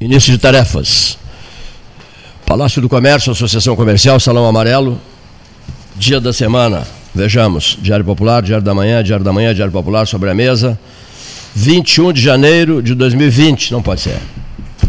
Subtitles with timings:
[0.00, 1.18] Início de tarefas.
[2.46, 5.00] Palácio do Comércio, Associação Comercial, Salão Amarelo.
[5.96, 6.86] Dia da semana.
[7.12, 7.76] Vejamos.
[7.82, 10.78] Diário Popular, Diário da Manhã, Diário da Manhã, Diário Popular sobre a mesa.
[11.52, 13.72] 21 de janeiro de 2020.
[13.72, 14.18] Não pode ser.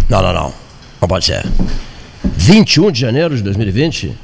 [0.08, 0.53] Não, não, não.
[1.02, 1.44] Não pode ser.
[2.24, 4.16] 21 de janeiro de 2020?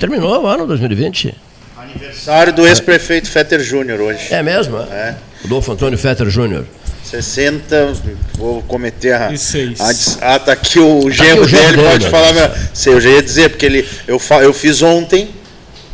[0.00, 1.34] Terminou o ano 2020.
[1.78, 4.34] Aniversário do ex-prefeito Fetter Júnior hoje.
[4.34, 4.78] É mesmo?
[4.78, 5.14] É.
[5.44, 6.64] Adolfo Antônio Fetter Júnior.
[7.10, 7.92] 60,
[8.38, 9.32] vou cometer a.
[9.32, 9.80] E seis.
[9.80, 12.10] Antes, ah, tá aqui o o genro dele, pode né?
[12.10, 12.32] falar.
[12.32, 15.28] Meu, sei, eu já ia dizer, porque ele, eu, fa, eu fiz ontem,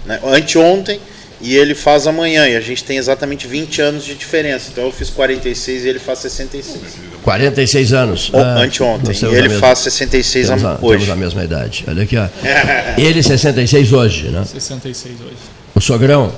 [0.05, 1.01] né, anteontem,
[1.41, 2.47] e ele faz amanhã.
[2.49, 4.69] E a gente tem exatamente 20 anos de diferença.
[4.73, 6.79] Então eu fiz 46 e ele faz 66.
[7.23, 8.31] 46 anos.
[8.33, 9.15] Ou, Ah, anteontem.
[9.21, 10.99] E a ele mesma- faz 66 temos a, hoje.
[11.05, 11.85] temos a mesma idade.
[11.89, 12.27] Olha aqui, ó.
[12.99, 14.45] Ele 66 hoje, né?
[14.45, 15.37] 66 hoje.
[15.75, 16.33] O sogrão.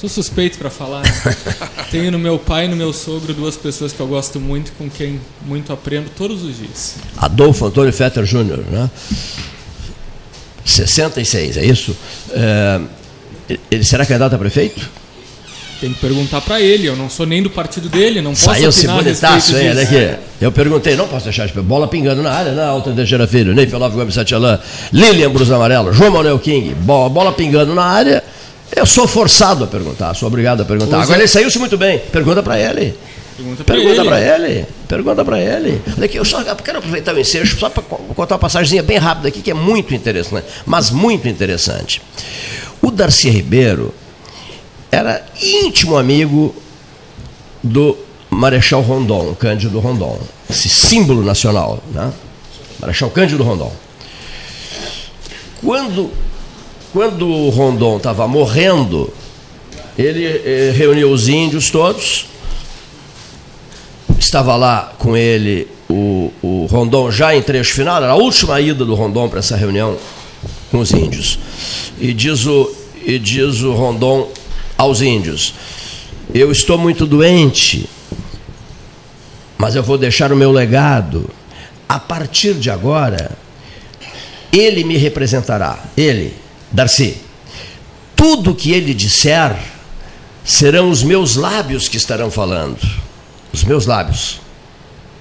[0.00, 1.02] Sou suspeito para falar.
[1.02, 1.36] né?
[1.90, 4.88] Tenho no meu pai e no meu sogro duas pessoas que eu gosto muito, com
[4.88, 6.94] quem muito aprendo todos os dias.
[7.18, 8.88] Adolfo Antônio Fetter Júnior, né?
[10.64, 11.94] 66, é isso?
[12.30, 12.80] É,
[13.70, 14.88] ele será candidato a prefeito?
[15.82, 16.86] Tem que perguntar para ele.
[16.86, 19.70] Eu não sou nem do partido dele, não posso bonitaço, respeito hein?
[19.70, 20.22] Olha aqui.
[20.40, 23.66] Eu perguntei, não posso deixar de bola pingando na área, na Alta Teixeira Filho, Ney
[23.66, 24.58] Pelov Gomes Satialã,
[24.92, 28.22] Lilian Brus Amarelo, João Manuel King, bola, bola pingando na área.
[28.74, 30.96] Eu sou forçado a perguntar, sou obrigado a perguntar.
[30.96, 31.22] Pois Agora é.
[31.22, 31.98] ele saiu-se muito bem.
[31.98, 32.96] Pergunta para ele.
[33.36, 34.44] Pergunta para ele.
[34.44, 34.66] ele.
[34.86, 35.82] Pergunta para ele.
[35.96, 39.28] Olha aqui, eu só quero aproveitar o ensejo só para contar uma passagemzinha bem rápida
[39.28, 42.02] aqui, que é muito interessante, mas muito interessante.
[42.82, 43.94] O Darcy Ribeiro
[44.90, 46.54] era íntimo amigo
[47.62, 47.96] do
[48.28, 50.18] Marechal Rondon, Cândido Rondon,
[50.48, 52.12] esse símbolo nacional, né?
[52.78, 53.72] Marechal Cândido Rondon.
[55.60, 56.10] Quando,
[56.92, 59.12] quando o Rondon estava morrendo,
[59.98, 62.26] ele eh, reuniu os índios todos,
[64.18, 68.84] estava lá com ele o, o Rondon já em trecho final, era a última ida
[68.84, 69.96] do Rondon para essa reunião
[70.70, 71.38] com os índios.
[71.98, 72.72] E diz o,
[73.04, 74.30] e diz o Rondon
[74.78, 75.54] aos índios:
[76.32, 77.88] Eu estou muito doente,
[79.58, 81.28] mas eu vou deixar o meu legado.
[81.88, 83.32] A partir de agora,
[84.52, 86.34] ele me representará, ele,
[86.72, 87.16] Darcy.
[88.16, 89.56] Tudo que ele disser
[90.44, 92.78] serão os meus lábios que estarão falando.
[93.52, 94.40] Os meus lábios.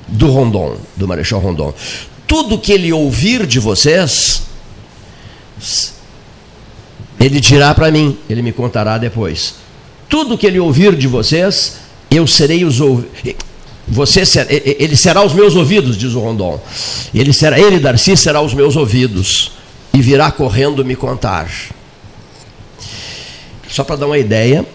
[0.07, 1.73] Do Rondon, do Marechal Rondon.
[2.27, 4.43] Tudo que ele ouvir de vocês,
[7.19, 9.55] ele dirá para mim, ele me contará depois.
[10.07, 11.77] Tudo que ele ouvir de vocês,
[12.09, 13.35] eu serei os ouvidos.
[13.87, 16.61] Você ser- ele será os meus ouvidos, diz o Rondon.
[17.13, 19.51] Ele será, ele Darcy será os meus ouvidos
[19.93, 21.49] e virá correndo me contar.
[23.69, 24.65] Só para dar uma ideia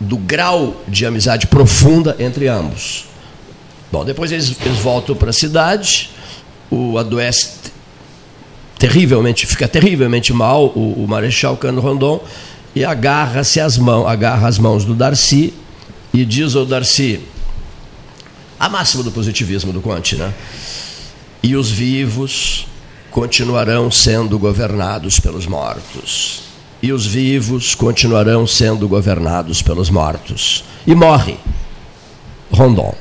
[0.00, 3.06] do grau de amizade profunda entre ambos.
[3.90, 6.10] Bom, depois eles, eles voltam para a cidade,
[6.70, 7.64] o adoece
[8.78, 12.20] terrivelmente, fica terrivelmente mal o, o Marechal Cano Rondon
[12.74, 15.54] e agarra-se as mãos, agarra as mãos do Darcy
[16.12, 17.20] e diz ao Darcy
[18.58, 20.32] a máxima do positivismo do Conte, né?
[21.42, 22.66] E os vivos
[23.14, 26.42] continuarão sendo governados pelos mortos.
[26.82, 30.64] E os vivos continuarão sendo governados pelos mortos.
[30.84, 31.36] E morre
[32.50, 32.92] Rondon.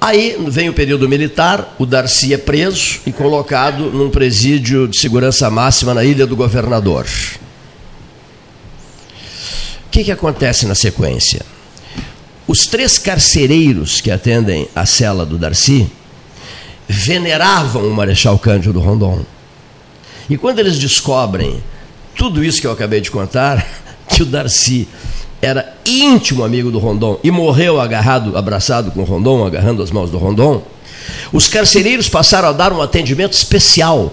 [0.00, 5.50] Aí vem o período militar, o Darcy é preso e colocado num presídio de segurança
[5.50, 7.04] máxima na Ilha do Governador.
[9.86, 11.44] O que, que acontece na sequência?
[12.46, 15.90] Os três carcereiros que atendem a cela do Darcy
[16.88, 19.24] veneravam o Marechal Cândido Rondon.
[20.28, 21.62] E quando eles descobrem
[22.16, 23.66] tudo isso que eu acabei de contar,
[24.08, 24.88] que o Darcy
[25.42, 30.10] era íntimo amigo do Rondon e morreu agarrado, abraçado com o Rondon, agarrando as mãos
[30.10, 30.62] do Rondon,
[31.32, 34.12] os carcereiros passaram a dar um atendimento especial,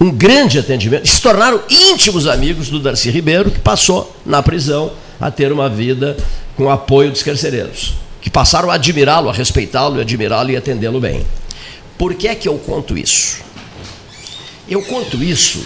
[0.00, 5.30] um grande atendimento, se tornaram íntimos amigos do Darcy Ribeiro, que passou na prisão a
[5.30, 6.16] ter uma vida
[6.56, 11.00] com o apoio dos carcereiros, que passaram a admirá-lo, a respeitá-lo, e admirá-lo e atendê-lo
[11.00, 11.24] bem.
[11.98, 13.38] Por que é que eu conto isso?
[14.68, 15.64] Eu conto isso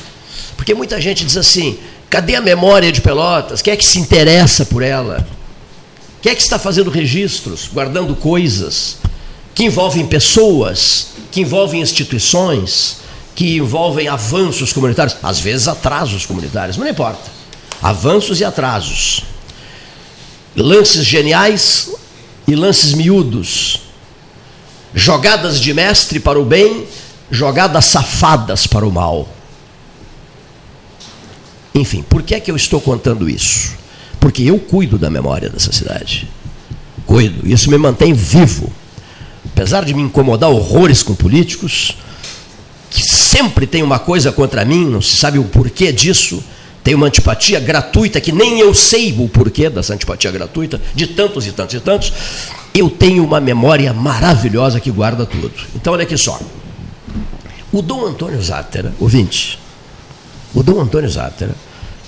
[0.63, 1.77] porque muita gente diz assim:
[2.09, 3.61] cadê a memória de Pelotas?
[3.61, 5.27] Quem é que se interessa por ela?
[6.21, 8.99] Quem é que está fazendo registros, guardando coisas
[9.57, 12.99] que envolvem pessoas, que envolvem instituições,
[13.35, 17.29] que envolvem avanços comunitários, às vezes atrasos comunitários, mas não importa.
[17.83, 19.25] Avanços e atrasos.
[20.55, 21.91] Lances geniais
[22.47, 23.81] e lances miúdos.
[24.95, 26.87] Jogadas de mestre para o bem,
[27.31, 29.29] jogadas safadas para o mal.
[31.75, 33.73] Enfim, por que é que eu estou contando isso?
[34.21, 36.29] Porque eu cuido da memória dessa cidade.
[37.07, 37.49] Cuido.
[37.49, 38.71] Isso me mantém vivo.
[39.47, 41.97] apesar de me incomodar horrores com políticos,
[42.91, 46.43] que sempre tem uma coisa contra mim, não se sabe o porquê disso,
[46.85, 51.47] tem uma antipatia gratuita que nem eu sei o porquê dessa antipatia gratuita, de tantos
[51.47, 52.13] e tantos e tantos.
[52.75, 55.53] Eu tenho uma memória maravilhosa que guarda tudo.
[55.75, 56.41] Então, olha aqui só.
[57.71, 59.59] O Dom Antônio Zátera, ouvinte,
[60.55, 61.55] o Dom Antônio Zátera,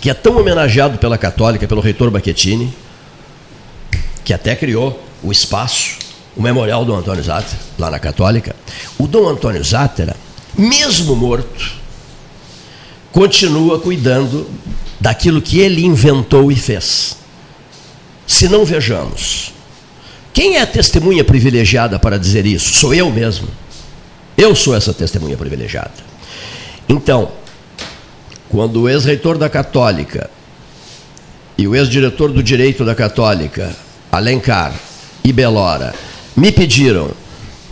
[0.01, 2.71] que é tão homenageado pela Católica, pelo reitor Baquetini,
[4.23, 5.97] que até criou o espaço,
[6.37, 8.55] o memorial do Antônio Zátera, lá na Católica.
[8.99, 10.15] O Dom Antônio Zátera,
[10.57, 11.73] mesmo morto,
[13.11, 14.47] continua cuidando
[15.01, 17.17] daquilo que ele inventou e fez.
[18.27, 19.54] Se não vejamos,
[20.35, 22.75] quem é a testemunha privilegiada para dizer isso?
[22.75, 23.49] Sou eu mesmo.
[24.37, 25.93] Eu sou essa testemunha privilegiada.
[26.89, 27.31] Então,
[28.49, 30.29] quando o ex-reitor da Católica
[31.57, 33.75] e o ex-diretor do Direito da Católica,
[34.11, 34.75] Alencar
[35.23, 35.95] e Belora,
[36.37, 37.13] me pediram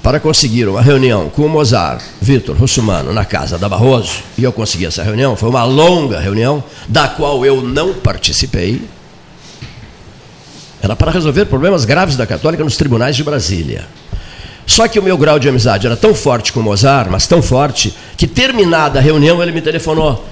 [0.00, 4.52] para conseguir uma reunião com o Mozart, Vitor Russumano, na casa da Barroso, e eu
[4.52, 8.82] consegui essa reunião, foi uma longa reunião, da qual eu não participei.
[10.82, 13.86] Era para resolver problemas graves da Católica nos tribunais de Brasília.
[14.66, 17.40] Só que o meu grau de amizade era tão forte com o Mozart, mas tão
[17.40, 20.24] forte, que terminada a reunião ele me telefonou.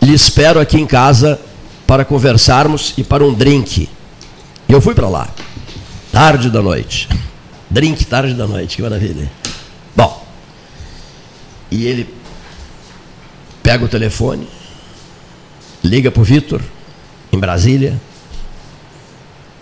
[0.00, 1.38] Lhe espero aqui em casa
[1.86, 3.88] para conversarmos e para um drink.
[4.68, 5.28] E eu fui para lá,
[6.10, 7.08] tarde da noite.
[7.70, 9.30] Drink tarde da noite, que maravilha.
[9.94, 10.26] Bom,
[11.70, 12.14] e ele
[13.62, 14.48] pega o telefone,
[15.84, 16.62] liga para o Vitor,
[17.32, 18.00] em Brasília,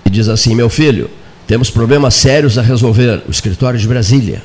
[0.06, 1.10] e diz assim: Meu filho,
[1.46, 4.42] temos problemas sérios a resolver, o escritório de Brasília,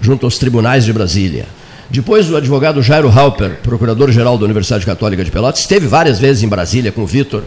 [0.00, 1.46] junto aos tribunais de Brasília.
[1.88, 6.48] Depois, o advogado Jairo Halper, procurador-geral da Universidade Católica de Pelotas, esteve várias vezes em
[6.48, 7.44] Brasília com o Vitor,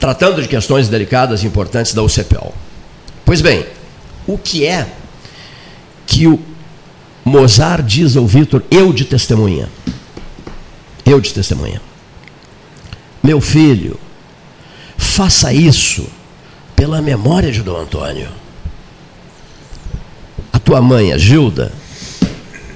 [0.00, 2.52] tratando de questões delicadas e importantes da UCPEL.
[3.24, 3.66] Pois bem,
[4.26, 4.86] o que é
[6.06, 6.40] que o
[7.24, 9.68] Mozart diz ao Vitor, eu de testemunha.
[11.04, 11.80] Eu de testemunha.
[13.22, 13.98] Meu filho,
[14.96, 16.06] faça isso
[16.84, 18.28] pela memória de Dom Antônio.
[20.52, 21.72] A tua mãe, a Gilda,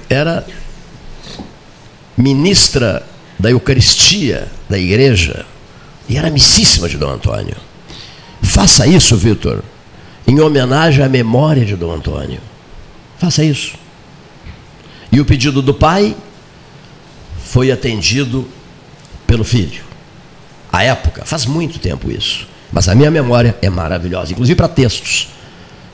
[0.09, 0.43] era
[2.17, 3.05] ministra
[3.37, 5.45] da Eucaristia da igreja
[6.07, 7.55] e era amicíssima de Dom Antônio.
[8.41, 9.63] Faça isso, Vitor,
[10.25, 12.41] em homenagem à memória de Dom Antônio.
[13.19, 13.75] Faça isso.
[15.11, 16.17] E o pedido do pai
[17.43, 18.49] foi atendido
[19.27, 19.83] pelo filho.
[20.73, 22.48] A época, faz muito tempo isso.
[22.71, 25.29] Mas a minha memória é maravilhosa, inclusive para textos.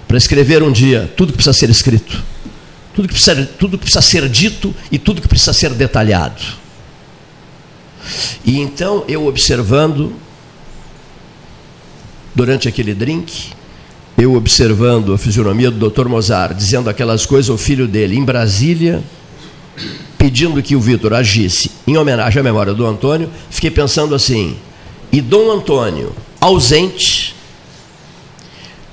[0.08, 2.24] Para escrever um dia tudo que precisa ser escrito,
[2.94, 6.42] tudo que precisa, tudo que precisa ser dito e tudo que precisa ser detalhado.
[8.46, 10.14] E então eu observando,
[12.36, 13.52] durante aquele drink,
[14.18, 16.08] eu observando a fisionomia do Dr.
[16.08, 19.04] Mozart, dizendo aquelas coisas ao filho dele em Brasília,
[20.18, 24.58] pedindo que o Vitor agisse em homenagem à memória do Antônio, fiquei pensando assim:
[25.12, 27.36] e Dom Antônio, ausente,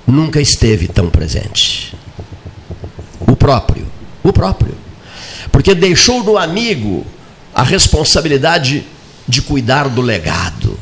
[0.07, 1.95] nunca esteve tão presente.
[3.21, 3.87] O próprio,
[4.23, 4.75] o próprio.
[5.51, 7.07] Porque deixou no amigo
[7.55, 8.85] a responsabilidade
[9.29, 10.79] de cuidar do legado.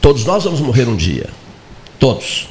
[0.00, 1.28] Todos nós vamos morrer um dia.
[1.98, 2.48] Todos.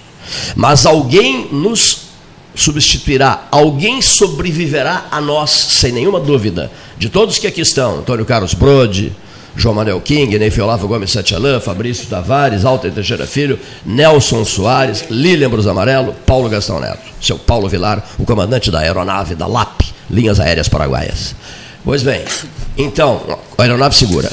[0.55, 2.09] Mas alguém nos
[2.53, 6.69] substituirá, alguém sobreviverá a nós, sem nenhuma dúvida.
[6.97, 9.13] De todos que aqui estão, Antônio Carlos Brode,
[9.59, 15.49] João Manuel King, Neif Olavo Gomes Satialã, Fabrício Tavares, Alta Teixeira Filho, Nelson Soares, Lilian
[15.49, 20.39] Brus Amarelo, Paulo Gastão Neto, seu Paulo Vilar, o comandante da aeronave da LAP, Linhas
[20.39, 21.35] Aéreas Paraguaias.
[21.83, 22.23] Pois bem,
[22.77, 24.31] então, a aeronave segura.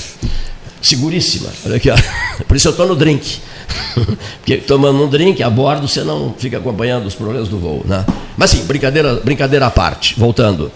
[0.81, 1.49] Seguríssima.
[1.65, 1.97] Olha aqui, ó.
[2.47, 3.39] Por isso eu estou no drink.
[4.39, 7.83] Porque tomando um drink a bordo você não fica acompanhando os problemas do voo.
[7.85, 8.07] Né?
[8.37, 10.71] Mas sim, brincadeira, brincadeira à parte, voltando.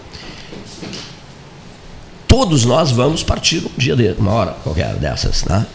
[2.31, 5.43] Todos nós vamos partir um dia de uma hora qualquer dessas.
[5.43, 5.65] Né?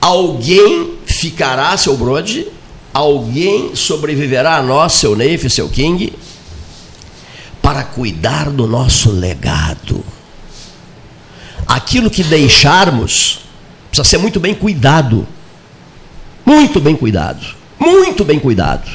[0.00, 2.46] Alguém ficará, seu Brode,
[2.92, 6.12] alguém sobreviverá a nós, seu Neif, seu King,
[7.62, 10.04] para cuidar do nosso legado.
[11.66, 13.40] Aquilo que deixarmos
[13.88, 15.26] precisa ser muito bem cuidado
[16.44, 17.46] muito bem cuidado.
[17.78, 18.88] Muito bem cuidado.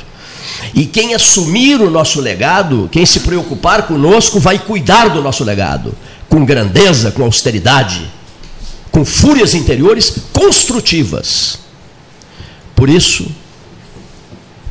[0.73, 5.93] E quem assumir o nosso legado, quem se preocupar conosco, vai cuidar do nosso legado.
[6.29, 8.09] Com grandeza, com austeridade,
[8.91, 11.59] com fúrias interiores construtivas.
[12.75, 13.27] Por isso,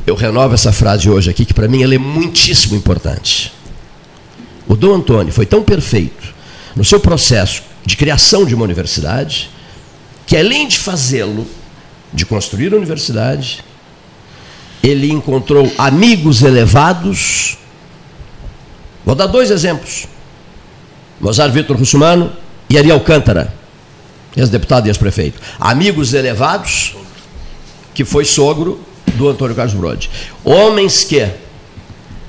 [0.05, 3.51] eu renovo essa frase hoje aqui, que para mim ela é muitíssimo importante.
[4.67, 6.33] O Dom Antônio foi tão perfeito
[6.75, 9.49] no seu processo de criação de uma universidade,
[10.25, 11.47] que além de fazê-lo
[12.13, 13.63] de construir a universidade,
[14.83, 17.57] ele encontrou amigos elevados
[19.07, 20.05] Vou dar dois exemplos.
[21.19, 22.31] Mozart Vitor Russumano
[22.69, 23.53] e Ari Alcântara,
[24.35, 25.39] ex-deputado e ex-prefeito.
[25.59, 26.95] Amigos elevados,
[27.93, 28.79] que foi sogro
[29.15, 30.09] do Antônio Carlos Brode.
[30.43, 31.27] Homens que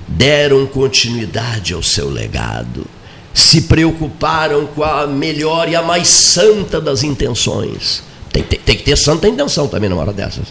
[0.07, 2.87] deram continuidade ao seu legado,
[3.35, 8.03] se preocuparam com a melhor e a mais santa das intenções.
[8.33, 10.47] Tem, tem, tem, que ter santa intenção também numa hora dessas.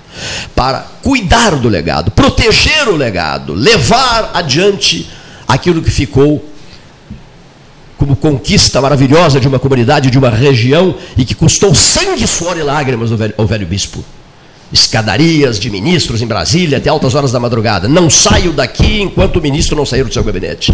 [0.55, 5.09] Para cuidar do legado, proteger o legado, levar adiante
[5.47, 6.43] aquilo que ficou
[7.97, 12.63] como conquista maravilhosa de uma comunidade, de uma região e que custou sangue, suor e
[12.63, 14.03] lágrimas ao velho, ao velho bispo
[14.71, 17.87] escadarias de ministros em Brasília até altas horas da madrugada.
[17.87, 20.73] Não saio daqui enquanto o ministro não sair do seu gabinete.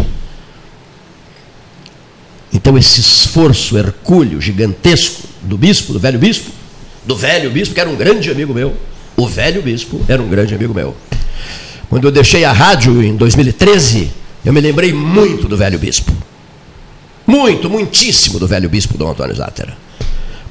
[2.52, 6.52] Então, esse esforço hercúleo, gigantesco do bispo, do velho bispo,
[7.06, 8.76] do velho bispo, que era um grande amigo meu,
[9.18, 10.96] o velho bispo era um grande amigo meu.
[11.90, 14.12] Quando eu deixei a rádio em 2013,
[14.46, 16.12] eu me lembrei muito do velho bispo.
[17.26, 19.76] Muito, muitíssimo do velho bispo Dom Antônio Zátera.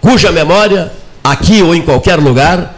[0.00, 2.74] Cuja memória, aqui ou em qualquer lugar,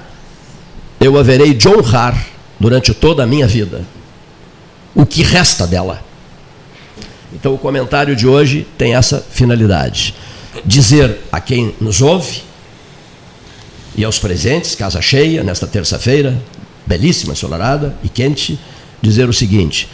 [1.01, 2.27] eu haverei de honrar
[2.59, 3.83] durante toda a minha vida.
[4.95, 6.03] O que resta dela.
[7.33, 10.15] Então o comentário de hoje tem essa finalidade:
[10.65, 12.43] dizer a quem nos ouve
[13.97, 16.37] e aos presentes, casa cheia, nesta terça-feira,
[16.87, 18.59] belíssima, ensolarada e quente,
[19.01, 19.89] dizer o seguinte: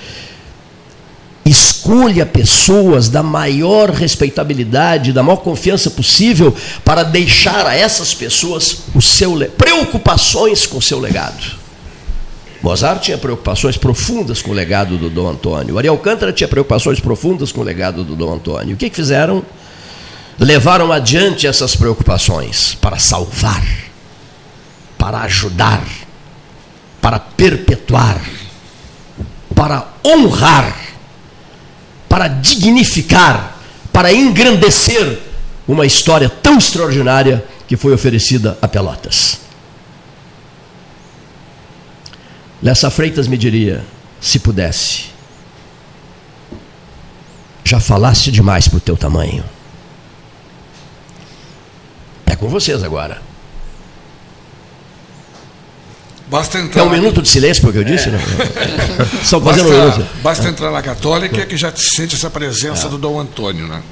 [1.44, 6.54] escolha pessoas da maior respeitabilidade, da maior confiança possível
[6.85, 11.59] para deixar a essas pessoas o seu preocupações com o seu legado.
[12.62, 15.78] Mozart tinha preocupações profundas com o legado do Dom Antônio.
[15.78, 18.75] Ariel Alcântara tinha preocupações profundas com o legado do Dom Antônio.
[18.75, 19.42] O que, que fizeram?
[20.38, 23.66] Levaram adiante essas preocupações para salvar,
[24.99, 25.82] para ajudar,
[27.00, 28.23] para perpetuar,
[29.54, 30.89] para honrar
[32.11, 33.57] para dignificar,
[33.93, 35.21] para engrandecer
[35.69, 39.38] uma história tão extraordinária que foi oferecida a Pelotas.
[42.61, 43.85] Lessa Freitas me diria,
[44.21, 45.05] se pudesse,
[47.62, 49.45] já falaste demais para o teu tamanho.
[52.26, 53.23] É com vocês agora.
[56.30, 58.12] Basta entrar é um minuto de silêncio porque eu disse, é.
[58.12, 58.20] não?
[59.26, 62.90] Só fazendo basta, um basta entrar na Católica que já sente essa presença é.
[62.90, 63.82] do Dom Antônio, né?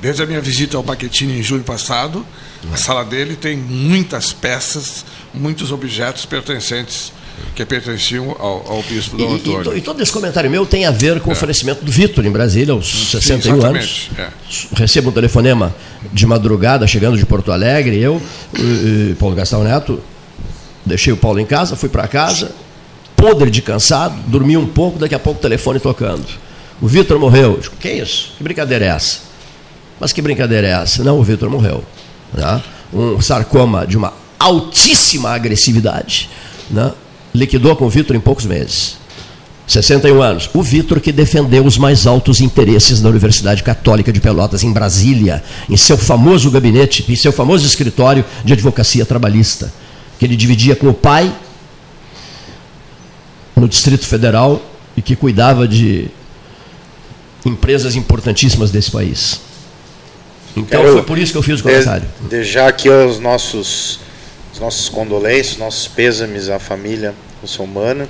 [0.00, 2.24] Desde a minha visita ao Paquetini em julho passado,
[2.72, 5.04] a sala dele tem muitas peças,
[5.34, 7.12] muitos objetos pertencentes
[7.54, 9.74] que pertenciam ao, ao bispo Dom Antônio.
[9.74, 11.32] E, e, todo esse comentário meu tem a ver com é.
[11.34, 14.10] o falecimento do Vitor em Brasília, aos Sim, 61 anos.
[14.18, 14.28] É.
[14.74, 15.74] Recebo um telefonema
[16.10, 18.20] de madrugada, chegando de Porto Alegre, eu,
[18.58, 20.00] e, e Paulo Gastão Neto,
[20.86, 22.52] Deixei o Paulo em casa, fui para casa,
[23.16, 26.24] podre de cansado, dormi um pouco, daqui a pouco o telefone tocando.
[26.80, 27.58] O Vitor morreu.
[27.60, 28.34] Digo, que isso?
[28.38, 29.18] Que brincadeira é essa?
[29.98, 31.02] Mas que brincadeira é essa?
[31.02, 31.82] Não, o Vitor morreu.
[32.32, 32.62] Né?
[32.94, 36.30] Um sarcoma de uma altíssima agressividade.
[36.70, 36.92] Né?
[37.34, 38.98] Liquidou com o Vitor em poucos meses.
[39.66, 40.48] 61 anos.
[40.54, 45.42] O Vitor que defendeu os mais altos interesses da Universidade Católica de Pelotas, em Brasília,
[45.68, 49.72] em seu famoso gabinete, em seu famoso escritório de advocacia trabalhista
[50.18, 51.32] que ele dividia com o pai
[53.54, 54.60] no Distrito Federal
[54.96, 56.08] e que cuidava de
[57.44, 59.40] empresas importantíssimas desse país.
[60.56, 62.08] Então foi por isso que eu fiz o comentário.
[62.22, 64.00] Deixar aqui os nossos,
[64.52, 68.08] os nossos condolências, nossos pêsames à família muçulmana.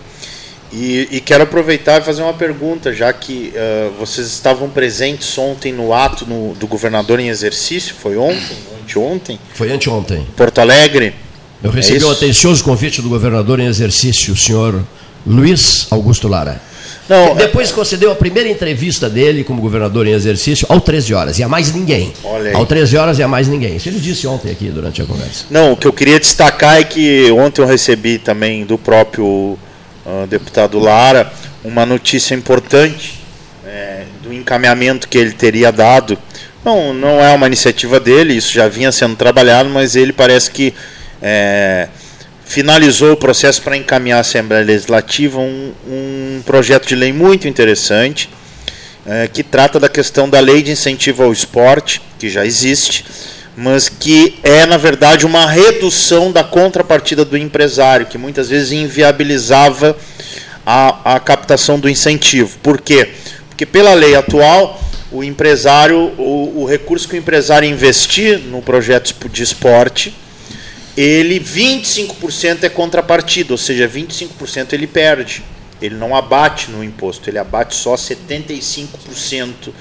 [0.73, 5.73] E, e, quero aproveitar e fazer uma pergunta, já que uh, vocês estavam presentes ontem
[5.73, 8.57] no ato no, do governador em exercício, foi ontem?
[8.83, 9.39] Anteontem?
[9.55, 10.27] Foi anteontem.
[10.37, 11.15] Porto Alegre.
[11.63, 14.85] Eu recebi é um atencioso convite do governador em exercício, o senhor
[15.27, 16.61] Luiz Augusto Lara.
[17.09, 21.43] Não, Depois concedeu a primeira entrevista dele como governador em exercício ao 13 horas, e
[21.43, 22.13] a mais ninguém.
[22.53, 23.77] Ao 13 horas e a mais ninguém.
[23.77, 25.47] Isso ele disse ontem aqui durante a conversa.
[25.49, 30.27] Não, o que eu queria destacar é que ontem eu recebi também do próprio uh,
[30.29, 31.33] deputado Lara
[31.65, 33.21] uma notícia importante
[33.65, 36.19] é, do encaminhamento que ele teria dado.
[36.65, 40.75] Não, não é uma iniciativa dele, isso já vinha sendo trabalhado, mas ele parece que
[41.21, 41.89] é,
[42.45, 48.29] finalizou o processo para encaminhar à Assembleia Legislativa um, um projeto de lei muito interessante
[49.07, 53.05] é, que trata da questão da lei de incentivo ao esporte, que já existe,
[53.57, 59.97] mas que é, na verdade, uma redução da contrapartida do empresário, que muitas vezes inviabilizava
[60.67, 62.59] a, a captação do incentivo.
[62.63, 63.11] Por quê?
[63.49, 69.29] Porque pela lei atual, o empresário, o, o recurso que o empresário investir no projeto
[69.29, 70.15] de esporte,
[70.97, 75.45] ele 25% é contrapartida, ou seja, 25% ele perde.
[75.81, 79.73] Ele não abate no imposto, ele abate só 75%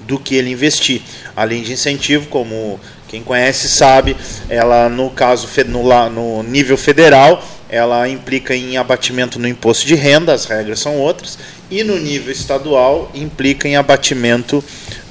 [0.00, 1.00] do que ele investir.
[1.34, 4.14] Além de incentivo, como quem conhece sabe,
[4.48, 10.34] ela no caso no, no nível federal, ela implica em abatimento no imposto de renda,
[10.34, 11.38] as regras são outras,
[11.70, 14.62] e no nível estadual implica em abatimento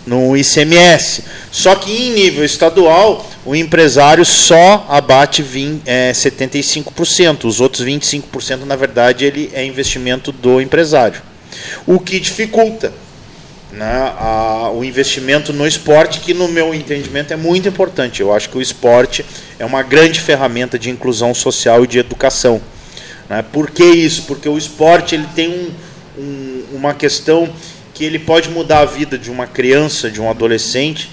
[0.06, 1.24] no ICMS.
[1.52, 8.66] Só que em nível estadual, o empresário só abate 20, é, 75%, os outros 25%,
[8.66, 11.22] na verdade, ele é investimento do empresário.
[11.86, 12.94] O que dificulta
[13.72, 18.22] né, a, o investimento no esporte, que no meu entendimento é muito importante.
[18.22, 19.26] Eu acho que o esporte
[19.58, 22.62] é uma grande ferramenta de inclusão social e de educação.
[23.30, 23.44] Né?
[23.52, 24.24] Por que isso?
[24.24, 25.72] Porque o esporte ele tem um,
[26.22, 27.50] um, uma questão
[28.02, 31.12] que ele pode mudar a vida de uma criança, de um adolescente,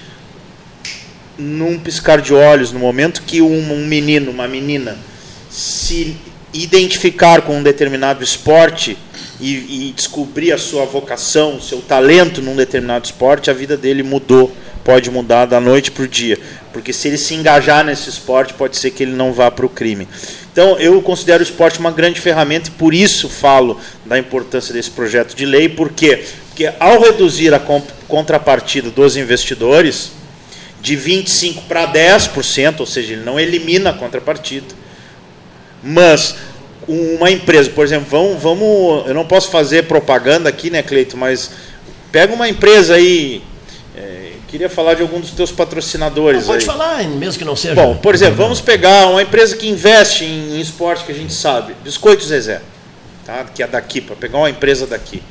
[1.36, 4.96] num piscar de olhos, no momento que um, um menino, uma menina,
[5.50, 6.16] se
[6.50, 8.96] identificar com um determinado esporte,
[9.38, 14.50] e, e descobrir a sua vocação, seu talento num determinado esporte, a vida dele mudou,
[14.88, 16.38] pode mudar da noite para o dia.
[16.72, 19.68] Porque se ele se engajar nesse esporte, pode ser que ele não vá para o
[19.68, 20.08] crime.
[20.50, 24.90] Então, eu considero o esporte uma grande ferramenta e por isso falo da importância desse
[24.90, 25.68] projeto de lei.
[25.68, 26.24] Por quê?
[26.48, 27.60] Porque ao reduzir a
[28.08, 30.10] contrapartida dos investidores
[30.80, 34.74] de 25% para 10%, ou seja, ele não elimina a contrapartida,
[35.82, 36.34] mas
[36.88, 41.50] uma empresa, por exemplo, vamos, vamos, eu não posso fazer propaganda aqui, né, Cleito, mas
[42.10, 43.42] pega uma empresa aí,
[44.48, 46.40] queria falar de algum dos teus patrocinadores.
[46.40, 46.66] Não, pode aí.
[46.66, 47.74] falar, mesmo que não seja.
[47.74, 51.32] Bom, por exemplo, vamos pegar uma empresa que investe em, em esporte que a gente
[51.32, 52.60] sabe, Biscoito Zezé,
[53.24, 53.44] tá?
[53.54, 55.22] que é daqui, para pegar uma empresa daqui.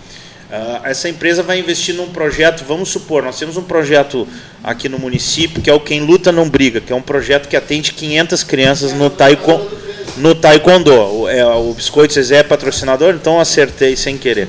[0.50, 4.26] Uh, essa empresa vai investir num projeto, vamos supor, nós temos um projeto
[4.64, 7.58] aqui no município que é o Quem Luta Não Briga, que é um projeto que
[7.58, 10.92] atende 500 crianças no taekwondo no Taekwondo.
[10.94, 14.48] O, é, o Biscoito Zezé é patrocinador, então acertei sem querer.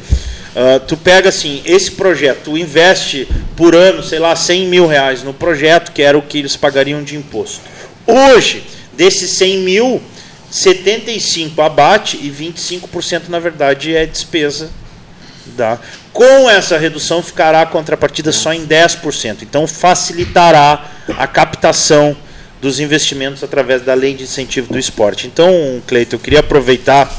[0.55, 5.23] Uh, tu pega assim, esse projeto, tu investe por ano, sei lá, 100 mil reais
[5.23, 7.61] no projeto, que era o que eles pagariam de imposto.
[8.07, 10.03] Hoje, desses 100 mil,
[10.51, 14.71] 75 abate e 25% na verdade é despesa.
[15.57, 15.79] Da.
[16.13, 19.39] Com essa redução ficará a contrapartida só em 10%.
[19.43, 20.85] Então facilitará
[21.17, 22.17] a captação
[22.61, 25.27] dos investimentos através da lei de incentivo do esporte.
[25.27, 27.11] Então, Cleiton, eu queria aproveitar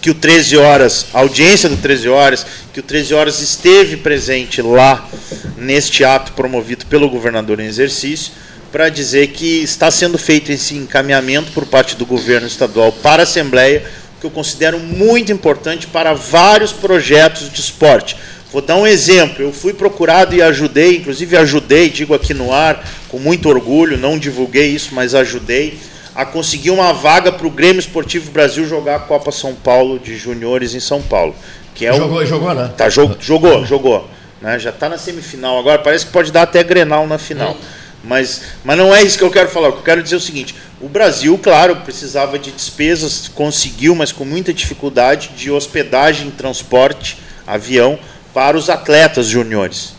[0.00, 4.62] que o 13 horas, a audiência do 13 horas, que o 13 horas esteve presente
[4.62, 5.08] lá
[5.56, 8.32] neste ato promovido pelo governador em exercício,
[8.72, 13.24] para dizer que está sendo feito esse encaminhamento por parte do governo estadual para a
[13.24, 13.84] Assembleia,
[14.20, 18.16] que eu considero muito importante para vários projetos de esporte.
[18.52, 19.42] Vou dar um exemplo.
[19.42, 24.18] Eu fui procurado e ajudei, inclusive ajudei, digo aqui no ar, com muito orgulho, não
[24.18, 25.78] divulguei isso, mas ajudei
[26.20, 30.18] a conseguir uma vaga para o Grêmio Esportivo Brasil jogar a Copa São Paulo de
[30.18, 31.34] Juniores em São Paulo.
[31.74, 32.26] Que é jogou, o...
[32.26, 32.70] jogou, né?
[32.76, 34.10] Tá, jogou, jogou, jogou.
[34.38, 34.58] Né?
[34.58, 37.56] Já está na semifinal agora, parece que pode dar até Grenal na final.
[38.04, 39.70] Mas, mas não é isso que eu quero falar.
[39.70, 43.94] O que eu quero dizer é o seguinte: o Brasil, claro, precisava de despesas, conseguiu,
[43.94, 47.98] mas com muita dificuldade, de hospedagem, transporte, avião
[48.34, 49.94] para os atletas juniores.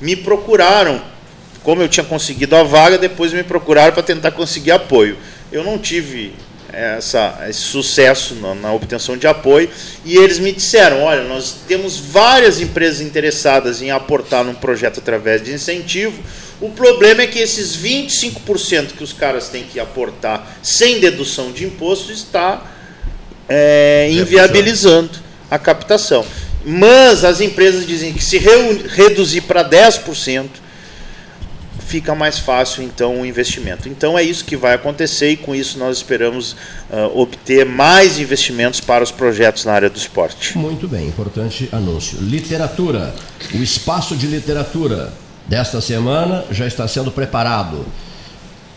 [0.00, 1.00] Me procuraram,
[1.62, 5.16] como eu tinha conseguido a vaga, depois me procuraram para tentar conseguir apoio.
[5.52, 6.32] Eu não tive
[6.72, 9.68] essa, esse sucesso na, na, obtenção de apoio
[10.04, 15.42] e eles me disseram: olha, nós temos várias empresas interessadas em aportar num projeto através
[15.42, 16.22] de incentivo.
[16.60, 21.64] O problema é que esses 25% que os caras têm que aportar sem dedução de
[21.64, 22.62] imposto está
[23.48, 25.10] é, inviabilizando
[25.50, 26.24] a captação.
[26.64, 30.48] Mas as empresas dizem que se reduzir para 10%,
[31.90, 33.88] fica mais fácil então o investimento.
[33.88, 36.52] Então é isso que vai acontecer e com isso nós esperamos
[36.88, 40.56] uh, obter mais investimentos para os projetos na área do esporte.
[40.56, 42.18] Muito bem, importante anúncio.
[42.20, 43.12] Literatura.
[43.52, 45.12] O espaço de literatura
[45.48, 47.84] desta semana já está sendo preparado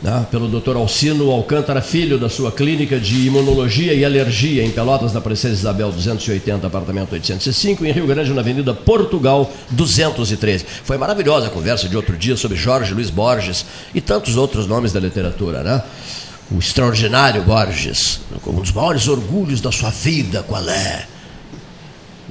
[0.04, 0.76] né, pelo Dr.
[0.76, 5.92] Alcino Alcântara Filho, da sua clínica de imunologia e alergia em Pelotas, na Princesa Isabel
[5.92, 10.66] 280, apartamento 805, em Rio Grande, na Avenida Portugal 213.
[10.84, 14.92] Foi maravilhosa a conversa de outro dia sobre Jorge Luiz Borges e tantos outros nomes
[14.92, 15.82] da literatura, né?
[16.52, 21.13] O extraordinário Borges, um dos maiores orgulhos da sua vida, qual é?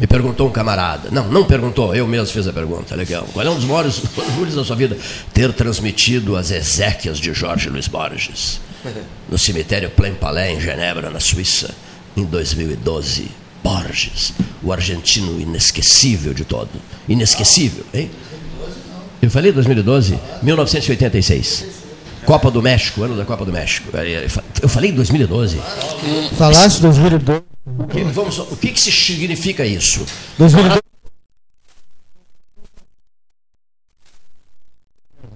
[0.02, 1.10] Me perguntou um camarada.
[1.12, 2.96] Não, não perguntou, eu mesmo fiz a pergunta.
[2.96, 3.24] Legal.
[3.32, 4.98] Qual é um dos maiores orgulhos da sua vida?
[5.32, 8.60] Ter transmitido as exéquias de Jorge Luiz Borges
[9.30, 11.72] no cemitério Plain-Palais, em Genebra, na Suíça,
[12.16, 13.28] em 2012.
[13.62, 16.70] Borges, o argentino inesquecível de todo.
[17.08, 18.10] Inesquecível, hein?
[19.22, 20.18] Eu falei 2012?
[20.42, 21.64] 1986.
[22.26, 23.88] Copa do México, ano da Copa do México.
[24.60, 25.60] Eu falei 2012.
[26.36, 27.51] Falaste 2012?
[27.64, 30.04] O que, vamos, o que, que significa isso?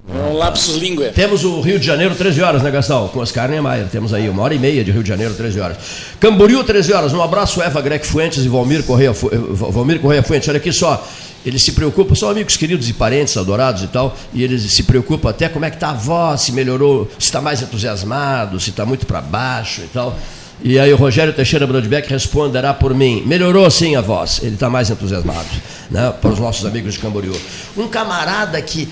[0.09, 1.11] Um lapsus língua.
[1.11, 3.09] Temos o Rio de Janeiro, 13 horas, né, Gastão?
[3.09, 3.89] Com Oscar Niemeyer.
[3.89, 5.77] Temos aí uma hora e meia de Rio de Janeiro, 13 horas.
[6.19, 7.13] Camboriú, 13 horas.
[7.13, 10.49] Um abraço, Eva Grec Fuentes e Valmir Correia, Valmir Correia Fuentes.
[10.49, 11.07] Olha aqui só.
[11.45, 15.31] Eles se preocupam, são amigos queridos e parentes adorados e tal, e eles se preocupam
[15.31, 18.85] até como é que está a voz, se melhorou, se está mais entusiasmado, se está
[18.85, 20.19] muito para baixo e tal.
[20.63, 23.23] E aí o Rogério Teixeira Brodbeck responderá por mim.
[23.27, 25.49] Melhorou sim a voz, ele está mais entusiasmado,
[25.91, 27.35] né, para os nossos amigos de Camboriú.
[27.77, 28.89] Um camarada que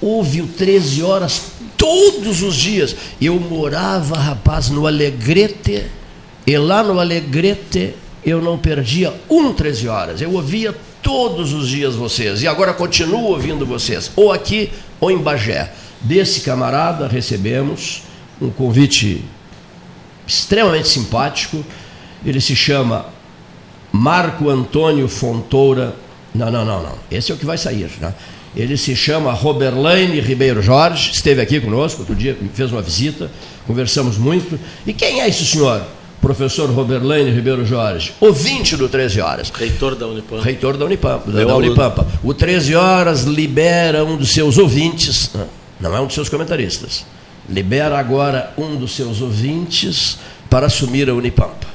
[0.00, 1.42] ouve o 13 horas
[1.76, 2.94] todos os dias.
[3.20, 5.86] Eu morava, rapaz, no Alegrete,
[6.46, 10.20] e lá no Alegrete eu não perdia um 13 horas.
[10.20, 15.18] Eu ouvia todos os dias vocês, e agora continuo ouvindo vocês, ou aqui ou em
[15.18, 15.72] Bagé.
[16.00, 18.02] Desse camarada recebemos
[18.40, 19.24] um convite
[20.26, 21.64] extremamente simpático.
[22.24, 23.06] Ele se chama
[23.92, 25.94] Marco Antônio Fontoura.
[26.34, 26.98] Não, não, não, não.
[27.10, 27.90] Esse é o que vai sair.
[28.00, 28.12] Né?
[28.56, 33.30] Ele se chama Roberlaine Ribeiro Jorge, esteve aqui conosco outro dia, fez uma visita,
[33.66, 34.58] conversamos muito.
[34.86, 35.82] E quem é esse senhor?
[36.22, 39.50] Professor Roberlaine Ribeiro Jorge, ouvinte do 13 Horas.
[39.50, 40.42] Reitor da Unipampa.
[40.42, 41.30] Reitor da Unipampa.
[41.30, 42.06] Da, da Unipampa.
[42.24, 45.30] O 13 Horas libera um dos seus ouvintes,
[45.78, 47.04] não é um dos seus comentaristas,
[47.48, 50.18] libera agora um dos seus ouvintes
[50.50, 51.65] para assumir a Unipampa.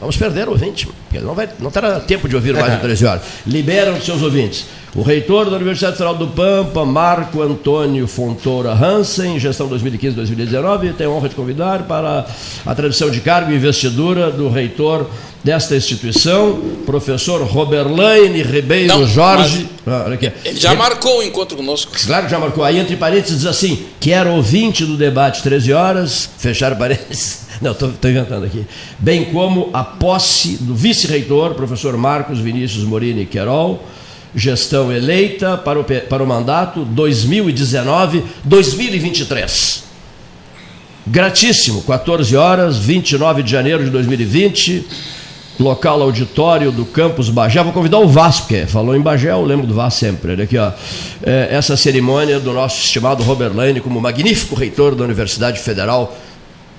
[0.00, 2.80] Vamos perder o ouvinte, porque ele não, vai, não terá tempo de ouvir mais de
[2.80, 3.22] 13 horas.
[3.44, 4.66] Liberam os seus ouvintes.
[4.94, 11.10] O reitor da Universidade Federal do Pampa, Marco Antônio Fontoura Hansen, gestão 2015-2019, tem a
[11.10, 12.26] honra de convidar para
[12.64, 15.06] a tradição de cargo e investidura do reitor
[15.42, 19.68] desta instituição, professor Roberlaine Ribeiro Não, Jorge.
[19.86, 20.06] Ah,
[20.44, 21.92] ele já ele, marcou o encontro conosco.
[22.06, 22.64] Claro que já marcou.
[22.64, 27.47] Aí, entre parênteses, diz assim: que era ouvinte do debate 13 horas, fechar parênteses.
[27.60, 28.64] Não, estou inventando aqui.
[28.98, 33.82] Bem como a posse do vice-reitor, professor Marcos Vinícius Morini Querol
[34.34, 39.84] gestão eleita para o, para o mandato 2019-2023.
[41.06, 44.86] Gratíssimo, 14 horas, 29 de janeiro de 2020,
[45.58, 47.62] local auditório do campus Bagé.
[47.62, 50.32] Vou convidar o Vasco, porque falou em Bagé, eu lembro do Vasco sempre.
[50.32, 50.70] Olha aqui, ó.
[51.22, 56.14] É, essa cerimônia do nosso estimado Robert Lane como magnífico reitor da Universidade Federal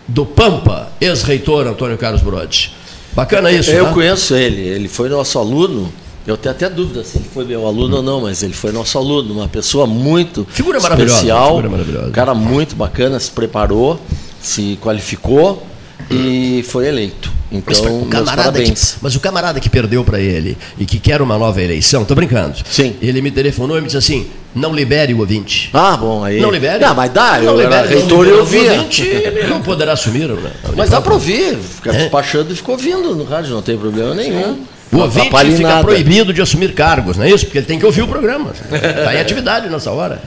[0.09, 2.73] do Pampa, ex-reitor Antônio Carlos Brode.
[3.13, 3.93] Bacana isso, Eu né?
[3.93, 5.91] conheço ele, ele foi nosso aluno
[6.27, 8.97] eu tenho até dúvida se ele foi meu aluno ou não, mas ele foi nosso
[8.99, 12.07] aluno, uma pessoa muito figura especial, figura maravilhosa.
[12.07, 13.99] um cara muito bacana, se preparou,
[14.39, 15.63] se qualificou
[16.09, 17.31] e foi eleito.
[17.51, 18.93] Então, mas, o parabéns.
[18.93, 22.13] Que, mas o camarada que perdeu para ele e que quer uma nova eleição, tô
[22.13, 22.57] brincando.
[22.69, 22.95] Sim.
[23.01, 25.69] Ele me telefonou e me disse assim: não libere o ouvinte.
[25.73, 26.39] Ah, bom, aí.
[26.39, 26.79] Não libere?
[26.79, 28.61] Não, mas dá, não eu libere, era reitor e ouvia.
[28.61, 30.27] O ouvinte, ele não poderá assumir.
[30.27, 30.51] Né?
[30.75, 31.97] Mas dá para ouvir, fica é?
[31.97, 34.55] despachando e ficou ouvindo no rádio, não tem problema nenhum.
[34.55, 34.67] Sim.
[34.91, 35.83] O ouvinte fica nada.
[35.83, 37.45] proibido de assumir cargos, não é isso?
[37.45, 38.51] Porque ele tem que ouvir o programa.
[38.51, 40.19] Está em atividade nessa hora.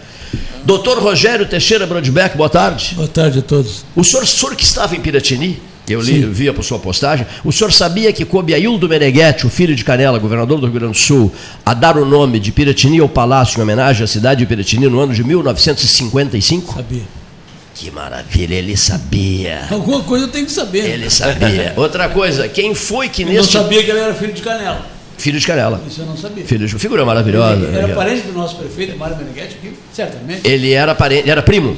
[0.64, 2.94] Doutor Rogério Teixeira Brodbeck, boa tarde.
[2.94, 3.84] Boa tarde a todos.
[3.96, 5.60] O senhor, o senhor que estava em Piratini,
[5.92, 9.50] eu li, via por sua postagem, o senhor sabia que coube a Hildo Meneghetti, o
[9.50, 11.32] filho de Canela, governador do Rio Grande do Sul,
[11.64, 15.00] a dar o nome de Piratini ao palácio em homenagem à cidade de Piratini no
[15.00, 16.74] ano de 1955?
[16.74, 17.02] Sabia.
[17.74, 19.66] Que maravilha, ele sabia.
[19.70, 20.84] Alguma coisa eu tenho que saber.
[20.84, 21.72] Ele sabia.
[21.76, 23.56] Outra coisa, quem foi que eu neste.
[23.56, 24.86] Eu não sabia que ele era filho de Canela.
[25.16, 25.80] Filho de Canela.
[25.86, 26.44] Isso eu não sabia.
[26.44, 27.64] Filho de figura maravilhosa.
[27.64, 29.72] Ele era parente do nosso prefeito, Mário Meneghetti, aqui?
[29.92, 30.46] Certamente.
[30.46, 31.76] Ele era parente, era primo.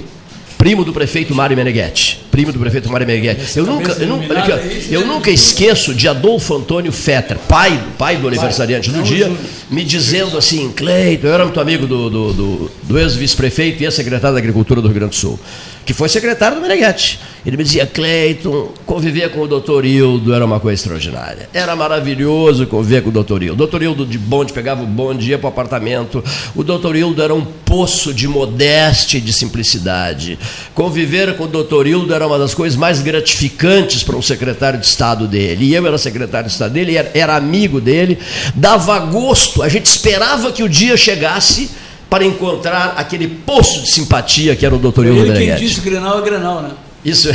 [0.58, 2.20] Primo do prefeito Mário Meneghetti.
[2.30, 3.58] Primo do prefeito Mário Meneghetti.
[3.58, 8.28] Eu nunca, eu, nunca, aqui, eu nunca esqueço de Adolfo Antônio Fetter, pai, pai do
[8.28, 9.30] aniversariante do dia,
[9.70, 14.34] me dizendo assim, Cleiton, eu era muito amigo do, do, do, do ex-vice-prefeito e ex-secretário
[14.34, 15.38] da Agricultura do Rio Grande do Sul
[15.84, 17.20] que foi secretário do Meneghetti.
[17.44, 21.48] Ele me dizia, Cleiton, conviver com o doutor Hildo era uma coisa extraordinária.
[21.52, 23.52] Era maravilhoso conviver com o doutor Hildo.
[23.52, 26.24] O doutor Hildo de bonde pegava o bonde, ia para o apartamento.
[26.54, 30.38] O doutor Hildo era um poço de modéstia e de simplicidade.
[30.74, 34.86] Conviver com o doutor Hildo era uma das coisas mais gratificantes para um secretário de
[34.86, 35.66] Estado dele.
[35.66, 38.18] E eu era secretário de Estado dele, era amigo dele.
[38.54, 41.83] Dava gosto, a gente esperava que o dia chegasse
[42.14, 45.58] para encontrar aquele poço de simpatia que era o doutor Hildo Meneghetti.
[45.58, 46.70] Quem disse Grenal é Grenal, né?
[47.04, 47.34] Isso é.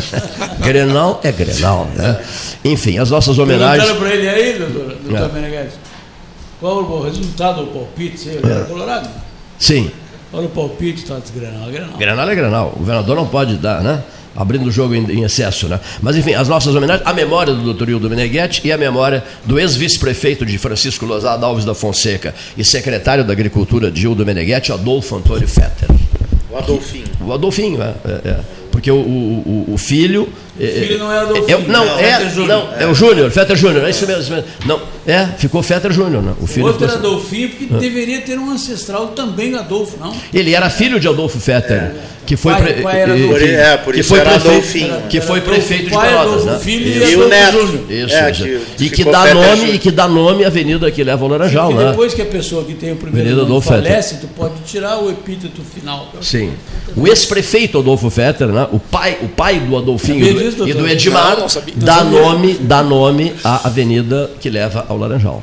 [0.64, 2.24] Grenal é Grenal, né?
[2.64, 3.84] Enfim, as nossas homenagens.
[3.84, 5.32] Perguntaram para ele aí, doutor, doutor é.
[5.34, 5.74] Meneghetti,
[6.58, 8.30] qual o resultado do palpite?
[8.30, 8.64] Ele é.
[8.64, 9.10] colorado?
[9.58, 9.90] Sim.
[10.30, 11.68] Qual o palpite tá, Grenal?
[11.68, 11.98] É Grenal.
[11.98, 12.72] Grenal é Grenal.
[12.74, 14.02] O governador não pode dar, né?
[14.36, 15.68] Abrindo o jogo em, em, excesso.
[15.68, 15.78] Né?
[16.02, 19.58] Mas, enfim, as nossas homenagens, a memória do doutor Hildo Meneghetti e a memória do
[19.58, 25.16] ex-vice-prefeito de Francisco Lozada Alves da Fonseca e secretário da Agricultura de Hildo Meneghetti, Adolfo
[25.16, 25.88] Antônio Fetter.
[26.50, 27.04] O Adolfinho.
[27.20, 28.40] O Adolfinho, é, é, é.
[28.70, 30.28] porque o, o, o filho.
[30.56, 31.16] O filho não é.
[31.18, 32.48] É, não, não, é, Fetter Júnior.
[32.48, 34.48] não, é o Júnior, Fetter Júnior, é isso mesmo, isso mesmo.
[34.64, 36.32] Não, é, ficou Fetter Júnior, né?
[36.40, 37.08] O filho outro ficou era.
[37.08, 40.14] Adolfinho, porque deveria ter um ancestral também Adolfo, não?
[40.32, 41.92] Ele era filho de Adolfo Fetter,
[42.26, 45.02] que foi Pai- pre- pai era que- É, por que isso foi era prefeito, Adolfinho.
[45.10, 46.58] que foi prefeito de Pelotas, Adolfo né?
[46.58, 47.52] Filho e o neto.
[47.66, 47.92] Júnior.
[47.92, 48.44] Isso, É, isso.
[48.78, 49.74] que e que dá Fetter nome Júnior.
[49.74, 51.90] e que dá nome à avenida que leva ao Laranjal, né?
[51.90, 53.84] depois que a pessoa que tem o primeiro Avenida nome Adolfo Fetter.
[53.84, 56.10] falece, tu pode tirar o epíteto final.
[56.22, 56.52] Sim.
[56.96, 58.66] O ex-prefeito Adolfo Fetter, né?
[58.72, 60.92] o, pai, o pai do Adolfinho e disso, do, e?
[60.92, 61.36] Edmar,
[61.76, 65.42] dá, nome, dá nome à avenida que leva ao Laranjal.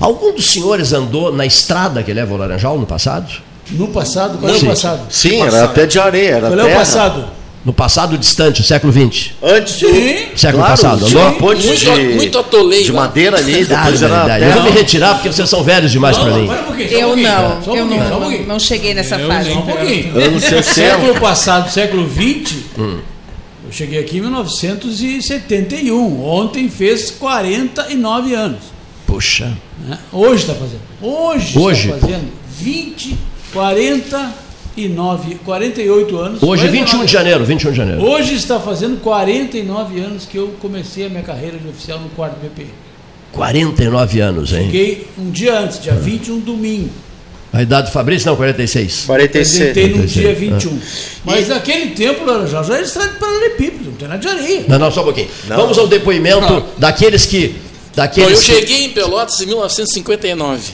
[0.00, 3.30] Algum dos senhores andou na estrada que leva ao Laranjal no passado?
[3.70, 4.66] No passado, qual é Sim.
[4.66, 5.00] o passado?
[5.10, 7.24] Sim, era até de areia, era Qual é o passado?
[7.62, 9.32] No passado distante, século XX.
[9.42, 9.88] Antes do.
[9.90, 10.28] Sim.
[10.34, 11.32] Século Claro, passado, uma andou?
[11.38, 13.00] ponte Muito- de, muito atoleio de lá.
[13.02, 14.44] madeira ali, depois era verdade.
[14.46, 16.48] Eu vou me retirar porque vocês são velhos demais para mim.
[16.48, 19.52] Um Eu não, só um eu não, um não, não cheguei nessa Eu fase.
[19.52, 20.18] Só um pouquinho.
[20.24, 20.62] Anos 60.
[20.62, 26.24] Século passado, século XX, eu cheguei aqui em 1971.
[26.24, 28.58] Ontem fez 49 anos.
[29.10, 29.52] Puxa.
[29.86, 29.98] né?
[30.12, 30.80] Hoje está fazendo.
[31.02, 31.88] Hoje, Hoje.
[31.90, 32.28] está fazendo
[32.60, 33.16] 20,
[33.52, 36.42] 49, 48 anos.
[36.42, 36.78] Hoje, 49.
[36.78, 38.02] 21 de janeiro, 21 de janeiro.
[38.02, 42.36] Hoje está fazendo 49 anos que eu comecei a minha carreira de oficial no quarto
[42.40, 42.68] BPI.
[43.32, 44.66] 49 anos, hein?
[44.66, 46.90] Cheguei um dia antes, dia 20, um domingo.
[47.52, 49.06] A idade do Fabrício, não, 46.
[49.06, 49.70] 46.
[49.70, 50.34] Apresentei no 46, dia é.
[50.34, 50.80] 21.
[51.24, 54.64] Mas naquele tempo, Laranjal já era estrada de paralelepípedo, não tem nada de areia.
[54.68, 55.28] Não, não, só um pouquinho.
[55.48, 57.56] Vamos ao depoimento daqueles que.
[57.90, 60.72] Bom, Daqueles eu que- cheguei em Pelotas em 1959.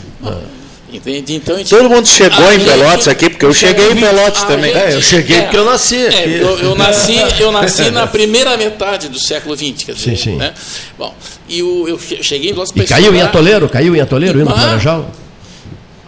[0.93, 1.35] Entende?
[1.35, 4.43] Então gente- Todo mundo chegou A em gente- Pelotas aqui, porque eu cheguei em Pelotas
[4.45, 4.73] a também.
[4.73, 8.57] gente- É, eu cheguei porque eu nasci É, eu, eu nasci, eu nasci na primeira
[8.57, 10.37] metade do século XX, quer dizer, Sim, sim.
[10.37, 10.55] né?
[10.97, 11.13] Bom,
[11.49, 14.41] e o, eu che- cheguei em Pelotas E caiu em estudar, atoleiro, caiu em atoleiro
[14.41, 14.65] indo para o Ah.
[14.67, 15.11] Laranjal?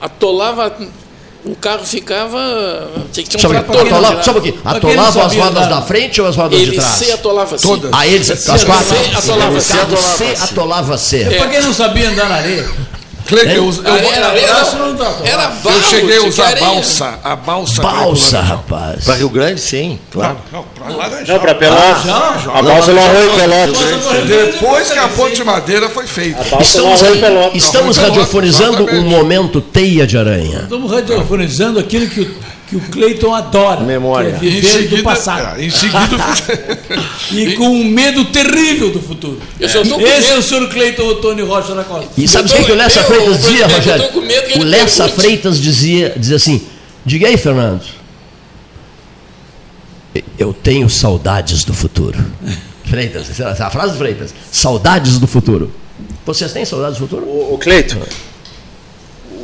[0.01, 0.77] atolava,
[1.49, 4.61] o carro ficava, tinha que ter um trator atolava, só um pouquinho.
[4.65, 5.69] Atolavam as rodas andar.
[5.69, 6.93] da frente ou as rodas de Ele trás?
[6.95, 7.67] se atolava assim.
[7.67, 7.91] Todas.
[7.93, 8.97] Ah, eles, as quatro?
[9.17, 9.73] atolava C.
[9.73, 10.43] carro atolava C C.
[10.45, 11.23] atolava C.
[11.23, 11.39] É.
[11.39, 12.69] Pra quem não sabia andar na areia,
[13.29, 16.57] Cleiton, eu, eu, Areia- era não, não dá, era barro, eu cheguei a usar a
[16.57, 17.19] balsa.
[17.23, 17.83] A balsa.
[17.83, 19.05] Balsa, rapaz.
[19.05, 20.39] Para Rio Grande, sim, claro.
[20.51, 20.65] Não,
[20.97, 21.37] Laranjal.
[21.37, 22.09] Não, para Pelotas.
[22.55, 24.27] A balsa no Arroio Pelotas.
[24.27, 26.41] Depois que a ponte de madeira foi feita.
[26.61, 27.23] Estamos, aí-
[27.55, 30.61] estamos radiofonizando um momento teia de aranha.
[30.63, 32.35] estamos radiofonizando aquilo que o,
[32.69, 33.81] que o Cleiton adora.
[33.81, 34.33] Memória.
[34.39, 35.59] Que é Em viver do seguida, passado.
[35.61, 36.09] é, em seguida
[37.33, 39.41] E com um medo terrível do futuro.
[39.59, 40.33] Eu só tô com Esse medo.
[40.33, 42.09] é o senhor Cleiton Otônio Rocha da Costa.
[42.17, 44.09] E sabe o que, que o Lessa eu, Freitas dizia, eu tô Rogério?
[44.09, 45.21] com medo que O Lessa pergunte.
[45.23, 46.63] Freitas dizia, dizia assim:
[47.05, 47.83] diga aí, Fernando.
[50.39, 52.19] Eu tenho saudades do futuro.
[52.85, 54.35] Freitas, é a frase do Freitas.
[54.51, 55.71] Saudades do futuro.
[56.25, 57.25] Vocês têm saudades do futuro?
[57.27, 57.97] O, o Cleito,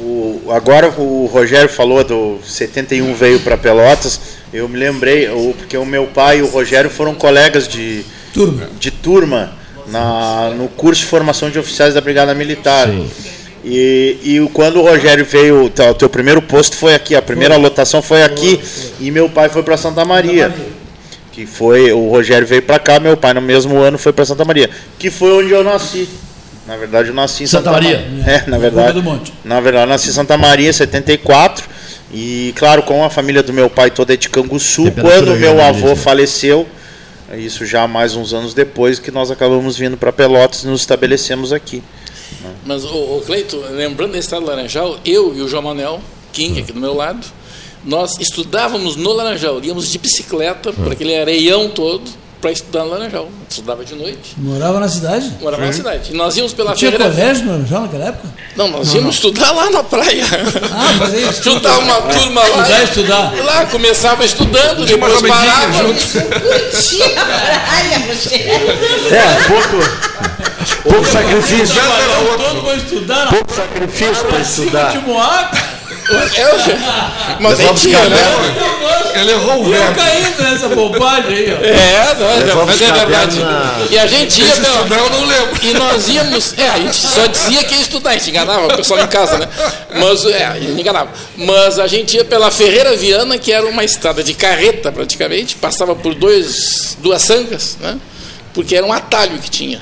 [0.04, 4.20] o- agora o Rogério falou do 71 veio para Pelotas.
[4.52, 8.68] Eu me lembrei, porque o meu pai e o Rogério foram colegas de Turma.
[8.78, 9.52] de turma
[9.88, 12.88] na, no curso de formação de oficiais da Brigada Militar.
[12.88, 13.10] Sim.
[13.64, 17.56] E, e quando o Rogério veio, tá, o teu primeiro posto foi aqui, a primeira
[17.56, 18.60] lotação foi aqui,
[19.00, 20.54] e meu pai foi para Santa Maria.
[21.32, 24.44] Que foi, o Rogério veio para cá, meu pai no mesmo ano foi para Santa
[24.44, 26.08] Maria, que foi onde eu nasci.
[26.66, 28.06] Na verdade, eu nasci em Santa Santa, Maria.
[28.10, 28.92] Ma- É, na verdade.
[28.94, 29.32] do Monte.
[29.44, 31.68] Na verdade, eu nasci em Santa Maria em 74.
[32.12, 35.96] E, claro, com a família do meu pai toda é de Canguçu, quando meu avô
[35.96, 36.66] faleceu,
[37.36, 41.52] isso já mais uns anos depois, que nós acabamos vindo para Pelotas e nos estabelecemos
[41.52, 41.82] aqui.
[42.64, 46.00] Mas, o, Cleito, lembrando da Estrada do Laranjal, eu e o João Manuel
[46.32, 47.26] King, aqui do meu lado,
[47.84, 49.62] nós estudávamos no Laranjal.
[49.62, 52.02] Íamos de bicicleta por aquele areião todo
[52.44, 53.30] para estudar no Laranjal.
[53.48, 55.32] Estudava de noite, Morava na cidade?
[55.40, 56.12] morava na cidade.
[56.12, 57.10] E nós íamos pela Tinha Ferreira.
[57.14, 58.28] colégio no Laranjal naquela época?
[58.54, 60.26] Não, nós íamos estudar lá na praia.
[60.70, 61.40] Ah, isso.
[61.48, 62.48] Juntava uma turma lá.
[62.48, 63.44] Estudar, estudar.
[63.46, 65.84] Lá começava estudando, depois parava.
[65.84, 66.22] Curtia
[67.14, 68.52] pra caralho, Rogério.
[69.10, 71.80] É, pouco, pouco sacrifício.
[72.36, 73.28] Todo mundo estudar.
[73.30, 74.92] Pouco sacrifício para estudar.
[76.04, 76.70] Ato.
[76.70, 78.16] É, mas Levamos tinha, né?
[79.14, 79.94] Ele errou o Eu verbo.
[79.94, 81.64] caindo nessa bobagem aí, ó.
[81.64, 83.38] É, não, mas é verdade.
[83.40, 85.56] na- E a gente ia estudar eu não lembro.
[85.62, 86.54] E nós íamos.
[86.58, 89.38] É, a gente só dizia que ia estudar, a gente enganava o pessoal em casa,
[89.38, 89.48] né?
[89.94, 91.10] Mas, é, a gente enganava.
[91.36, 95.94] Mas a gente ia pela Ferreira Viana, que era uma estrada de carreta praticamente, passava
[95.94, 97.96] por dois, duas sangas, né?
[98.52, 99.80] Porque era um atalho que tinha.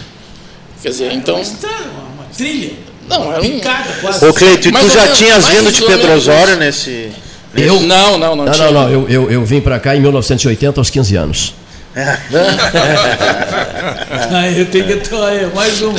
[0.83, 1.35] Quer dizer, então.
[1.37, 2.92] Uma estrada, uma trilha.
[3.19, 3.51] Não, era um.
[3.51, 4.25] Picada quase.
[4.27, 5.83] Ô Cleito, e tu já menos, tinhas vindo um de.
[5.83, 7.11] Pedro Osório nesse.
[7.55, 7.81] Eu?
[7.81, 8.71] Não, não, não, Não, tinha.
[8.71, 8.91] não, não.
[8.91, 11.55] Eu, eu, eu vim para cá em 1980, aos 15 anos.
[14.33, 15.95] Aí eu tenho que atuar aí, mais uma.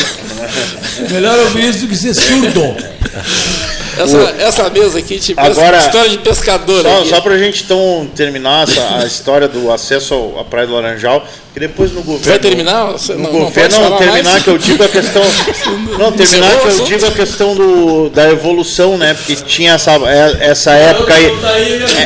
[1.11, 2.75] Melhor ouvir isso do que ser surdo.
[3.97, 6.81] Essa, essa mesa aqui, tipo, Agora, essa história de pescador.
[6.81, 7.09] Só, aqui.
[7.09, 11.25] só pra gente então terminar essa, a história do acesso ao- à Praia do Laranjal,
[11.53, 12.25] que depois no governo.
[12.25, 12.85] Vai terminar?
[12.93, 14.43] Você No não, não governo, não, falar terminar mais?
[14.43, 15.21] que eu digo a questão.
[15.99, 19.13] Não, terminar que o eu digo a questão do, da evolução, né?
[19.13, 21.25] Porque tinha essa, é- essa época aí.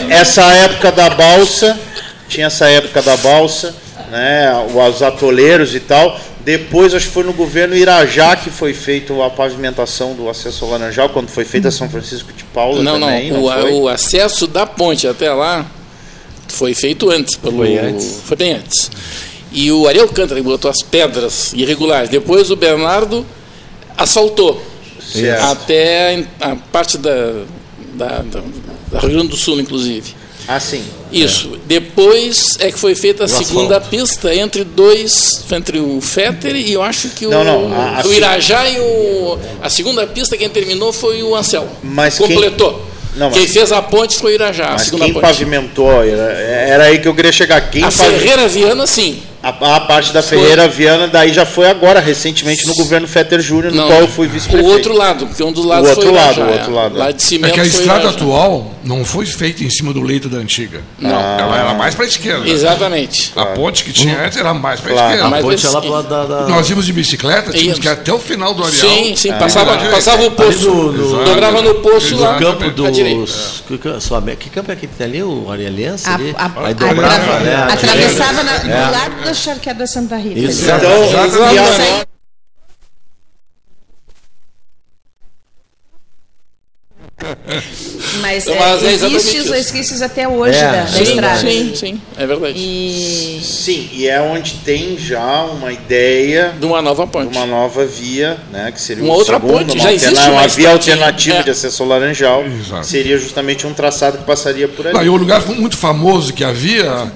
[0.10, 1.80] é- Essa época da balsa,
[2.28, 3.74] tinha essa época da balsa,
[4.12, 4.52] né?
[4.76, 6.20] Os atoleiros e tal.
[6.48, 10.72] Depois, acho que foi no governo Irajá que foi feita a pavimentação do acesso ao
[10.72, 13.06] Laranjal, quando foi feita São Francisco de Paula Não, não.
[13.10, 13.34] também.
[13.34, 13.74] o, foi?
[13.74, 15.66] o acesso da ponte até lá
[16.48, 17.36] foi feito antes.
[17.36, 18.22] Pelo, Foi antes.
[18.24, 18.90] Foi bem antes.
[19.52, 22.10] E o Ariel Alcântara botou as pedras irregulares.
[22.10, 23.26] Depois o Bernardo
[23.98, 24.66] asfaltou
[25.02, 25.44] Certo.
[25.52, 27.44] até a parte da,
[27.94, 28.42] da, da,
[28.90, 30.16] da Rio Grande do Sul, inclusive.
[30.48, 30.84] Ah, sim.
[31.12, 31.58] Isso.
[31.66, 36.82] Depois é que foi feita a segunda pista entre dois, entre o Fetter e eu
[36.82, 39.38] acho que o, Não, não, a- a o Irajá e o.
[39.62, 41.68] A segunda pista quem terminou foi o Ansel.
[41.84, 42.86] Mas quem- Completou.
[43.16, 45.20] Não, quem mas- fez a ponte foi o Irajá, Mas quem ponte.
[45.20, 47.60] pavimentou, era, era aí que eu queria chegar.
[47.70, 49.22] Quem A pavi- Ferreira Viana, sim.
[49.42, 53.72] A, a parte da Ferreira Viana, daí já foi agora, recentemente, no governo Fetter Júnior,
[53.72, 53.88] no Não.
[53.88, 54.72] qual eu fui O vice-prefeito.
[54.74, 56.46] outro lado, porque um dos lados O outro foi o lado, Irajá.
[56.46, 56.76] o outro é.
[56.76, 57.14] lado, Lá é.
[57.14, 60.28] de É cimento que a o estrada atual não foi feita em cima do leito
[60.28, 60.82] da antiga.
[61.00, 61.12] Não.
[61.12, 62.50] Ela era mais para a esquerda.
[62.50, 63.32] Exatamente.
[63.36, 65.10] A ponte que tinha antes era mais para a Claro.
[65.12, 65.30] esquerda.
[65.30, 66.26] Mas Ponte esse- é lá pro lado da.
[66.26, 68.80] da- Nós íamos de bicicleta, tínhamos que ir até o final do areal.
[68.80, 69.34] Sim, sim, É.
[69.34, 70.68] passava, Ali passava o poço.
[70.70, 72.38] no- no- dobrava no poço lá.
[72.40, 72.58] Exato.
[72.60, 73.20] campo direita.
[73.20, 73.64] dos.
[73.68, 75.24] Que, campo- sua- que campo é que tem ali?
[75.24, 76.08] O Arialiense?
[76.10, 76.36] A- ali?
[76.38, 77.68] a- Aí a- dobrava, atra- né?
[79.30, 79.74] Atravessava na- do É.
[79.74, 80.40] da Santa Rita.
[80.40, 80.64] Isso.
[80.66, 82.08] Então, e aí.
[88.22, 91.40] Mas, Então, é, mas é existe os resquícios até hoje É, da, da sim, estrada.
[91.40, 92.54] Sim, sim, é verdade.
[92.58, 97.36] E sim, e é onde tem já uma ideia De uma nova de ponte.
[97.36, 100.22] uma nova via, né, que seria Uma um outra segundo, ponte, uma, já existe uma
[100.30, 100.72] uma via estradinha.
[100.74, 101.44] alternativa É.
[101.44, 102.86] de acesso ao Laranjal, Exato.
[102.86, 104.96] seria justamente um traçado que passaria por ali.
[104.96, 107.12] Não, e um lugar muito famoso que havia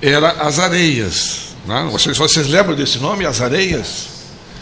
[0.00, 1.46] era as areias.
[1.66, 1.88] Né?
[1.90, 4.06] Vocês, vocês lembram desse nome, as areias?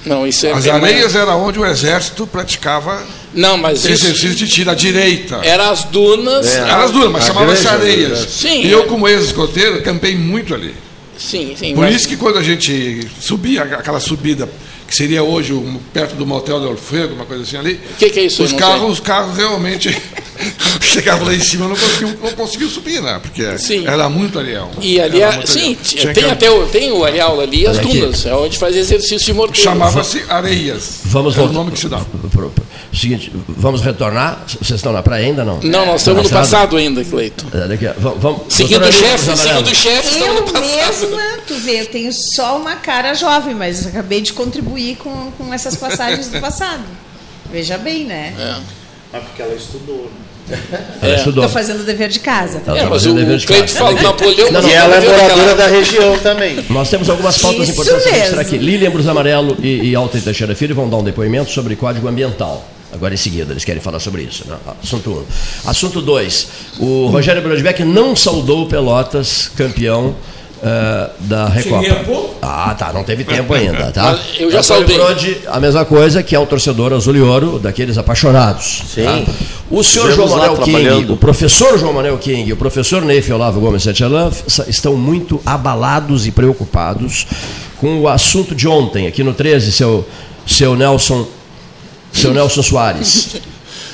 [0.04, 0.52] Não, isso é.
[0.52, 3.88] As areias era onde o exército praticava Não, mas isso.
[4.06, 5.36] exercício de tiro à direita.
[5.42, 6.46] Era as dunas.
[6.46, 6.60] É.
[6.60, 8.10] Eram as duas, mas chamava-se areias.
[8.12, 8.28] areia.
[8.28, 10.74] Sim, e eu, como ex-escoteiro, campei muito ali.
[11.16, 11.74] Sim, sim.
[11.74, 14.46] Por mas- isso que quando a gente subia, aquela subida,
[14.94, 18.10] que seria hoje um- perto do motel do Alfredo, uma coisa assim ali, O que,
[18.10, 18.42] que é isso?
[18.44, 19.90] Os carros, os carros realmente
[20.80, 23.18] chegavam lá em cima e não conseguiam, não conseguiam subir, né?
[23.20, 23.86] Porque Sim.
[23.86, 24.70] era muito areal.
[24.80, 28.24] E ali, é- sim, tem que- até o, tem o areal ali e as dunas,
[28.26, 29.62] é onde faz exercício de morteiro.
[29.62, 31.00] Chamava-se Areias.
[31.04, 31.58] Vamos era o voltar.
[31.58, 31.88] nome que se
[32.30, 32.52] pro-
[32.92, 34.44] Seguinte, vamos retornar.
[34.46, 35.58] Vocês estão na praia ainda não?
[35.60, 36.42] Não, nós estamos no Passado?
[36.70, 37.44] passado ainda, Cleito.
[37.52, 40.76] É, daqui a- vamos, vamos, Seguindo o chefe, seguindo o chefe, estamos eu no passado.
[41.10, 45.52] mesma, tu vê, eu tenho só uma cara jovem, mas acabei de contribuir com, com
[45.54, 46.82] essas passagens do passado.
[47.50, 48.34] Veja bem, né?
[48.38, 48.56] É.
[49.12, 50.10] Mas porque ela estudou.
[50.48, 50.58] né?
[51.00, 51.44] Ela estudou.
[51.44, 52.60] Estou fazendo o dever de casa.
[52.66, 55.54] Ela É, tá mas o dever de fala Napoleão, Não, não, E ela é moradora
[55.54, 56.64] da região também.
[56.68, 58.54] Nós temos algumas pautas Isso importantes a registrar mesmo.
[58.56, 58.58] aqui.
[58.58, 62.68] Lilian Brus Amarelo e, e Alta Teixeira Filho vão dar um depoimento sobre código ambiental.
[62.92, 64.44] Agora em seguida, eles querem falar sobre isso.
[64.46, 64.56] Né?
[64.82, 65.14] Assunto 1.
[65.14, 65.24] Um.
[65.70, 66.48] Assunto 2.
[66.78, 70.14] O Rogério Brodbeck não saudou o Pelotas campeão
[70.66, 71.84] eh, da Recopa.
[72.40, 72.90] Ah, tá.
[72.90, 74.12] Não teve tempo ainda, tá?
[74.12, 74.96] Mas eu já saudei.
[74.96, 78.82] Brode, a mesma coisa que é o torcedor azul e ouro, daqueles apaixonados.
[78.94, 79.04] Sim.
[79.04, 79.32] tá?
[79.70, 83.60] O senhor João Manuel King, o professor João Manuel King e o professor Neif Olavo
[83.60, 84.30] Gomes Setialan
[84.66, 87.26] estão muito abalados e preocupados
[87.78, 90.06] com o assunto de ontem, aqui no 13, seu,
[90.46, 91.26] seu Nelson,
[92.10, 93.36] seu Nelson Soares,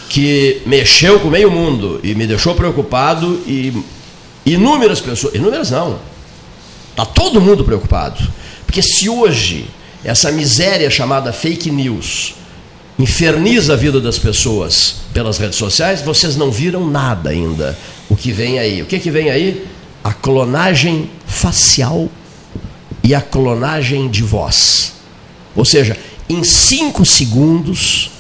[0.08, 3.72] que mexeu com meio mundo e me deixou preocupado e
[4.46, 5.98] inúmeras pessoas, inúmeras não,
[6.90, 8.20] Está todo mundo preocupado.
[8.66, 9.66] Porque se hoje
[10.04, 12.34] essa miséria chamada fake news
[12.98, 17.78] inferniza a vida das pessoas pelas redes sociais, vocês não viram nada ainda.
[18.08, 18.82] O que vem aí?
[18.82, 19.66] O que, que vem aí?
[20.04, 22.08] A clonagem facial
[23.02, 24.92] e a clonagem de voz.
[25.56, 25.96] Ou seja,
[26.28, 28.10] em cinco segundos,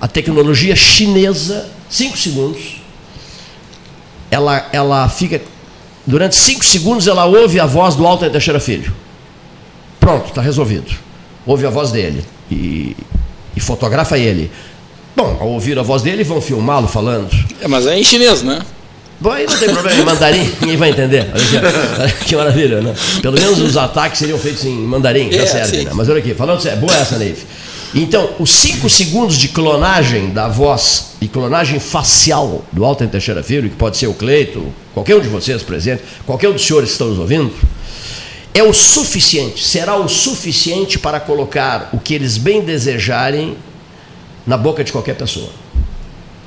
[0.00, 2.82] a tecnologia chinesa, cinco segundos,
[4.30, 5.40] ela, ela fica.
[6.06, 8.92] Durante cinco segundos ela ouve a voz do Alto Teixeira Filho.
[9.98, 10.90] Pronto, está resolvido.
[11.44, 12.96] Ouve a voz dele e,
[13.56, 14.50] e fotografa ele.
[15.16, 17.28] Bom, ao ouvir a voz dele, vão filmá-lo falando.
[17.60, 18.60] É, mas é em chinês, né?
[19.18, 21.26] Bom, aí não tem problema, em mandarim, ninguém vai entender.
[21.32, 22.94] Olha aqui, que maravilha, né?
[23.22, 25.84] Pelo menos os ataques seriam feitos em mandarim, já É, serve, sim.
[25.86, 25.90] né?
[25.94, 27.44] Mas olha aqui, falando sério, boa essa, Neif.
[27.94, 33.70] Então, os cinco segundos de clonagem da voz e clonagem facial do Alten Teixeira Filho,
[33.70, 36.94] que pode ser o Cleito, qualquer um de vocês presente, qualquer um dos senhores que
[36.94, 37.52] estão nos ouvindo,
[38.52, 43.56] é o suficiente, será o suficiente para colocar o que eles bem desejarem
[44.46, 45.50] na boca de qualquer pessoa.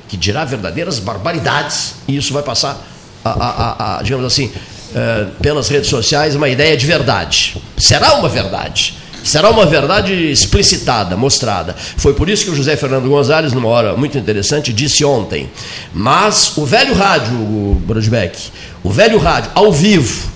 [0.08, 2.84] que dirá verdadeiras barbaridades, e isso vai passar,
[3.24, 4.50] a, a, a, digamos assim,
[4.92, 7.56] eh, pelas redes sociais, uma ideia de verdade.
[7.78, 8.94] Será uma verdade.
[9.22, 11.74] Será uma verdade explicitada, mostrada.
[11.96, 15.50] Foi por isso que o José Fernando Gonzalez, numa hora muito interessante, disse ontem.
[15.92, 18.50] Mas o velho rádio, o Brodbeck,
[18.82, 20.30] o velho rádio, ao vivo,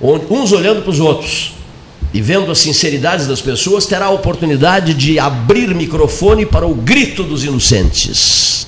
[0.00, 1.54] uns olhando para os outros
[2.14, 7.22] e vendo as sinceridades das pessoas, terá a oportunidade de abrir microfone para o grito
[7.22, 8.66] dos inocentes.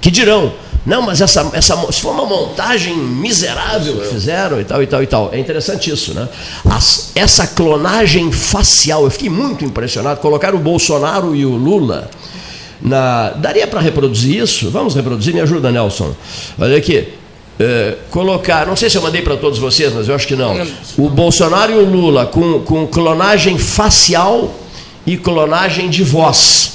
[0.00, 0.52] Que dirão,
[0.84, 5.02] não, mas essa, essa se foi uma montagem miserável que fizeram e tal e tal
[5.02, 5.30] e tal.
[5.32, 6.28] É interessante isso, né?
[6.68, 10.20] As, essa clonagem facial, eu fiquei muito impressionado.
[10.20, 12.10] Colocar o Bolsonaro e o Lula
[12.80, 13.30] na.
[13.30, 14.70] Daria para reproduzir isso?
[14.70, 15.32] Vamos reproduzir?
[15.32, 16.14] Me ajuda, Nelson.
[16.58, 17.08] Olha aqui.
[17.60, 20.66] É, colocar, não sei se eu mandei para todos vocês, mas eu acho que não.
[20.96, 24.52] O Bolsonaro e o Lula com, com clonagem facial
[25.06, 26.72] e clonagem de voz.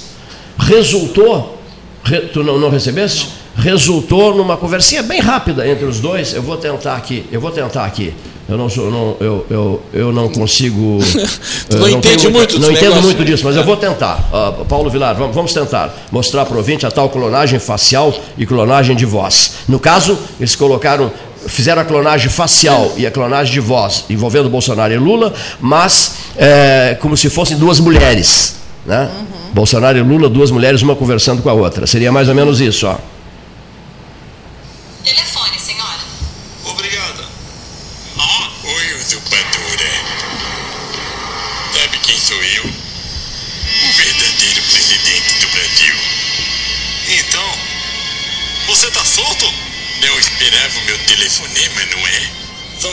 [0.57, 1.57] Resultou.
[2.05, 3.36] Re, tu não, não recebeste?
[3.57, 6.33] Resultou numa conversinha bem rápida entre os dois.
[6.33, 8.13] Eu vou tentar aqui, eu vou tentar aqui.
[8.47, 10.99] Eu não sou, não, eu, eu, eu não consigo.
[11.69, 14.29] não, não entende muito, Não entendo muito disso, mas eu vou tentar.
[14.31, 18.45] Uh, Paulo Vilar, vamos, vamos tentar mostrar para o ouvinte a tal clonagem facial e
[18.45, 19.55] clonagem de voz.
[19.67, 21.11] No caso, eles colocaram
[21.45, 26.97] fizeram a clonagem facial e a clonagem de voz envolvendo Bolsonaro e Lula, mas é,
[26.99, 28.55] como se fossem duas mulheres.
[28.85, 29.09] Né?
[29.13, 29.53] Uhum.
[29.53, 31.85] Bolsonaro e Lula, duas mulheres, uma conversando com a outra.
[31.85, 32.87] Seria mais ou menos isso.
[32.87, 32.95] Ó.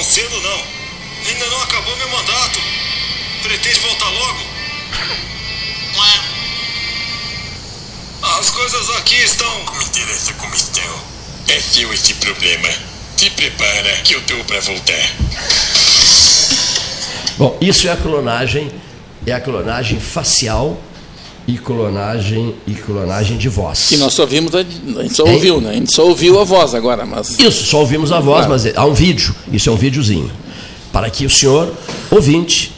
[0.04, 0.62] cedo não.
[1.26, 2.60] Ainda não acabou meu mandato.
[3.42, 4.54] Pretende voltar logo?
[8.38, 9.64] As coisas aqui estão.
[9.76, 11.00] Me interessa como estão.
[11.48, 12.68] É seu esse problema.
[13.16, 15.10] Se prepara que eu tô para voltar.
[17.38, 18.70] Bom, isso é a clonagem,
[19.26, 20.80] é a clonagem facial
[21.46, 23.88] e clonagem e clonagem de voz.
[23.88, 25.70] Que nós só vimos, a, a gente só ouviu, né?
[25.70, 28.84] A gente só ouviu a voz agora, mas Isso, só ouvimos a voz, mas há
[28.86, 30.30] um vídeo, isso é um videozinho,
[30.92, 31.72] para que o senhor
[32.10, 32.72] ouvinte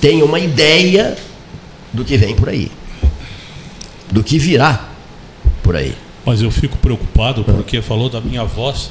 [0.00, 1.16] tenha uma ideia
[1.92, 2.70] do que vem por aí.
[4.10, 4.88] Do que virá
[5.62, 5.94] por aí.
[6.24, 8.90] Mas eu fico preocupado porque falou da minha voz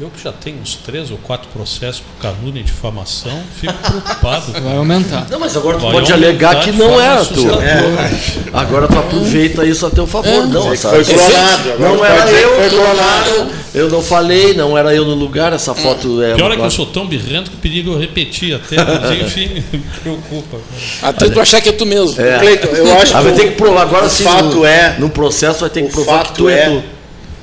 [0.00, 4.52] eu que já tenho uns três ou quatro processos por calúnia e difamação, fico preocupado.
[4.52, 5.26] Vai aumentar.
[5.28, 7.48] Não, mas agora tu Vai pode alegar que não era tu.
[7.60, 8.48] É.
[8.52, 10.28] Agora tu aproveita isso a teu favor.
[10.28, 10.46] É.
[10.46, 11.78] Não, foi clonado.
[11.80, 12.54] Não era eu.
[12.54, 13.50] Foi clonado.
[13.74, 16.34] Eu não falei, não era eu no lugar, essa foto é.
[16.34, 19.82] Pior é que eu sou tão birrento que perigo eu repetir até, mas enfim, me
[20.00, 20.58] preocupa.
[21.02, 22.20] Até tu achar que é tu mesmo.
[22.20, 22.38] É.
[22.38, 23.24] Cleiton, eu acho ah, que.
[23.24, 24.22] Vai ter que provar agora o sim.
[24.22, 24.96] fato no, é.
[24.98, 26.82] No processo vai ter que provar que tu é, é tu.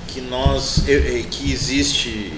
[0.08, 0.84] Que nós.
[1.30, 2.35] que existe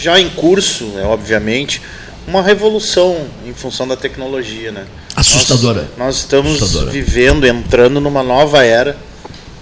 [0.00, 1.82] já em curso, né, obviamente,
[2.26, 4.84] uma revolução em função da tecnologia, né?
[5.16, 5.82] Assustadora.
[5.96, 6.90] Nós, nós estamos Assustadora.
[6.90, 8.96] vivendo, entrando numa nova era,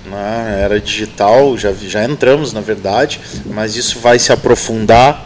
[0.05, 5.25] né, era digital, já, já entramos na verdade, mas isso vai se aprofundar.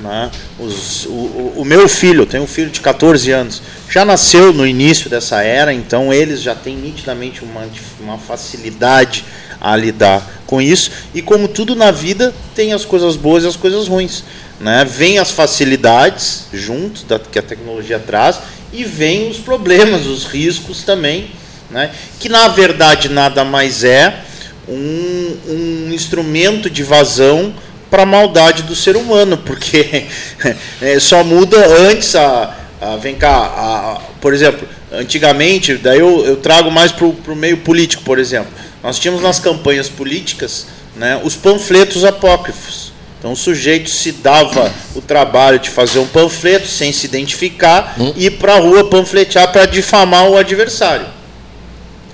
[0.00, 0.30] Né?
[0.58, 4.66] Os, o, o, meu filho, eu tenho um filho de 14 anos, já nasceu no
[4.66, 7.66] início dessa era, então eles já têm nitidamente uma,
[8.00, 9.24] uma facilidade
[9.64, 10.90] a lidar com isso.
[11.14, 14.22] E como tudo na vida, tem as coisas boas e as coisas ruins.
[14.60, 14.84] Né?
[14.84, 18.38] Vem as facilidades junto da, que a tecnologia traz
[18.72, 21.30] e vem os problemas, os riscos também,
[21.70, 21.90] né?
[22.20, 24.20] que na verdade nada mais é
[24.68, 27.54] um, um instrumento de vazão
[27.90, 30.06] para a maldade do ser humano, porque
[30.82, 36.36] é, só muda antes a, a vem cá, a, por exemplo, antigamente, daí eu, eu
[36.36, 38.52] trago mais para o meio político, por exemplo.
[38.84, 42.92] Nós tínhamos nas campanhas políticas né, os panfletos apócrifos.
[43.18, 48.12] Então o sujeito se dava o trabalho de fazer um panfleto sem se identificar hum.
[48.14, 51.06] e ir para a rua panfletear para difamar o adversário.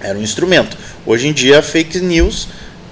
[0.00, 0.78] Era um instrumento.
[1.04, 2.46] Hoje em dia, a fake news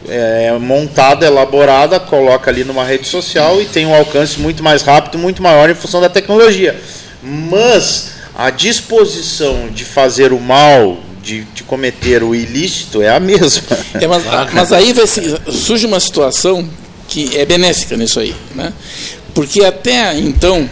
[0.08, 5.16] é montada, elaborada, coloca ali numa rede social e tem um alcance muito mais rápido,
[5.18, 6.80] muito maior em função da tecnologia.
[7.22, 10.98] Mas a disposição de fazer o mal,
[11.28, 13.62] de, de cometer o ilícito é a mesma.
[14.00, 14.24] É, mas,
[14.54, 16.66] mas, aí vai, surge uma situação
[17.06, 18.34] que é benéfica nisso aí.
[18.54, 18.72] Né?
[19.34, 20.68] Porque até então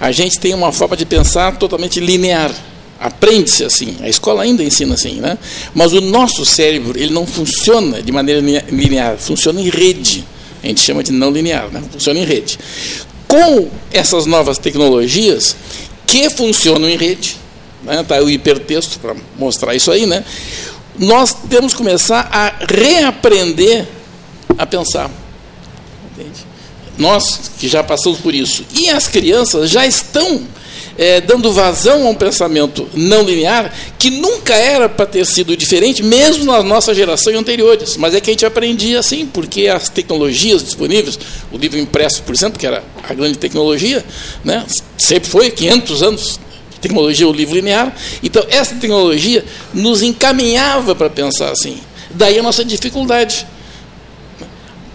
[0.00, 2.50] a gente tem uma forma de pensar totalmente linear.
[2.98, 5.38] Aprende-se assim, a escola ainda ensina assim, né?
[5.74, 8.40] mas o nosso cérebro ele não funciona de maneira
[8.70, 10.24] linear, funciona em rede.
[10.62, 11.82] A gente chama de não linear, né?
[11.92, 12.58] funciona em rede.
[13.28, 15.54] Com essas novas tecnologias
[16.06, 17.36] que funcionam em rede,
[17.82, 18.02] né?
[18.02, 20.24] Tá o hipertexto para mostrar isso aí, né?
[20.98, 23.86] nós temos que começar a reaprender
[24.56, 25.10] a pensar.
[26.12, 26.46] Entende?
[26.98, 28.64] Nós que já passamos por isso.
[28.74, 30.42] E as crianças já estão
[30.96, 36.02] é, dando vazão a um pensamento não linear que nunca era para ter sido diferente,
[36.02, 37.96] mesmo na nossa geração e anteriores.
[37.96, 41.16] Mas é que a gente aprendia assim, porque as tecnologias disponíveis,
[41.52, 44.04] o livro impresso, por exemplo, que era a grande tecnologia,
[44.44, 44.66] né,
[44.96, 46.40] sempre foi 500 anos
[46.80, 47.94] tecnologia o livro linear.
[48.22, 51.78] Então, essa tecnologia nos encaminhava para pensar assim.
[52.10, 53.46] Daí a nossa dificuldade.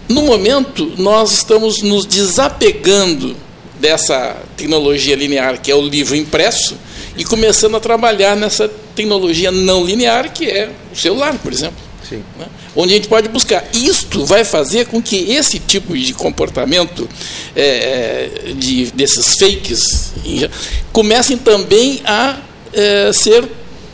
[0.08, 3.36] No momento, nós estamos nos desapegando
[3.80, 6.76] dessa tecnologia linear, que é o livro impresso,
[7.16, 11.76] e começando a trabalhar nessa tecnologia não linear, que é o celular, por exemplo.
[12.38, 12.46] Né?
[12.76, 13.64] Onde a gente pode buscar.
[13.72, 17.08] Isto vai fazer com que esse tipo de comportamento
[17.54, 20.12] é, de, desses fakes
[20.92, 22.38] comecem também a
[22.72, 23.44] é, ser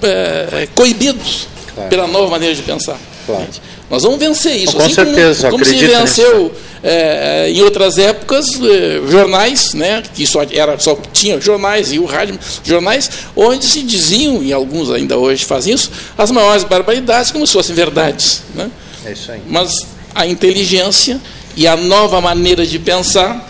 [0.02, 1.90] é, coibidos claro.
[1.90, 2.98] pela nova maneira de pensar.
[3.26, 3.46] Claro.
[3.90, 4.76] Nós vamos vencer isso.
[4.76, 6.52] Com assim certeza, como, como se venceu
[6.82, 12.04] é, em outras épocas é, jornais, né, que só era só tinha jornais e o
[12.04, 17.46] rádio, jornais onde se diziam e alguns ainda hoje fazem isso as maiores barbaridades como
[17.46, 18.70] se fossem verdades, né?
[19.04, 19.40] É isso aí.
[19.46, 21.20] Mas a inteligência
[21.56, 23.48] e a nova maneira de pensar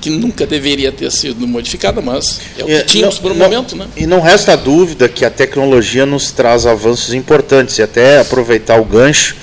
[0.00, 3.76] que nunca deveria ter sido modificada, mas é o que tínhamos por um momento.
[3.76, 3.86] Né?
[3.96, 8.84] E não resta dúvida que a tecnologia nos traz avanços importantes, e até aproveitar o
[8.84, 9.36] gancho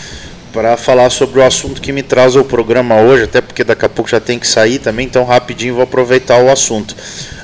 [0.52, 3.90] para falar sobre o assunto que me traz ao programa hoje, até porque daqui a
[3.90, 6.96] pouco já tem que sair também, então rapidinho vou aproveitar o assunto.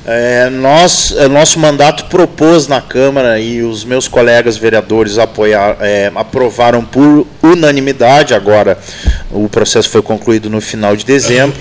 [0.05, 6.11] É, nós, é, nosso mandato propôs na Câmara e os meus colegas vereadores apoiar, é,
[6.13, 8.77] aprovaram por unanimidade, agora
[9.31, 11.59] o processo foi concluído no final de dezembro,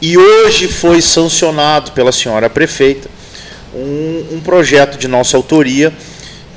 [0.00, 3.08] e hoje foi sancionado pela senhora prefeita
[3.74, 5.92] um, um projeto de nossa autoria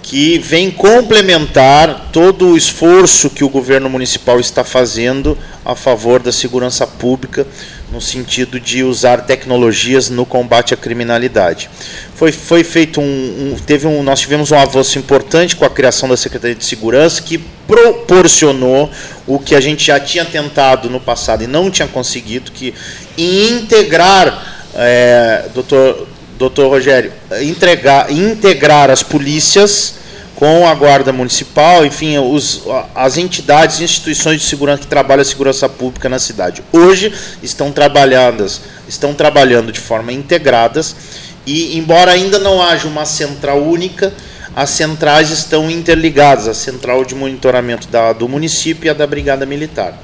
[0.08, 6.32] que vem complementar todo o esforço que o governo municipal está fazendo a favor da
[6.32, 7.46] segurança pública,
[7.92, 11.70] no sentido de usar tecnologias no combate à criminalidade.
[12.16, 16.08] Foi, foi feito um, um, teve um, nós tivemos um avanço importante com a criação
[16.08, 17.38] da Secretaria de Segurança que
[17.68, 18.90] proporcionou
[19.28, 22.74] o que a gente já tinha tentado no passado e não tinha conseguido, que
[23.18, 27.12] integrar, é, doutor doutor Rogério,
[27.42, 29.96] entregar, integrar as polícias
[30.36, 32.62] com a Guarda Municipal, enfim, os,
[32.94, 36.64] as entidades e instituições de segurança que trabalham a segurança pública na cidade.
[36.72, 37.12] Hoje
[37.42, 40.96] estão trabalhadas, estão trabalhando de forma integradas
[41.44, 44.14] e, embora ainda não haja uma central única,
[44.56, 49.46] as centrais estão interligadas, a central de monitoramento da, do município e a da Brigada
[49.46, 49.98] Militar.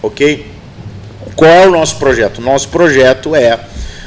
[0.00, 0.46] Ok?
[1.34, 2.40] Qual é o nosso projeto?
[2.40, 3.58] Nosso projeto é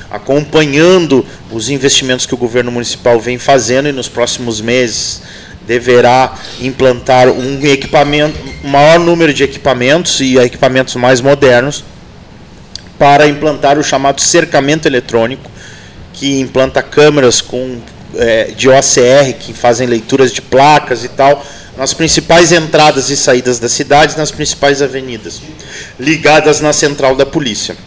[0.10, 5.22] acompanhando os investimentos que o governo municipal vem fazendo e nos próximos meses
[5.68, 11.84] deverá implantar um equipamento, maior número de equipamentos e equipamentos mais modernos
[12.98, 15.50] para implantar o chamado cercamento eletrônico,
[16.12, 17.80] que implanta câmeras com
[18.16, 21.46] é, de OCR que fazem leituras de placas e tal
[21.78, 25.42] nas principais entradas e saídas das cidades, nas principais avenidas,
[25.98, 27.78] ligadas na central da polícia.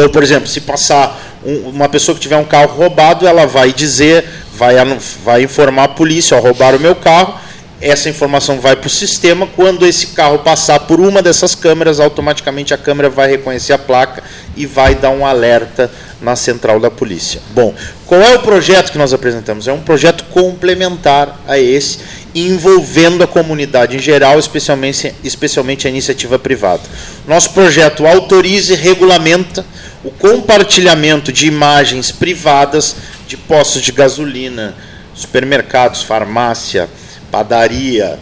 [0.00, 3.70] Então, por exemplo, se passar um, uma pessoa que tiver um carro roubado, ela vai
[3.70, 4.24] dizer,
[4.54, 4.74] vai,
[5.22, 7.38] vai informar a polícia, ó, roubaram o meu carro,
[7.82, 12.72] essa informação vai para o sistema, quando esse carro passar por uma dessas câmeras, automaticamente
[12.72, 14.22] a câmera vai reconhecer a placa
[14.56, 15.90] e vai dar um alerta
[16.20, 17.42] na central da polícia.
[17.50, 17.74] Bom,
[18.06, 19.68] qual é o projeto que nós apresentamos?
[19.68, 21.98] É um projeto complementar a esse,
[22.34, 26.82] envolvendo a comunidade em geral, especialmente, especialmente a iniciativa privada.
[27.26, 29.64] Nosso projeto autoriza e regulamenta
[30.04, 34.74] o compartilhamento de imagens privadas de postos de gasolina,
[35.14, 36.88] supermercados, farmácia,
[37.30, 38.18] padaria,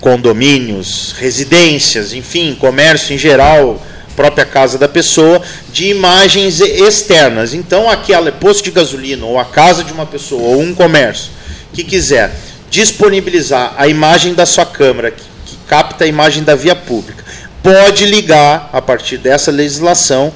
[0.00, 3.80] condomínios, residências, enfim, comércio em geral,
[4.16, 5.40] própria casa da pessoa,
[5.72, 7.54] de imagens externas.
[7.54, 11.30] Então, aquele posto de gasolina, ou a casa de uma pessoa, ou um comércio,
[11.72, 12.32] que quiser
[12.72, 17.22] disponibilizar a imagem da sua câmera, que, que capta a imagem da via pública,
[17.62, 20.32] pode ligar, a partir dessa legislação,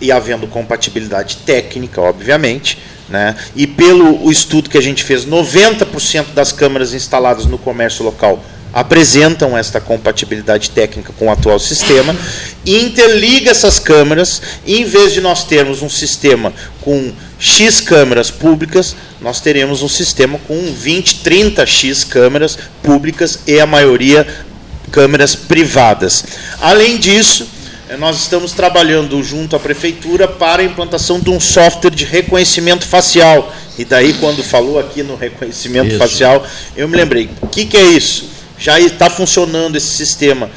[0.00, 3.36] e, havendo compatibilidade técnica, obviamente, né?
[3.54, 8.42] E pelo estudo que a gente fez, 90% das câmeras instaladas no comércio local
[8.72, 12.14] apresentam esta compatibilidade técnica com o atual sistema,
[12.66, 18.94] interliga essas câmeras, e em vez de nós termos um sistema com X câmeras públicas,
[19.20, 24.26] nós teremos um sistema com 20, 30 X câmeras públicas e a maioria
[24.90, 26.24] câmeras privadas.
[26.60, 27.46] Além disso,
[27.98, 33.54] nós estamos trabalhando junto à prefeitura para a implantação de um software de reconhecimento facial.
[33.78, 35.98] E daí, quando falou aqui no reconhecimento isso.
[35.98, 36.44] facial,
[36.76, 38.37] eu me lembrei: o que, que é isso?
[38.58, 40.50] Já está funcionando esse sistema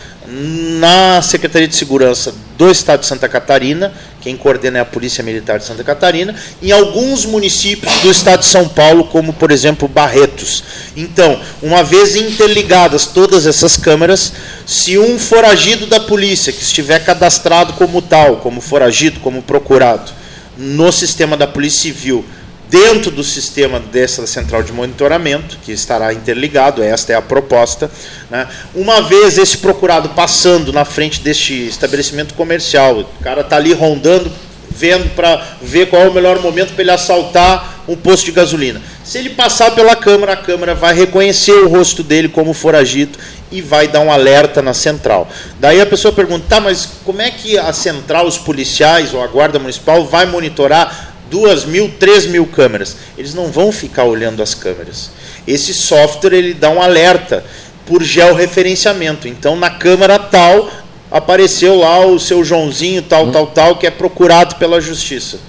[0.79, 3.91] na Secretaria de Segurança do Estado de Santa Catarina,
[4.21, 8.45] quem coordena é a Polícia Militar de Santa Catarina, em alguns municípios do Estado de
[8.45, 10.63] São Paulo, como por exemplo Barretos.
[10.95, 14.31] Então, uma vez interligadas todas essas câmeras,
[14.65, 20.11] se um foragido da polícia que estiver cadastrado como tal, como foragido, como procurado,
[20.57, 22.23] no sistema da Polícia Civil,
[22.72, 27.91] dentro do sistema dessa central de monitoramento, que estará interligado, esta é a proposta.
[28.30, 28.47] Né?
[28.74, 34.32] Uma vez esse procurado passando na frente deste estabelecimento comercial, o cara está ali rondando,
[34.69, 38.82] vendo para ver qual é o melhor momento para ele assaltar um posto de gasolina.
[39.03, 43.19] Se ele passar pela câmera, a câmera vai reconhecer o rosto dele como foragido
[43.51, 45.30] e vai dar um alerta na central.
[45.59, 49.28] Daí a pessoa pergunta, tá, mas como é que a central, os policiais ou a
[49.28, 52.97] guarda municipal vai monitorar duas mil, três mil câmeras.
[53.17, 55.09] Eles não vão ficar olhando as câmeras.
[55.47, 57.43] Esse software ele dá um alerta
[57.88, 59.27] por georreferenciamento.
[59.27, 60.69] Então, na câmera tal,
[61.09, 63.32] apareceu lá o seu Joãozinho, tal, hum.
[63.32, 65.39] tal, tal, que é procurado pela justiça.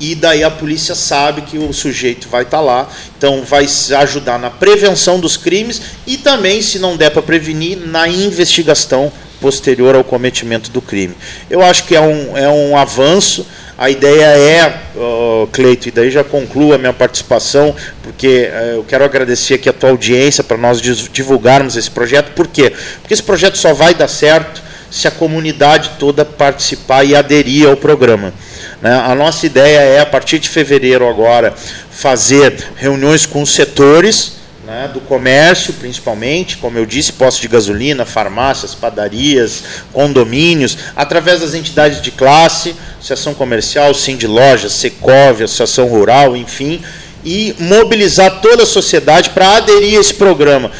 [0.00, 3.66] E daí a polícia sabe que o sujeito vai estar tá lá, então vai
[3.98, 9.94] ajudar na prevenção dos crimes e também, se não der para prevenir, na investigação posterior
[9.94, 11.14] ao cometimento do crime.
[11.48, 13.46] Eu acho que é um, é um avanço
[13.76, 18.84] a ideia é, uh, Cleito, e daí já concluo a minha participação, porque uh, eu
[18.84, 22.32] quero agradecer aqui a tua audiência para nós divulgarmos esse projeto.
[22.32, 22.72] Por quê?
[23.00, 27.76] Porque esse projeto só vai dar certo se a comunidade toda participar e aderir ao
[27.76, 28.32] programa.
[28.80, 28.94] Né?
[28.94, 31.52] A nossa ideia é, a partir de fevereiro agora,
[31.90, 38.06] fazer reuniões com os setores, né, do comércio, principalmente, como eu disse, postos de gasolina,
[38.06, 39.62] farmácias, padarias,
[39.92, 46.80] condomínios, através das entidades de classe, Associação Comercial, Sim de Lojas, Secov, Associação Rural, enfim,
[47.22, 50.70] e mobilizar toda a sociedade para aderir a esse programa.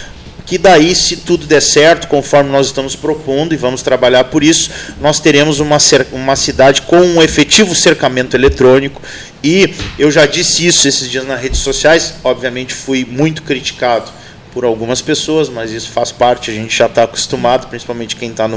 [0.47, 4.71] Que daí, se tudo der certo, conforme nós estamos propondo e vamos trabalhar por isso,
[5.01, 5.79] nós teremos uma,
[6.13, 9.01] uma cidade com um efetivo cercamento eletrônico
[9.43, 14.11] e eu já disse isso esses dias nas redes sociais, obviamente fui muito criticado
[14.55, 18.49] por algumas pessoas, mas isso faz parte, a gente já está acostumado, principalmente quem está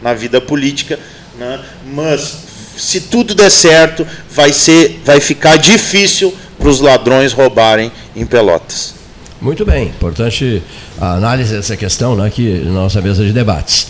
[0.00, 0.98] na vida política.
[1.38, 1.60] Né?
[1.92, 2.38] Mas
[2.76, 8.94] se tudo der certo, vai, ser, vai ficar difícil para os ladrões roubarem em Pelotas.
[9.40, 10.62] Muito bem, importante
[11.00, 13.88] a análise dessa questão né, aqui na nossa mesa de debates.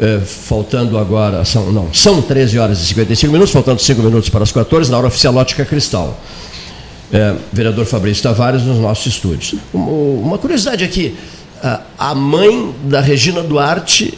[0.00, 4.44] É, faltando agora, são, não, são 13 horas e 55 minutos, faltando 5 minutos para
[4.44, 6.18] as 14, na hora oficial Ótica Cristal.
[7.12, 9.54] É, vereador Fabrício Tavares nos nossos estúdios.
[9.72, 11.16] Uma curiosidade aqui,
[11.98, 14.16] a mãe da Regina Duarte,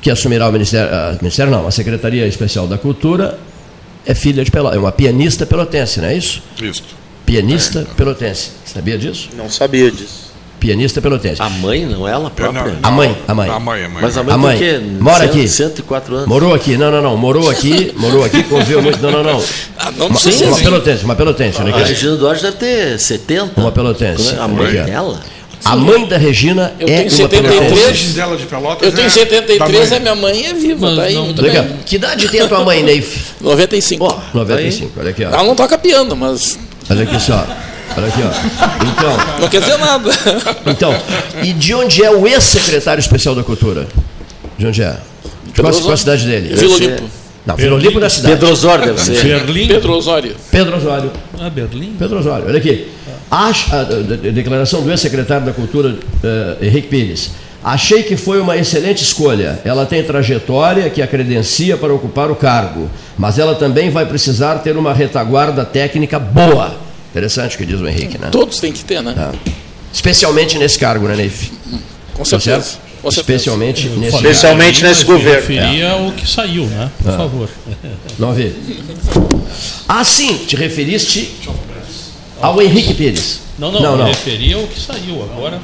[0.00, 3.38] que assumirá o Ministério, a, Ministério não, a Secretaria Especial da Cultura,
[4.06, 6.42] é filha de Pelotas, é uma pianista pelotense, não é isso?
[6.62, 6.82] Isso.
[7.26, 7.94] Pianista é.
[7.94, 8.52] pelotense.
[8.64, 9.28] Sabia disso?
[9.36, 10.29] Não sabia disso
[10.60, 11.40] pianista pelotense.
[11.40, 12.62] A mãe, não ela própria?
[12.62, 13.50] Não, não, a mãe, a mãe.
[13.50, 14.02] A mãe, a mãe.
[14.02, 14.80] Mas a mãe, a mãe quê?
[15.00, 15.48] mora aqui.
[15.48, 16.28] 104 anos.
[16.28, 17.16] Morou aqui, não, não, não.
[17.16, 19.00] Morou aqui, morou aqui, conviveu muito.
[19.00, 19.42] Não, não, não.
[19.78, 21.62] Ah, não uma, sim, uma pelotense, uma pelotense.
[21.62, 23.58] Né, a Regina Duarte deve ter 70.
[23.60, 24.36] Uma pelotense.
[24.38, 25.20] A mãe dela?
[25.64, 29.96] A mãe da Regina eu é tenho 73, dela de Pelotas eu tenho 73, é
[29.96, 31.64] a minha mãe é viva, Mas tá aí, muito legal.
[31.64, 31.76] bem.
[31.84, 33.34] Que idade tem a tua mãe, Neif?
[33.40, 34.04] 95.
[34.04, 35.28] Oh, 95, olha aqui, ó.
[35.28, 36.58] Ela não toca piano, mas...
[36.88, 37.46] Olha aqui só.
[37.96, 38.86] Olha aqui, ó.
[38.86, 39.40] Então.
[39.40, 40.10] Não quer dizer nada.
[40.66, 40.94] Então,
[41.42, 43.86] e de onde é o ex-secretário especial da Cultura?
[44.56, 44.96] De onde é?
[45.52, 46.54] De qual, qual a cidade dele?
[46.54, 47.02] Vila Olimpo.
[47.46, 48.34] Não, Vila Olimpo da cidade.
[48.34, 49.22] Pedro Osório deve ser.
[49.22, 49.68] Berlim.
[49.68, 50.36] Pedro Osório.
[50.50, 51.12] Pedro Osório.
[51.38, 51.96] Ah, Berlim.
[51.98, 52.46] Pedro Osório.
[52.46, 52.86] Olha aqui.
[53.30, 57.30] Acho, a, a, a declaração do ex-secretário da Cultura, uh, Henrique Pires.
[57.62, 59.60] Achei que foi uma excelente escolha.
[59.64, 62.88] Ela tem trajetória que a credencia para ocupar o cargo,
[63.18, 66.74] mas ela também vai precisar ter uma retaguarda técnica boa
[67.10, 68.28] Interessante o que diz o Henrique, né?
[68.30, 69.14] Todos têm que ter, né?
[69.16, 69.32] Ah.
[69.92, 71.50] Especialmente nesse cargo, né, Neif?
[72.14, 72.78] Com tá certeza.
[73.02, 74.00] Com Especialmente certeza.
[74.00, 75.40] nesse Especialmente nesse governo.
[75.40, 75.94] referia é.
[75.94, 76.90] o que saiu, né?
[77.02, 77.16] Por ah.
[77.16, 77.48] favor.
[78.18, 78.54] Não vi.
[79.88, 81.34] Ah, sim, te referiste
[82.40, 83.40] ao Henrique Pires.
[83.58, 84.06] Não, não, não, não.
[84.06, 85.20] referia ao que saiu.
[85.24, 85.60] Agora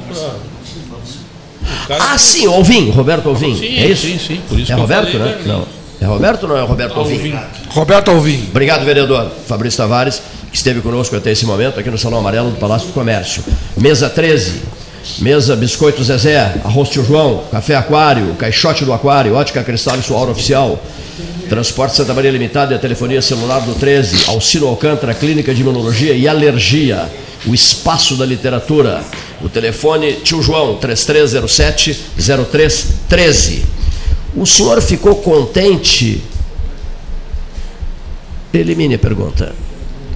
[1.87, 1.97] para.
[1.97, 3.55] Ah, sim, Alvim, Roberto Alvim.
[3.55, 4.05] Sim, é isso?
[4.05, 4.41] Sim, sim.
[4.49, 5.39] Por isso é Roberto, né?
[5.45, 5.65] Não.
[5.99, 7.15] É Roberto ou não é Roberto Alvim?
[7.15, 7.39] Alvim?
[7.69, 8.47] Roberto Alvim.
[8.49, 10.21] Obrigado, vereador Fabrício Tavares
[10.51, 13.43] que esteve conosco até esse momento aqui no Salão Amarelo do Palácio do Comércio.
[13.75, 14.61] Mesa 13,
[15.19, 20.17] mesa Biscoito Zezé, Arroz Tio João, Café Aquário, Caixote do Aquário, Ótica Cristal e sua
[20.17, 20.79] hora oficial.
[21.49, 26.13] Transporte Santa Maria Limitada e a telefonia celular do 13, Alcino Alcântara, Clínica de Imunologia
[26.13, 27.09] e Alergia,
[27.45, 29.01] o Espaço da Literatura.
[29.41, 33.61] O telefone Tio João, 3307-0313.
[34.35, 36.21] O senhor ficou contente?
[38.53, 39.55] Elimine a pergunta.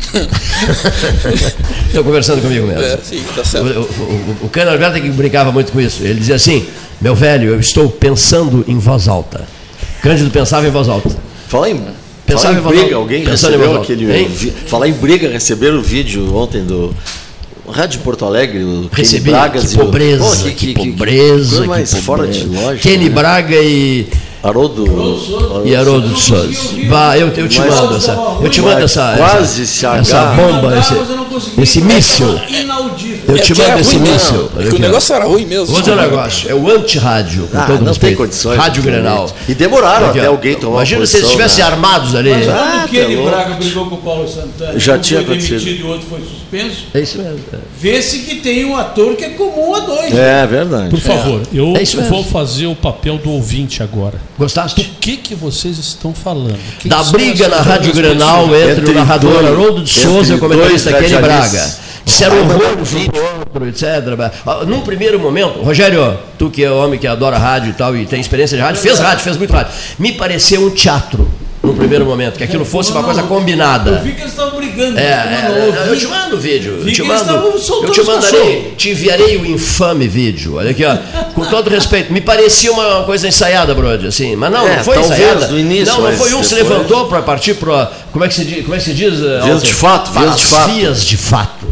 [1.88, 2.82] Estou conversando comigo mesmo.
[2.84, 3.66] É, sim, tá certo.
[3.68, 6.04] O, o, o, o Cano Alberto é que brincava muito com isso.
[6.04, 6.66] Ele dizia assim:
[6.99, 9.45] Meu velho, eu estou pensando em voz alta.
[10.02, 11.10] Cândido pensava em voz alta.
[11.47, 11.82] Fala em,
[12.26, 14.12] Pensava fala em briga, alguém Pensando recebeu aquele.
[14.12, 14.30] Hein?
[14.68, 16.93] Falar em briga, receberam o vídeo ontem do.
[17.70, 21.66] Rádio Porto Alegre, o Kenny Recebi, Bragas que e o- pobreza, Pô, que, coisa pobreza,
[21.66, 22.45] mais que fora pobreza.
[22.49, 22.89] de lógica.
[22.89, 23.10] Kenny né?
[23.16, 24.08] Braga e,
[24.44, 24.86] Haroldo.
[25.66, 26.48] e Haroldo de Souza.
[26.89, 28.12] Bah, eu, eu te Mas- mando essa,
[28.42, 30.36] eu te mando essa, quase essa, se essa agarra.
[30.42, 32.28] bomba, Mandar, esse, eu esse míssil.
[33.28, 34.50] Eu É te que era mando esse míssil.
[34.76, 35.76] O negócio era ruim mesmo.
[35.78, 38.00] Um negócio, é o anti-rádio, com Ah, não respeito.
[38.00, 38.58] tem condições.
[38.58, 38.82] Rádio.
[38.84, 39.30] Grenal.
[39.48, 40.22] E demoraram Aqui, ó.
[40.22, 41.70] até alguém tomar Imagina se eles estivessem né?
[41.72, 42.32] armados ali.
[42.32, 42.54] Mas já.
[42.54, 43.30] quando Ah, o Kenny tá louco.
[43.36, 45.60] Braga brigou com o Paulo Santana, Já um tinha foi acontecido.
[45.60, 47.39] demitido e o outro foi suspenso, É isso mesmo.
[47.54, 47.58] é.
[47.80, 50.14] vê-se que tem um ator que é comum a dois.
[50.18, 50.89] É verdade.
[50.89, 52.02] Por favor, eu É mesmo.
[52.04, 54.16] vou fazer o papel do ouvinte agora.
[54.38, 54.82] Gostaste?
[54.82, 56.58] O que, que vocês estão falando?
[56.80, 58.62] Quem da briga na Rádio Grenal pessoas?
[58.62, 61.70] entre, Entre o narrador Haroldo de Souza e o comentarista Kenny Braga.
[62.04, 63.86] Disseram um pro outro, etc.
[64.68, 68.20] Num primeiro momento, Rogério, tu que é homem que adora rádio e tal, e tem
[68.20, 69.72] experiência de rádio, fez rádio, fez muito rádio.
[70.00, 71.30] Me pareceu um teatro,
[71.62, 74.00] no primeiro momento, que aquilo fosse uma coisa Eu combinada.
[74.00, 74.60] vi que eles estavam
[74.90, 75.00] brigando.
[75.00, 75.90] É, eu é, ouvi.
[75.90, 76.80] eu te mando o vídeo.
[76.86, 77.32] Eu te mando.
[77.32, 80.56] Eu te mandarei, te enviarei o infame vídeo.
[80.56, 80.98] Olha aqui, ó.
[81.34, 84.36] Com todo respeito, me parecia uma coisa ensaiada, Brody, assim.
[84.36, 85.48] Mas não, É, não foi ensaiada.
[85.48, 87.92] no início, não, não foi um que se depois- levantou para partir para.
[88.12, 88.62] Como é que se diz?
[88.64, 89.57] Como é que se diz Vias Alter?
[89.62, 90.72] de fato, vias de fato.
[90.72, 91.66] Vias de fato.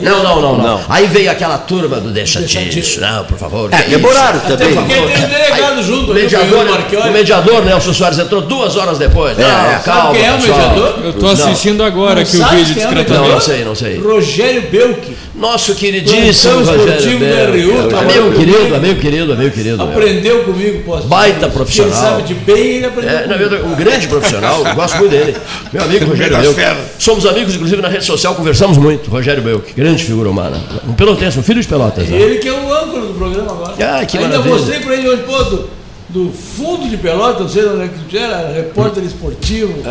[0.00, 0.80] Não, não, não, não, Não.
[0.88, 3.00] Aí veio aquela turma do deixa, Deixa disso.
[3.00, 3.72] Não, por favor.
[3.72, 4.74] É, demoraram também.
[4.74, 6.66] Por Porque tem delegado Aí, junto, mediador,
[7.06, 9.36] o mediador, Nelson Soares, entrou duas horas depois.
[9.38, 10.02] Não, É, calma.
[10.02, 10.58] Sabe quem é o pessoal.
[10.58, 11.00] mediador?
[11.04, 11.32] Eu tô Não.
[11.32, 13.10] assistindo agora Não aqui o vídeo é discretamente.
[13.12, 13.98] Não, não sei, não sei.
[13.98, 15.16] Rogério Belk.
[15.34, 19.76] Nosso queridíssimo Plantão Rogério tá Amigo querido, amigo querido, amigo querido.
[19.78, 19.86] meu.
[19.88, 21.52] Aprendeu comigo, posso Baita dizer.
[21.52, 21.92] profissional.
[21.92, 23.66] Ele sabe de bem, ele aprendeu É, não, comigo.
[23.68, 25.34] um grande profissional, gosto muito dele.
[25.72, 26.80] Meu amigo Rogério Belk.
[26.98, 29.10] Somos amigos, inclusive, na rede social, conversamos muito.
[29.10, 30.60] Rogério Belk, grande figura humana.
[30.86, 32.06] Um pelotense, um filho de pelotas.
[32.08, 32.14] né?
[32.20, 33.72] Ele que é o âncora do programa agora.
[34.00, 34.54] Ah, que Ainda maravilha.
[34.54, 35.70] mostrei pra ele hoje, pô, do,
[36.10, 39.82] do fundo de pelota, não sei onde é que tu era, repórter esportivo,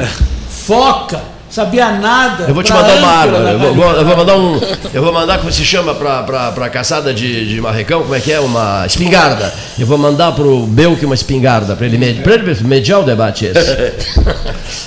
[0.49, 1.19] foca,
[1.51, 2.45] sabia nada.
[2.47, 4.61] Eu vou te mandar uma da Eu vou, eu vou mandar um.
[4.93, 8.19] Eu vou mandar como se chama pra, pra, pra caçada de, de marrecão, como é
[8.19, 8.39] que é?
[8.39, 9.53] Uma espingarda.
[9.77, 13.45] Eu vou mandar pro Belk uma espingarda, pra ele, med- pra ele mediar o debate
[13.45, 13.91] esse.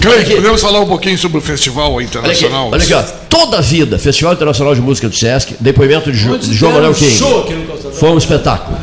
[0.01, 2.69] Cleide, podemos falar um pouquinho sobre o Festival Olha aqui, Internacional?
[2.73, 3.03] olha aqui, ó.
[3.29, 6.93] Toda a vida, Festival Internacional de Música do Sesc, depoimento de, Jo- de João Manuel
[6.93, 7.67] um King.
[7.95, 8.77] Foi um espetáculo.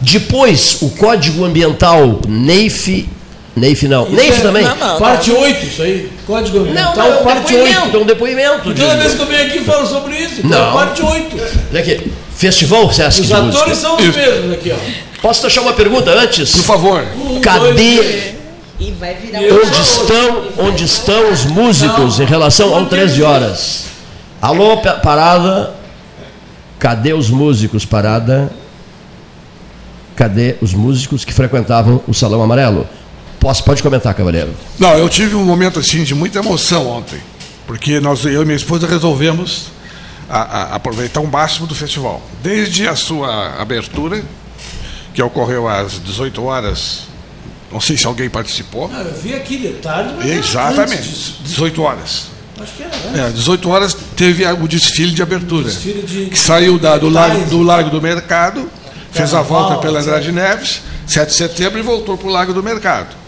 [0.00, 3.08] Depois, o Código Ambiental NEIF.
[3.54, 4.04] NEIF não.
[4.04, 4.64] Isso NEIF é- também.
[4.64, 4.98] não, não.
[4.98, 6.10] Parte 8, isso aí.
[6.26, 7.96] Código Não, Ambiental, não, é um parte depoimento, 8.
[7.96, 8.70] é um depoimento.
[8.70, 10.70] E de- toda vez que eu venho aqui falo sobre isso, então Não.
[10.70, 11.36] é parte 8.
[11.70, 13.74] Olha aqui, Festival Sesc Os de atores Música.
[13.76, 15.20] são os mesmos aqui, ó.
[15.20, 16.50] Posso deixar uma pergunta antes?
[16.50, 17.04] Por favor.
[17.16, 18.32] Um, Cadê.
[18.80, 23.22] E vai virar Eu- um onde estão, onde estão os músicos em relação ao 13
[23.22, 23.84] horas?
[24.40, 25.74] Alô, pa- parada.
[26.78, 28.50] Cadê os músicos, parada?
[30.16, 32.86] Cadê os músicos que frequentavam o Salão Amarelo?
[33.42, 34.54] Posso, pode comentar, cavaleiro.
[34.78, 37.18] Não, eu tive um momento assim de muita emoção ontem,
[37.66, 39.64] porque nós, eu e minha esposa resolvemos
[40.30, 42.22] a- a- aproveitar o máximo do festival.
[42.40, 44.22] Desde a sua abertura,
[45.12, 47.00] que ocorreu às 18 horas,
[47.70, 48.88] não sei se alguém participou.
[48.94, 51.36] Ah, eu vi aqui de tarde, mas Exatamente, antes disso.
[51.42, 52.26] 18 horas.
[52.60, 53.26] Acho que era.
[53.26, 57.08] É, 18 horas teve a- o desfile de abertura, Desfile de- que saiu da- do,
[57.08, 58.70] largo, do Largo do Mercado,
[59.10, 60.08] fez a volta pela etc.
[60.12, 63.20] Andrade Neves, 7 de setembro e voltou para o Largo do Mercado.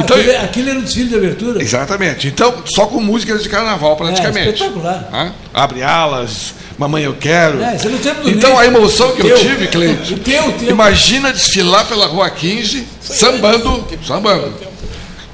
[0.00, 1.62] Então, aquele, aquele era o desfile de abertura?
[1.62, 2.28] Exatamente.
[2.28, 4.48] Então, só com músicas de carnaval, praticamente.
[4.48, 5.34] É, espetacular.
[5.52, 7.62] Abre alas, Mamãe Eu Quero.
[7.62, 8.60] É, é então, Ney.
[8.60, 10.70] a emoção que eu tive, Cleide, O teu, o teu.
[10.70, 14.71] imagina desfilar pela Rua 15, sambando, sambando.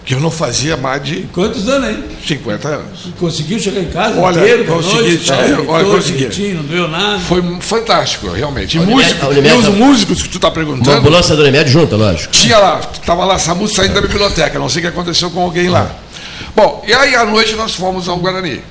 [0.09, 2.03] Que eu não fazia mais de Quantos anos aí?
[2.27, 2.99] 50 anos.
[3.21, 6.19] Conseguiu chegar em casa Olha, inteiro, consegui, noite, tal, é, olha, consegui.
[6.21, 7.19] direitinho, Não doeu nada.
[7.21, 8.79] Foi fantástico, realmente.
[8.79, 11.71] E, músico- Unimed e os tá- músicos que tu está Uma perguntando, ambulância do Unimed
[11.71, 12.33] junta, lógico.
[12.33, 15.69] tinha lá, tava lá SAMU saindo da biblioteca, não sei o que aconteceu com alguém
[15.69, 15.91] lá.
[16.57, 18.63] Bom, e aí à noite nós fomos ao Guarani.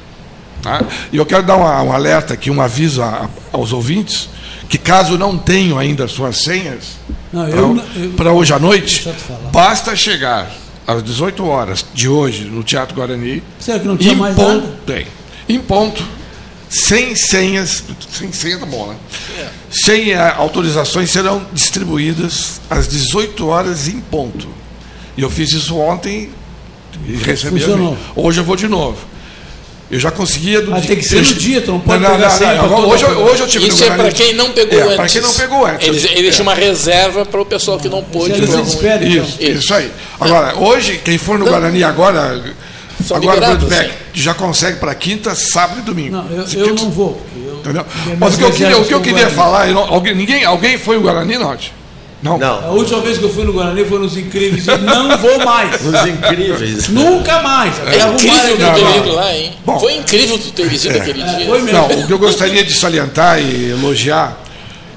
[0.63, 0.81] tá?
[1.13, 4.27] E eu quero dar uma- um alerta aqui, um aviso a- aos ouvintes,
[4.67, 6.97] que caso não tenham ainda as suas senhas
[8.17, 9.07] para hoje à noite,
[9.53, 10.51] basta chegar
[10.87, 13.43] às 18 horas de hoje no Teatro Guarani.
[13.59, 14.79] Será que não tinha em mais ponto, nada?
[14.85, 15.05] Tem.
[15.49, 16.03] Em ponto,
[16.69, 18.97] sem senhas, sem senha tá bom, né?
[19.69, 24.47] Sem eh, autorizações serão distribuídas às 18 horas em ponto.
[25.17, 26.29] E eu fiz isso ontem
[27.05, 27.61] e recebi.
[27.63, 28.19] a.
[28.19, 28.97] Hoje eu vou de novo.
[29.89, 32.29] Eu já conseguia do Ah, dia- tem que ser no dia, tu não pode pegar
[32.29, 34.77] senha pra Agora, toda hoje, eu- hoje eu tive Isso é para quem não pegou
[34.79, 34.95] É, antes.
[34.97, 35.87] para quem não pegou antes.
[35.87, 38.33] Eles, eles deixam uma reserva para o pessoal que não pôde.
[38.33, 39.23] Algum- desespera, então.
[39.23, 39.89] Isso, isso aí.
[40.19, 42.43] Agora, hoje, quem for no Guarani agora,
[43.07, 43.95] São Agora, liberados, Brandbeck, sim.
[44.15, 46.15] já consegue para quinta, sábado e domingo.
[46.17, 47.21] Não, eu, eu não vou.
[47.37, 47.85] eu-
[48.19, 50.77] Mas o que eu queria, o que eu queria falar, eu não- alguém, ninguém, alguém
[50.79, 51.55] foi o Guarani, não?
[52.21, 52.37] Não.
[52.37, 52.59] Não.
[52.65, 55.75] A última vez que eu fui no Guarani foi nos Incríveis e não vou mais.
[55.85, 56.87] Os incríveis.
[56.89, 57.75] Nunca mais.
[57.79, 58.85] É incrível alguém.
[58.93, 59.53] ter ido lá, hein?
[59.63, 59.79] Bom.
[59.79, 61.45] Foi incrível tu ter ido aquele dia.
[61.45, 61.77] Foi mesmo.
[61.77, 64.35] Não, o que eu gostaria de salientar e elogiar,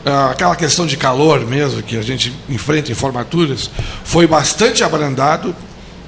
[0.07, 3.71] ah, aquela questão de calor mesmo, que a gente enfrenta em formaturas,
[4.03, 5.55] foi bastante abrandado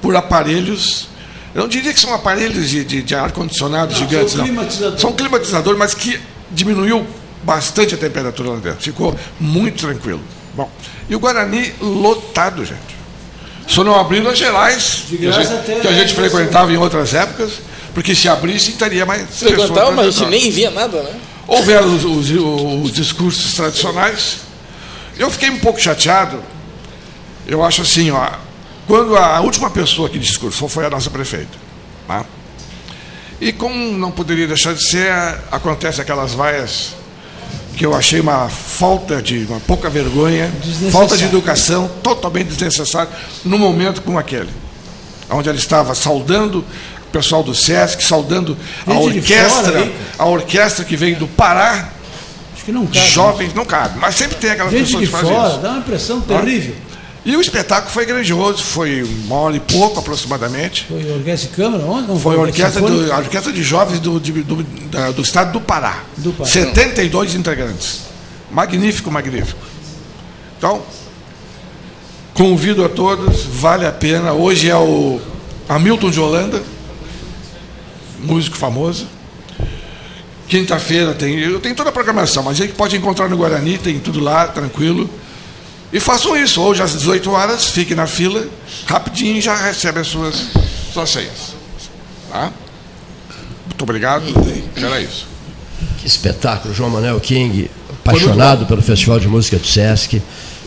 [0.01, 1.07] por aparelhos.
[1.53, 4.45] Eu não diria que são aparelhos de, de- de ar-condicionado gigantes, são não.
[4.47, 5.01] climatizadores.
[5.01, 7.05] São climatizadores, mas que diminuiu
[7.43, 8.81] bastante a temperatura lá dentro.
[8.81, 10.21] Ficou muito tranquilo.
[10.55, 10.69] Bom,
[11.09, 12.93] e o Guarani lotado, gente.
[13.67, 17.53] Só não abriram as gerais, que a gente, que a gente frequentava em outras épocas,
[17.93, 21.15] porque se abrisse, estaria mais Frequentava, mas a gente nem via nada, né?
[21.47, 22.29] Houveram os, os-
[22.85, 24.37] os discursos tradicionais.
[25.17, 26.41] Eu fiquei um pouco chateado.
[27.47, 28.29] Eu acho assim, ó,
[28.87, 31.57] quando a última pessoa que discursou foi a nossa prefeita.
[32.07, 32.25] tá?
[33.41, 35.11] E como não poderia deixar de ser,
[35.51, 36.95] acontece aquelas vaias
[37.75, 40.51] que eu achei uma falta de, uma pouca vergonha,
[40.91, 43.11] falta de educação, totalmente desnecessária,
[43.43, 44.49] num momento como aquele.
[45.29, 51.17] Onde ela estava saudando o pessoal do SESC, saudando a orquestra, a orquestra que veio
[51.17, 51.89] do Pará,
[52.65, 53.07] que não cabe.
[53.07, 55.57] jovens, não cabe, mas sempre tem aquelas Gente pessoas de que fazem fora, isso.
[55.59, 56.75] dá uma impressão terrível.
[57.25, 60.85] E o espetáculo foi grandioso, foi uma hora e pouco aproximadamente.
[60.89, 61.83] Foi orquestra de câmara?
[61.85, 62.07] Onde?
[62.09, 65.53] Não, Foi a orquestra, do, a orquestra de jovens do, de- do, da- do estado
[65.53, 66.03] do Pará.
[66.17, 66.49] Do Pará.
[66.49, 68.01] 72 integrantes.
[68.51, 69.59] Magnífico, magnífico.
[70.57, 70.81] Então,
[72.33, 74.33] convido a todos, vale a pena.
[74.33, 75.21] Hoje é o
[75.69, 76.61] Hamilton de Holanda,
[78.19, 79.07] músico famoso.
[80.47, 81.39] Quinta-feira tem.
[81.39, 84.45] Eu tenho toda a programação, mas a gente pode encontrar no Guarani, tem tudo lá,
[84.47, 85.09] tranquilo.
[85.93, 88.47] E façam isso, hoje às 18 horas, fiquem na fila,
[88.87, 90.47] rapidinho já recebe as suas,
[90.91, 91.53] suas senhas.
[92.31, 92.51] Tá?
[93.67, 94.25] Muito obrigado.
[94.75, 95.27] Era isso.
[95.99, 100.19] Que espetáculo, João Manuel King, apaixonado pelo Festival de Música do Sesc.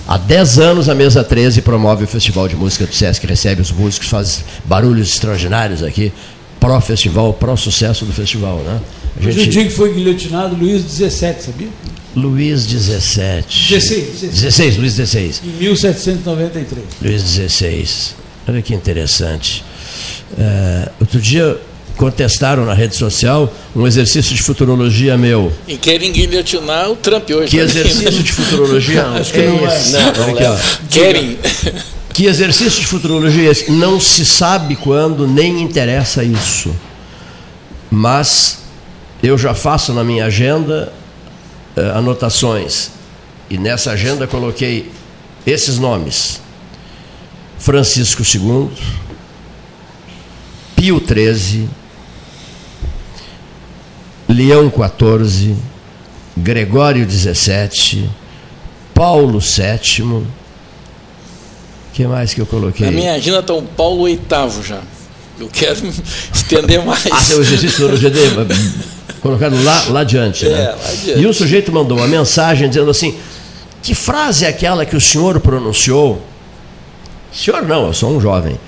[0.07, 3.72] Há 10 anos a Mesa 13 promove o Festival de Música do Sesc, recebe os
[3.72, 6.12] músicos, faz barulhos extraordinários aqui,
[6.61, 8.81] pró-festival, pró-sucesso do festival, né?
[9.23, 11.69] A Hoje o dia que foi guilhotinado, Luiz 17, sabia?
[12.14, 13.69] Luiz 17.
[13.75, 14.33] 16, 16.
[14.43, 15.43] 16, Luiz 16.
[15.45, 16.85] Em 1793.
[17.03, 18.14] Luiz 16.
[18.49, 19.64] Olha que interessante.
[20.39, 21.59] É, outro dia
[21.97, 25.53] contestaram na rede social um exercício de futurologia meu.
[25.67, 27.51] E querem guilhotinar o Trump hoje.
[27.51, 29.77] Que exercício de futurologia Acho que não é.
[29.77, 29.93] esse?
[29.93, 30.59] Não, não ó.
[30.91, 31.39] Querem.
[32.17, 33.71] Que exercício de futurologia é esse?
[33.71, 36.75] Não se sabe quando, nem interessa isso.
[37.91, 38.61] Mas
[39.23, 40.93] eu já faço na minha agenda
[41.77, 42.91] eh, anotações.
[43.49, 44.91] E nessa agenda coloquei
[45.47, 46.41] esses nomes:
[47.59, 48.71] Francisco II,
[50.75, 51.69] Pio XIII,
[54.29, 55.57] Leão XIV,
[56.37, 58.11] Gregório XVII,
[58.93, 60.03] Paulo VII.
[60.03, 60.27] O
[61.95, 62.87] que mais que eu coloquei?
[62.87, 64.19] Na minha agenda está o Paulo VIII
[64.62, 64.83] já.
[65.39, 65.81] Eu quero
[66.35, 67.07] estender mais.
[67.11, 68.31] Ah, seu exercício do GD,
[69.21, 70.45] colocado lá, lá adiante.
[70.47, 70.53] Né?
[70.53, 71.21] É, lá adiante.
[71.21, 73.15] E o sujeito mandou uma mensagem dizendo assim:
[73.83, 76.21] que frase é aquela que o senhor pronunciou?
[77.33, 78.59] Senhor não, eu sou um jovem.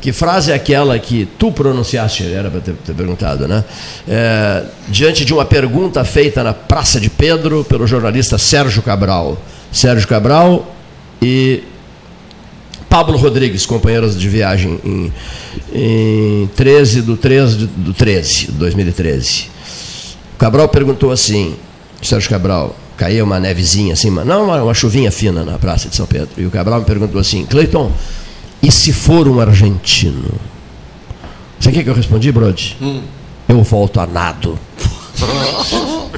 [0.00, 2.24] Que frase é aquela que tu pronunciaste?
[2.32, 3.64] Era para ter, ter perguntado, né?
[4.08, 9.36] É, diante de uma pergunta feita na Praça de Pedro pelo jornalista Sérgio Cabral.
[9.72, 10.72] Sérgio Cabral
[11.20, 11.62] e
[12.88, 15.12] Pablo Rodrigues, companheiros de viagem em,
[15.74, 19.48] em 13 do 13 de- do 13, 2013.
[20.36, 21.56] O Cabral perguntou assim,
[22.02, 25.96] Sérgio Cabral, caía uma nevezinha assim, mas não uma, uma chuvinha fina na Praça de
[25.96, 26.28] São Pedro.
[26.36, 27.90] E o Cabral me perguntou assim, Cleiton,
[28.62, 30.30] e se for um argentino?
[31.58, 32.76] Sabe o que eu respondi, Brody?
[33.48, 34.58] Eu volto a nado.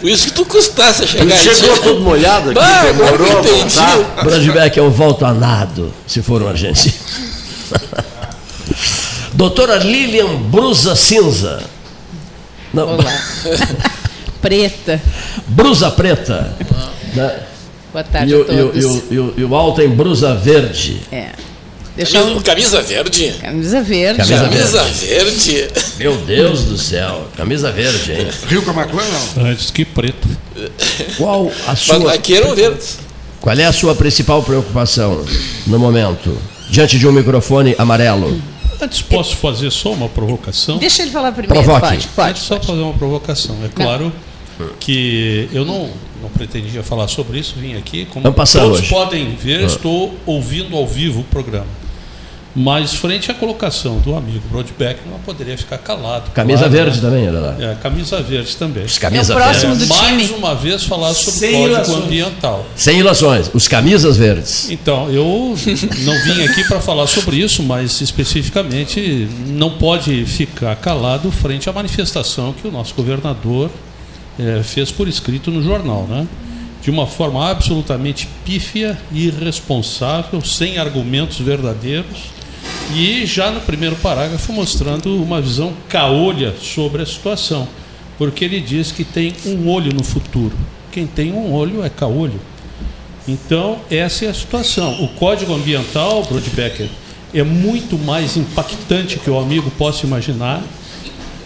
[0.00, 1.82] Por isso que tu custasse a chegar Ele chegou aqui.
[1.82, 3.74] todo molhado aqui, Bah, demorou a entendi.
[3.74, 3.98] voltar.
[4.24, 6.94] Brodbeck, eu volto a nado, se for um argentino.
[9.34, 11.62] Doutora Lilian Brusa Cinza.
[12.72, 13.22] Não, Olá.
[14.40, 15.00] Preta.
[15.46, 16.54] Brusa Preta.
[17.14, 17.40] Né?
[17.92, 19.02] Boa tarde E o, a e, o, todos.
[19.10, 21.00] e, o, e, alto em Brusa Verde.
[21.10, 21.30] É.
[21.96, 22.42] Deixa Camisa, eu...
[22.42, 23.34] camisa verde?
[23.40, 24.18] Camisa verde.
[24.18, 25.68] Camisa Camisa verde.
[25.98, 28.28] Meu Deus do céu, camisa verde, hein?
[28.46, 29.02] Rio Camacuã,
[29.36, 29.46] não.
[29.46, 30.28] Antes que preto.
[31.16, 33.00] Qual a Mas sua, aqui eram verdes.
[33.40, 35.24] qual é a sua principal preocupação
[35.66, 36.38] no momento?
[36.70, 38.40] Diante de um microfone amarelo.
[38.80, 40.78] Antes posso fazer só uma provocação?
[40.78, 41.62] Deixa ele falar primeiro.
[41.64, 41.86] Provoque.
[41.88, 42.30] Pode, pode.
[42.30, 43.56] Antes só fazer uma provocação.
[43.64, 44.12] É claro
[44.80, 45.90] que eu não,
[46.22, 48.06] não pretendia falar sobre isso, vim aqui.
[48.06, 48.88] Como todos hoje.
[48.88, 51.66] podem ver, estou ouvindo ao vivo o programa.
[52.56, 56.30] Mas frente à colocação do amigo Brodbeck, não poderia ficar calado.
[56.32, 57.02] Camisa claro, verde né?
[57.02, 57.56] também, era lá.
[57.60, 58.84] É, camisa verde também.
[58.84, 59.86] Os camisa É verdes.
[59.86, 62.04] do Mais uma vez falar sobre Sem código ilações.
[62.04, 62.66] ambiental.
[62.74, 64.70] Sem ilações, os camisas verdes.
[64.70, 65.54] Então, eu
[66.04, 71.72] não vim aqui para falar sobre isso, mas especificamente não pode ficar calado frente à
[71.72, 73.70] manifestação que o nosso governador
[74.38, 76.26] eh, fez por escrito no jornal, né?
[76.82, 82.37] De uma forma absolutamente pífia, irresponsável, sem argumentos verdadeiros
[82.94, 87.68] e já no primeiro parágrafo mostrando uma visão caolha sobre a situação,
[88.16, 90.56] porque ele diz que tem um olho no futuro.
[90.90, 92.40] Quem tem um olho é caolho.
[93.26, 95.04] Então, essa é a situação.
[95.04, 96.88] O Código Ambiental, Brodbecker,
[97.34, 100.62] é muito mais impactante que o amigo possa imaginar.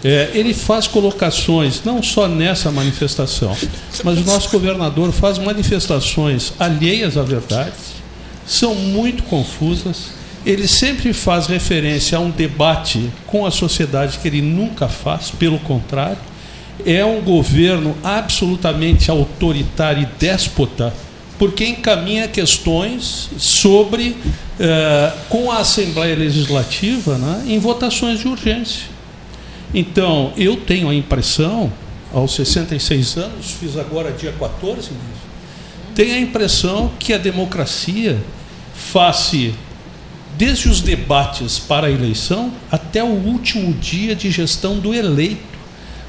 [0.03, 3.55] É, ele faz colocações, não só nessa manifestação,
[4.03, 7.73] mas o nosso governador faz manifestações alheias à verdade,
[8.45, 10.11] são muito confusas.
[10.45, 15.57] Ele sempre faz referência a um debate com a sociedade que ele nunca faz, pelo
[15.59, 16.17] contrário,
[16.85, 20.93] é um governo absolutamente autoritário e déspota,
[21.39, 24.17] porque encaminha questões sobre,
[24.59, 28.85] eh, com a Assembleia Legislativa, né, em votações de urgência.
[29.73, 31.71] Então, eu tenho a impressão,
[32.13, 35.33] aos 66 anos, fiz agora dia 14 mesmo,
[35.95, 38.19] tenho a impressão que a democracia
[38.75, 39.53] face
[40.37, 45.53] desde os debates para a eleição até o último dia de gestão do eleito.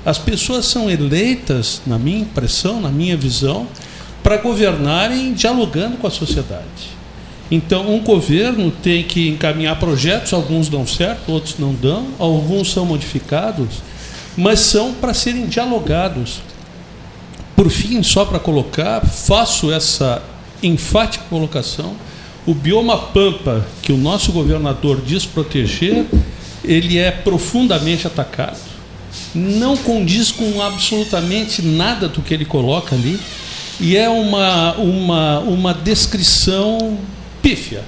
[0.05, 3.67] As pessoas são eleitas, na minha impressão, na minha visão,
[4.23, 6.95] para governarem dialogando com a sociedade.
[7.51, 12.87] Então, um governo tem que encaminhar projetos, alguns dão certo, outros não dão, alguns são
[12.87, 13.83] modificados,
[14.37, 16.41] mas são para serem dialogados.
[17.55, 20.23] Por fim, só para colocar, faço essa
[20.63, 21.95] enfática colocação:
[22.47, 26.05] o bioma pampa, que o nosso governador diz proteger,
[26.63, 28.59] ele é profundamente atacado.
[29.35, 33.19] Não condiz com absolutamente nada do que ele coloca ali
[33.81, 36.99] e é uma, uma, uma descrição
[37.43, 37.83] pífia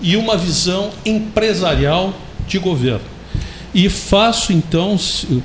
[0.00, 2.14] e uma visão empresarial
[2.46, 3.16] de governo.
[3.74, 4.98] E faço então,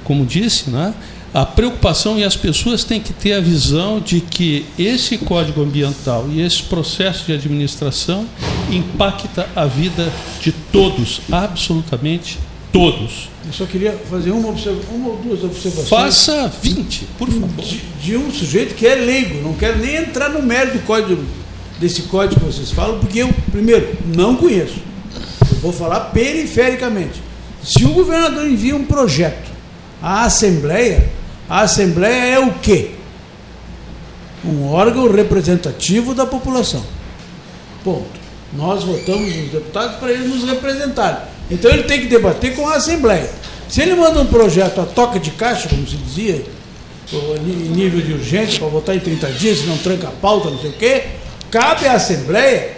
[0.04, 0.94] como disse, né,
[1.34, 6.26] a preocupação e as pessoas têm que ter a visão de que esse código ambiental
[6.30, 8.26] e esse processo de administração
[8.70, 10.12] impacta a vida
[10.42, 12.38] de todos, absolutamente
[12.72, 13.30] todos.
[13.46, 15.88] Eu só queria fazer uma, uma ou duas observações.
[15.88, 17.64] Faça 20, por favor.
[17.64, 21.24] De, de, um sujeito que é leigo, não quero nem entrar no mérito do código,
[21.80, 24.80] desse código que vocês falam, porque eu, primeiro, não conheço.
[25.50, 27.22] Eu vou falar perifericamente.
[27.64, 29.50] Se o governador envia um projeto
[30.02, 31.10] à Assembleia,
[31.52, 32.92] a Assembleia é o quê?
[34.46, 36.82] Um órgão representativo da população.
[37.84, 38.08] Ponto.
[38.54, 41.24] Nós votamos os deputados para eles nos representarem.
[41.50, 43.30] Então ele tem que debater com a Assembleia.
[43.68, 46.42] Se ele manda um projeto a toca de caixa, como se dizia,
[47.12, 50.58] em nível de urgência, para votar em 30 dias, se não tranca a pauta, não
[50.58, 51.04] sei o quê,
[51.50, 52.78] cabe à Assembleia,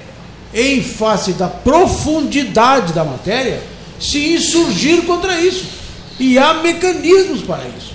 [0.52, 3.62] em face da profundidade da matéria,
[4.00, 5.66] se insurgir contra isso.
[6.20, 7.93] E há mecanismos para isso.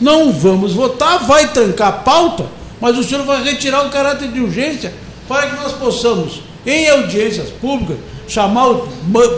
[0.00, 2.46] Não vamos votar, vai trancar a pauta,
[2.80, 4.92] mas o senhor vai retirar o caráter de urgência
[5.26, 8.88] para que nós possamos, em audiências públicas, chamar o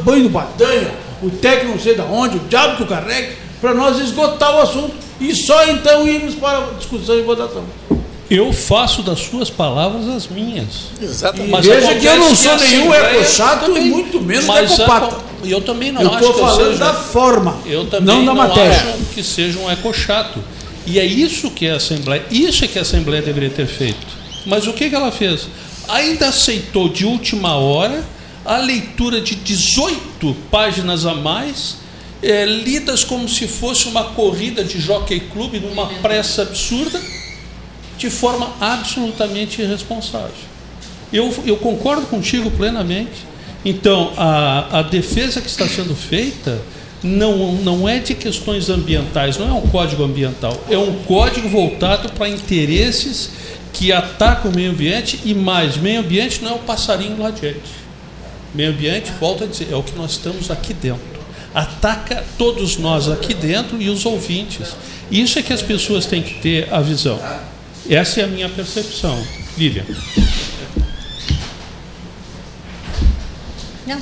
[0.04, 0.92] banho do Batanha,
[1.22, 4.60] o técnico não sei de onde, o diabo que o carregue, para nós esgotar o
[4.60, 7.64] assunto e só então irmos para discussão e votação.
[8.30, 10.92] Eu faço das suas palavras as minhas.
[11.02, 11.50] Exatamente.
[11.50, 15.18] Mas veja que eu não sou nenhum ecochato e muito menos ecopata.
[15.42, 18.24] E eu também não eu acho que eu falando seja, da forma, eu também não
[18.24, 18.76] da não matéria.
[18.76, 20.38] acho que seja um ecochato.
[20.86, 24.06] E é isso que a Assembleia, isso é que a Assembleia deveria ter feito.
[24.46, 25.48] Mas o que, que ela fez?
[25.88, 28.04] Ainda aceitou de última hora
[28.44, 31.76] a leitura de 18 páginas a mais,
[32.22, 37.00] é, lidas como se fosse uma corrida de jockey club numa pressa absurda,
[38.00, 40.30] de forma absolutamente irresponsável.
[41.12, 43.28] Eu, eu concordo contigo plenamente.
[43.62, 46.62] Então, a, a defesa que está sendo feita
[47.02, 52.10] não, não é de questões ambientais, não é um código ambiental, é um código voltado
[52.12, 53.30] para interesses
[53.70, 57.80] que atacam o meio ambiente e mais, meio ambiente não é o passarinho lá adiante.
[58.54, 61.20] Meio ambiente, volto a dizer, é o que nós estamos aqui dentro.
[61.54, 64.74] Ataca todos nós aqui dentro e os ouvintes.
[65.10, 67.18] Isso é que as pessoas têm que ter a visão.
[67.90, 69.20] Essa é a minha percepção.
[69.58, 69.84] Lilian.
[73.84, 74.00] Não,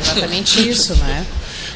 [0.00, 1.26] exatamente isso, né?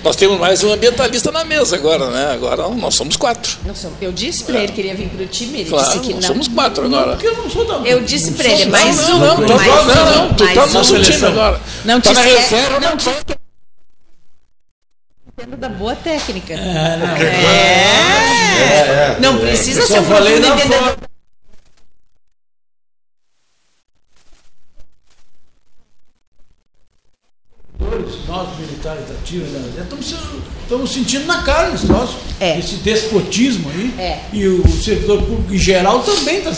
[0.04, 2.30] Nós temos mais um ambientalista na mesa agora, né?
[2.32, 3.59] Agora nós somos quatro.
[4.00, 6.14] Eu disse para ele que ele ia vir para o time, ele claro, disse que
[6.14, 6.22] não.
[6.22, 7.11] somos quatro agora.
[7.16, 9.18] Porque eu não sou da Eu disse para ele, mais não, um.
[9.18, 9.86] não, não, mais não, um,
[10.28, 11.61] não, tu tá no nosso time agora.
[11.84, 13.36] Não tá te na esquece- reserva, não não te tá.
[15.59, 16.52] da boa técnica.
[16.54, 17.16] É, não.
[17.16, 19.16] É.
[19.20, 21.07] Não precisa ser um falei profundo entendedor.
[27.79, 28.07] Forma.
[28.26, 30.14] Nós, militares TIR, né, estamos,
[30.62, 32.16] estamos sentindo na carne esse troço.
[32.41, 32.59] É.
[32.59, 33.95] Esse despotismo aí.
[33.99, 34.20] É.
[34.33, 36.51] E o servidor público em geral também está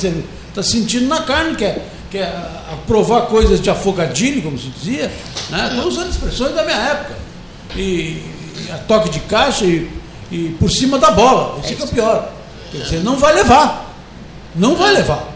[0.55, 2.27] tá sentindo na carne, que é, que é
[2.73, 5.11] aprovar coisas de afogadilho, como se dizia.
[5.51, 5.69] Né?
[5.71, 7.17] Estou usando expressões da minha época.
[7.77, 9.89] E, e a toque de caixa e,
[10.31, 11.61] e por cima da bola.
[11.61, 12.33] Isso é, que é o pior.
[12.73, 13.95] Quer dizer, não vai levar.
[14.55, 15.29] Não vai levar.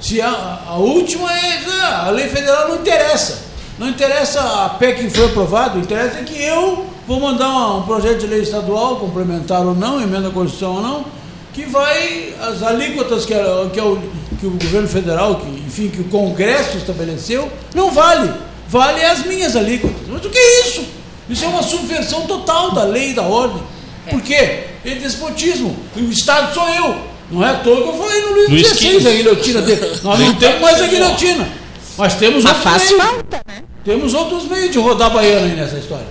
[0.00, 3.53] Se a, a última é ah, a lei federal não interessa.
[3.78, 7.82] Não interessa a PEC que foi aprovada, o interessa é que eu vou mandar um
[7.82, 11.04] projeto de lei estadual, complementar ou não, emenda à Constituição ou não,
[11.52, 13.98] que vai, as alíquotas que, a- que, é o,
[14.40, 18.32] que o governo federal, que, enfim, que o Congresso estabeleceu, não vale.
[18.68, 20.06] Vale as minhas alíquotas.
[20.08, 20.84] Mas o que é isso?
[21.28, 23.62] Isso é uma subversão total da lei e da ordem.
[24.08, 24.64] Por quê?
[24.84, 25.74] É despotismo.
[25.96, 26.96] O Estado sou eu.
[27.30, 29.08] Não é à toa que eu falei no Luiz XVI, XV.
[29.08, 29.80] a guilhotina dele.
[30.02, 31.48] Nós não temos mais a guilhotina.
[31.96, 33.02] Mas temos Mas faz meios.
[33.04, 33.62] falta, né?
[33.84, 36.06] Temos outros meios de rodar baiano aí nessa história.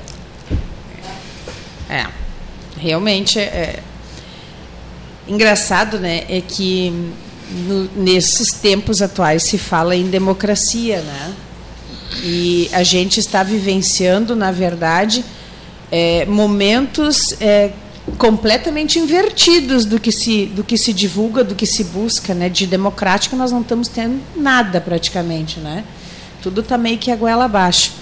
[1.89, 2.05] É,
[2.77, 3.79] realmente é, é
[5.27, 6.23] engraçado, né?
[6.29, 6.91] É que
[7.51, 11.33] no- nesses tempos atuais se fala em democracia, né?
[12.23, 15.25] E a gente está vivenciando, na verdade,
[15.91, 17.71] é, momentos é,
[18.17, 22.49] completamente invertidos do que se do que se divulga, do que se busca, né?
[22.49, 25.83] De democrática nós não estamos tendo nada praticamente, né?
[26.41, 27.93] Tudo está meio que a goela abaixo.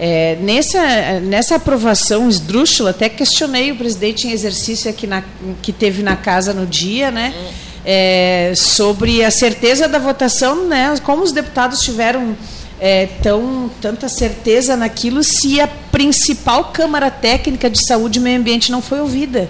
[0.00, 5.24] É, nessa, nessa aprovação esdrúxula, até questionei o presidente em exercício aqui na,
[5.60, 7.34] que teve na casa no dia, né?
[7.84, 10.94] É, sobre a certeza da votação, né?
[11.02, 12.36] Como os deputados tiveram
[12.80, 18.70] é, tão, tanta certeza naquilo se a principal Câmara Técnica de Saúde e Meio Ambiente
[18.70, 19.48] não foi ouvida.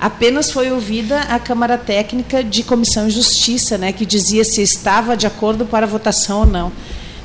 [0.00, 5.16] Apenas foi ouvida a Câmara Técnica de Comissão de Justiça, né, que dizia se estava
[5.16, 6.72] de acordo para a votação ou não.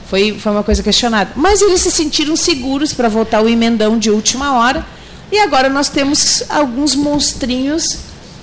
[0.07, 1.31] Foi, foi uma coisa questionada.
[1.35, 4.85] Mas eles se sentiram seguros para votar o emendão de última hora.
[5.31, 7.97] E agora nós temos alguns monstrinhos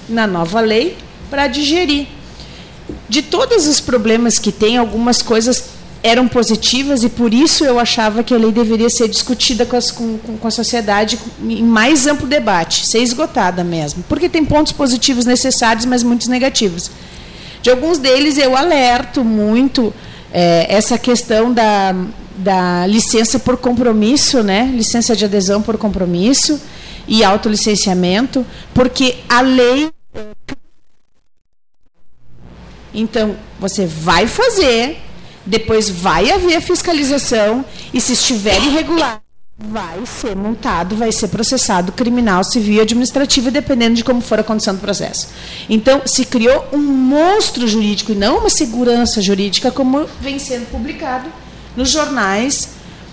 [0.09, 0.99] na nova lei
[1.31, 2.09] para digerir.
[3.09, 5.74] De todos os problemas que tem, algumas coisas
[6.07, 9.91] eram positivas e por isso eu achava que a lei deveria ser discutida com, as-
[9.91, 14.05] com- com- a sociedade em mais amplo debate, ser esgotada mesmo.
[14.07, 16.91] Porque tem pontos positivos necessários, mas muitos negativos.
[17.63, 19.95] De alguns deles eu alerto muito
[20.31, 21.95] eh, essa questão da,
[22.37, 24.71] da licença por compromisso, né?
[24.75, 26.61] licença de adesão por compromisso
[27.09, 28.45] e autolicenciamento,
[28.75, 29.91] porque a lei.
[32.93, 34.99] Então, você vai fazer,
[35.45, 39.21] depois vai haver fiscalização, e se estiver irregular,
[39.57, 44.43] vai ser multado, vai ser processado criminal, civil e administrativo, dependendo de como for a
[44.43, 45.29] condição do processo.
[45.69, 51.29] Então, se criou um monstro jurídico e não uma segurança jurídica, como vem sendo publicado
[51.77, 52.71] nos jornais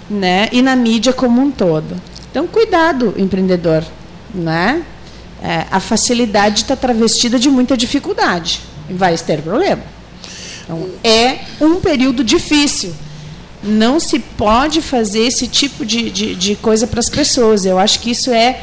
[0.09, 1.95] né, e na mídia como um todo.
[2.29, 3.83] Então, cuidado, empreendedor.
[4.33, 4.83] Né?
[5.43, 8.61] É, a facilidade está travestida de muita dificuldade
[8.93, 9.83] vai ter problema.
[10.63, 12.93] Então, é um período difícil.
[13.63, 17.63] Não se pode fazer esse tipo de, de, de coisa para as pessoas.
[17.65, 18.59] Eu acho que isso é,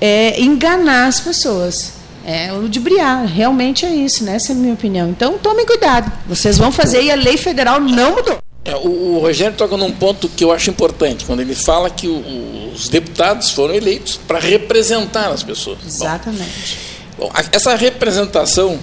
[0.00, 1.92] é enganar as pessoas.
[2.24, 3.26] É ludibriar.
[3.26, 4.36] Realmente é isso, né?
[4.36, 5.10] Essa é a minha opinião.
[5.10, 6.10] Então, tomem cuidado.
[6.26, 8.38] Vocês vão fazer e a lei federal não mudou.
[8.64, 12.06] É, o, o Rogério toca num ponto que eu acho importante, quando ele fala que
[12.08, 15.78] o- os deputados foram eleitos para representar as pessoas.
[15.86, 16.78] Exatamente.
[17.18, 18.78] Bom, essa representação,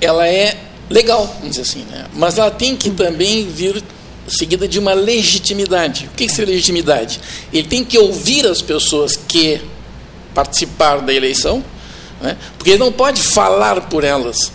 [0.00, 0.56] ela é
[0.90, 2.06] legal, vamos dizer assim, né?
[2.12, 3.82] mas ela tem que também vir
[4.28, 6.08] seguida de uma legitimidade.
[6.12, 7.20] O que seria legitimidade?
[7.52, 9.60] Ele tem que ouvir as pessoas que
[10.34, 11.64] participaram da eleição,
[12.20, 12.36] né?
[12.56, 14.52] porque ele não pode falar por elas.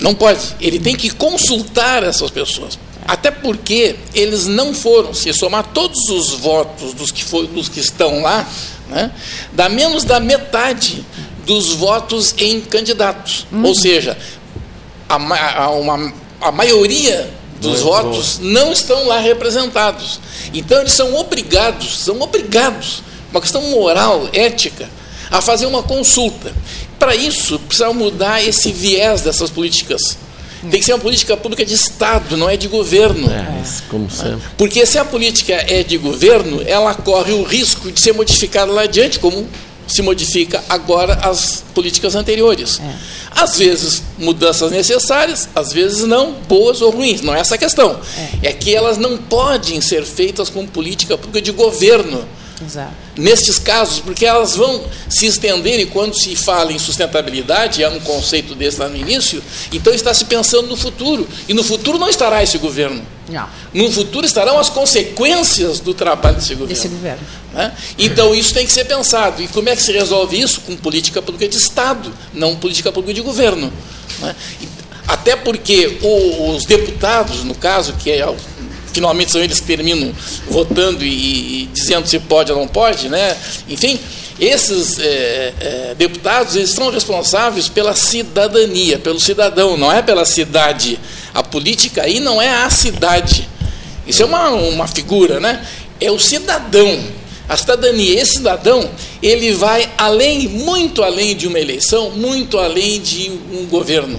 [0.00, 0.40] Não pode.
[0.60, 2.78] Ele tem que consultar essas pessoas.
[3.06, 7.80] Até porque eles não foram, se somar todos os votos dos que, for, dos que
[7.80, 8.48] estão lá,
[8.88, 9.10] né,
[9.52, 11.04] dá menos da metade
[11.44, 13.46] dos votos em candidatos.
[13.64, 14.16] Ou seja,
[15.16, 17.28] a, a- uma- a maioria
[17.60, 20.20] dos votos não estão lá representados.
[20.54, 24.88] Então eles são obrigados, são obrigados, uma questão moral, ética,
[25.30, 26.52] a fazer uma consulta.
[26.98, 30.00] Para isso, precisa mudar esse viés dessas políticas.
[30.70, 33.30] Tem que ser uma política pública de Estado, não é de governo.
[33.30, 34.42] É, como sempre.
[34.58, 38.82] Porque se a política é de governo, ela corre o risco de ser modificada lá
[38.82, 39.48] adiante, como
[39.90, 42.80] se modifica agora as políticas anteriores.
[43.30, 47.20] Às vezes, mudanças necessárias, às vezes não, boas ou ruins.
[47.20, 47.98] Não é essa a questão.
[48.42, 52.26] É, que elas não podem ser feitas com política pública de governo.
[52.64, 52.92] Exato.
[53.16, 58.00] Nestes casos, porque elas vão se estender e quando se fala em sustentabilidade, é um
[58.00, 59.42] conceito desse lá no início,
[59.72, 61.26] então está se pensando no futuro.
[61.48, 63.02] E no futuro não estará esse governo.
[63.28, 63.48] Não.
[63.72, 66.74] No futuro estarão as consequências do trabalho desse governo.
[66.74, 67.20] Desse governo.
[67.52, 67.72] Né?
[67.98, 69.42] Então isso tem que ser pensado.
[69.42, 70.60] E como é que se resolve isso?
[70.62, 73.72] Com política pública de Estado, não política pública de governo.
[74.20, 74.36] Né?
[75.06, 78.24] Até porque os deputados, no caso, que é
[78.92, 80.12] finalmente são eles que terminam
[80.48, 83.36] votando e, e dizendo se pode ou não pode, né?
[83.68, 83.98] enfim,
[84.40, 90.98] esses é, é, deputados eles são responsáveis pela cidadania, pelo cidadão, não é pela cidade.
[91.34, 93.46] A política aí não é a cidade.
[94.06, 95.64] Isso é uma, uma figura, né?
[96.00, 96.98] É o cidadão.
[97.46, 98.88] A cidadania, esse cidadão,
[99.22, 104.18] ele vai além, muito além de uma eleição, muito além de um governo.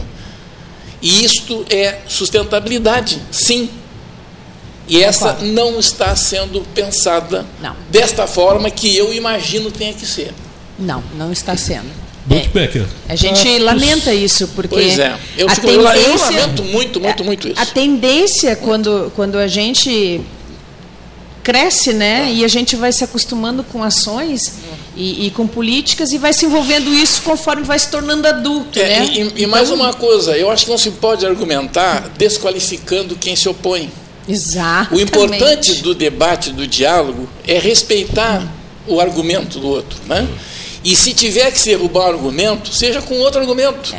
[1.01, 3.69] E isto é sustentabilidade, sim.
[4.87, 7.75] E essa não está sendo pensada Não.
[7.89, 10.33] desta forma que eu imagino tenha que ser.
[10.77, 12.01] Não, não está sendo.
[12.25, 12.85] Becker.
[13.09, 15.15] A gente Ah, lamenta isso, porque Pois é.
[15.37, 17.59] Eu, a fico, la- eu tendência- lamento muito, muito, muito isso.
[17.59, 20.21] A tendência, quando, quando a gente
[21.43, 24.53] cresce, né, e a gente vai se acostumando com ações
[24.95, 28.99] e, e com políticas e vai se envolvendo isso conforme vai se tornando adulto, É,
[28.99, 29.05] né?
[29.35, 33.35] e, e mais Então, uma coisa, eu acho que não se pode argumentar desqualificando quem
[33.35, 33.91] se opõe.
[34.91, 38.45] O importante do debate, do diálogo, é respeitar
[38.87, 39.99] o argumento do outro.
[40.07, 40.27] Né?
[40.83, 43.91] E se tiver que se derrubar um argumento, seja com outro argumento.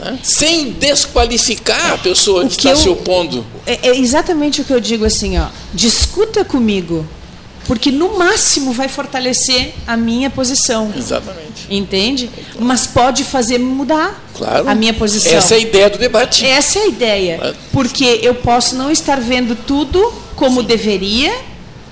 [0.00, 0.18] né?
[0.22, 3.44] Sem desqualificar a pessoa que que está eu- se opondo.
[3.66, 5.46] É, é exatamente o que eu digo assim, ó.
[5.74, 7.06] Discuta comigo,
[7.70, 10.92] porque no máximo vai fortalecer a minha posição.
[10.96, 11.68] Exatamente.
[11.70, 12.28] Entende?
[12.58, 14.68] Mas pode fazer mudar Claro.
[14.68, 15.32] a minha posição.
[15.38, 16.44] Essa é a ideia do debate.
[16.44, 17.54] Essa é a ideia.
[17.72, 21.32] Porque eu posso não estar vendo tudo como deveria,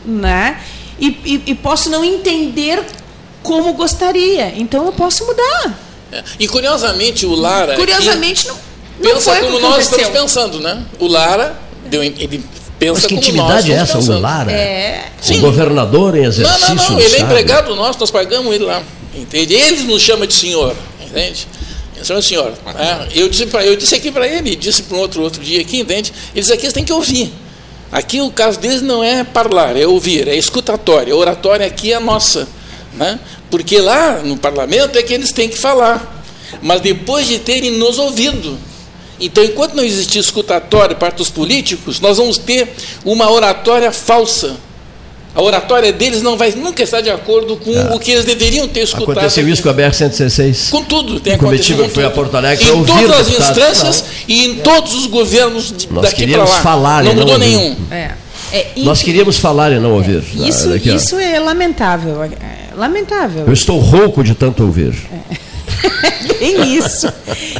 [0.04, 0.60] né?
[0.98, 2.84] E, e- e posso não entender
[3.40, 4.52] como gostaria.
[4.56, 5.78] Então eu posso mudar.
[6.10, 6.24] É.
[6.40, 7.76] E curiosamente o Lara.
[7.76, 8.56] Curiosamente, não,
[9.00, 9.98] não pensa como nós aconteceu.
[9.98, 10.82] estamos pensando, né?
[10.98, 11.56] O Lara
[11.86, 12.42] deu, ele
[12.78, 14.20] pensa Mas que como intimidade é nós essa, o.
[14.20, 14.52] Lara?
[14.52, 15.04] É.
[15.30, 16.74] O governador em Não, exercício.
[16.74, 16.94] não, não.
[16.96, 18.82] do Ele é empregado nosso, nós pagamos ele lá.
[19.14, 19.54] Entende?
[19.54, 20.74] Eles nos chamam de senhor.
[21.00, 21.48] Entende?
[21.96, 22.52] Eles chamam de senhor.
[22.78, 25.60] É, eu, disse pra, eu disse aqui para ele, disse para um outro, outro dia
[25.60, 26.12] aqui, entende?
[26.34, 27.32] Eles aqui têm que ouvir.
[27.90, 31.12] Aqui o caso deles não é falar, é ouvir, é escutatória.
[31.12, 32.46] A oratória aqui é nossa.
[32.92, 33.18] Né?
[33.50, 36.22] Porque lá no parlamento é que eles têm que falar.
[36.62, 38.58] Mas depois de terem nos ouvido.
[39.20, 42.68] Então, enquanto não existir escutatória parte dos políticos, nós vamos ter
[43.04, 44.56] uma oratória falsa.
[45.34, 48.80] A oratória deles não vai nunca estar de acordo com o que eles deveriam ter
[48.80, 49.10] escutado.
[49.10, 49.20] É.
[49.20, 50.70] Aconteceu isso com a BR-116.
[50.70, 51.76] Com tudo, tem A acontecido.
[51.76, 52.10] comitiva com que foi a.
[52.10, 56.02] Porto Alegre Em para ouvir todas as instâncias e em todos os governos de, Nós
[56.04, 56.60] daqui para queríamos lá.
[56.62, 57.46] falar e não não mudou ouvir.
[57.46, 57.76] nenhum.
[57.90, 58.10] É.
[58.50, 60.24] É, Nós queríamos falar e não ouvir.
[60.34, 62.24] Isso, isso é lamentável.
[62.24, 62.30] É
[62.74, 63.44] lamentável.
[63.46, 64.94] Eu estou rouco de tanto ouvir.
[66.38, 67.12] Bem isso.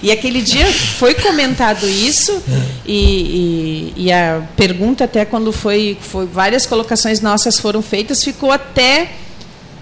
[0.03, 0.67] E aquele dia
[0.99, 2.41] foi comentado isso,
[2.87, 6.27] e, e- e a pergunta, até quando foi, foi.
[6.27, 9.11] Várias colocações nossas foram feitas, ficou até,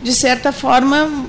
[0.02, 1.26] de certa forma,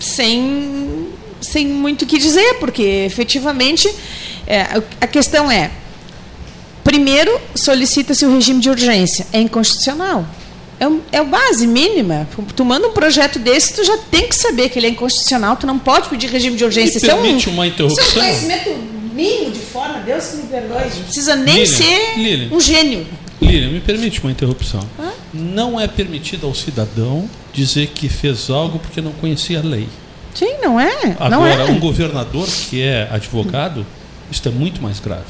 [0.00, 1.08] sem,
[1.40, 3.88] sem muito o que dizer, porque efetivamente
[4.46, 4.62] é,
[5.00, 5.70] a questão é.
[6.82, 9.26] Primeiro, solicita-se o regime de urgência.
[9.32, 10.26] É inconstitucional.
[10.84, 12.28] É, um, é a base mínima.
[12.54, 15.56] Tu manda um projeto desse, tu já tem que saber que ele é inconstitucional.
[15.56, 16.94] Tu não pode pedir regime de urgência.
[16.94, 18.04] Me Isso é um- permite uma interrupção?
[18.04, 18.70] Isso é um conhecimento
[19.14, 20.00] mínimo de forma.
[20.00, 20.84] Deus que me perdoe.
[20.96, 22.48] Não precisa nem Lilian, ser Lilian.
[22.54, 23.06] um gênio.
[23.40, 24.80] Lilian, me permite uma interrupção.
[25.32, 29.88] Não é permitido ao cidadão dizer que fez algo porque não conhecia a lei.
[30.34, 31.16] Sim, não é.
[31.30, 31.64] não Agora, é.
[31.70, 33.86] um governador que é advogado,
[34.30, 35.22] isso é muito mais grave.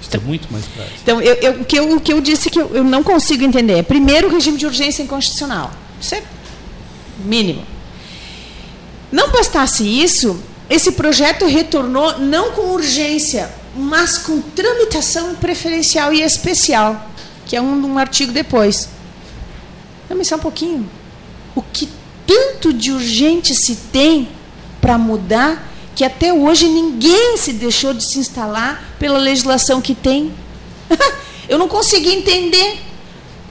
[0.00, 0.90] Isso é muito mais grave.
[1.02, 3.44] Então, eu, eu- o, que eu, o que eu disse que eu, eu não consigo
[3.44, 5.70] entender é, primeiro, o regime de urgência inconstitucional.
[6.00, 6.22] Isso é
[7.24, 7.62] mínimo.
[9.10, 17.08] Não bastasse isso, esse projeto retornou não com urgência, mas com tramitação preferencial e especial,
[17.46, 18.88] que é um, um artigo depois.
[20.10, 20.88] Não, mas só um pouquinho.
[21.54, 21.88] O que
[22.26, 24.28] tanto de urgente se tem
[24.80, 30.32] para mudar que até hoje ninguém se deixou de se instalar pela legislação que tem?
[31.48, 32.80] Eu não consegui entender.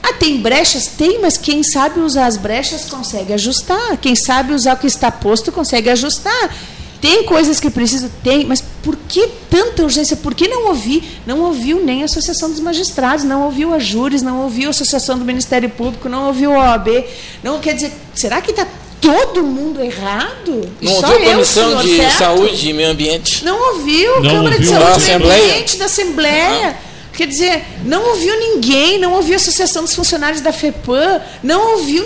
[0.02, 0.86] Ah, tem brechas?
[0.86, 3.96] Tem, mas quem sabe usar as brechas consegue ajustar.
[3.96, 6.54] Quem sabe usar o que está posto consegue ajustar.
[7.00, 10.16] Tem coisas que precisam, tem, mas por que tanta urgência?
[10.16, 11.20] Por que não ouvi?
[11.26, 15.18] Não ouviu nem a Associação dos Magistrados, não ouviu a Júris, não ouviu a Associação
[15.18, 17.04] do Ministério Público, não ouviu a OAB.
[17.42, 18.66] Não, quer dizer, será que está
[19.06, 20.68] todo mundo errado?
[20.80, 22.18] Não Só ouviu a eu, Comissão senhor, de certo?
[22.18, 23.44] Saúde e Meio Ambiente?
[23.44, 25.44] Não ouviu, Não Câmara de ouviu Saúde a e Assembleia?
[25.44, 26.78] Ambiente da Assembleia.
[27.12, 32.04] Quer dizer, não ouviu ninguém, não ouviu a Associação dos Funcionários da FEPAM, não ouviu,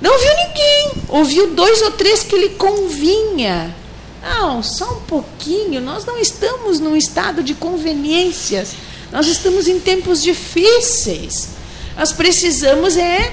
[0.00, 0.90] não ouviu ninguém.
[1.08, 3.74] Ouviu dois ou três que lhe convinha.
[4.22, 5.80] Não, só um pouquinho.
[5.80, 8.72] Nós não estamos num estado de conveniências.
[9.10, 11.50] Nós estamos em tempos difíceis.
[11.96, 13.32] Nós precisamos é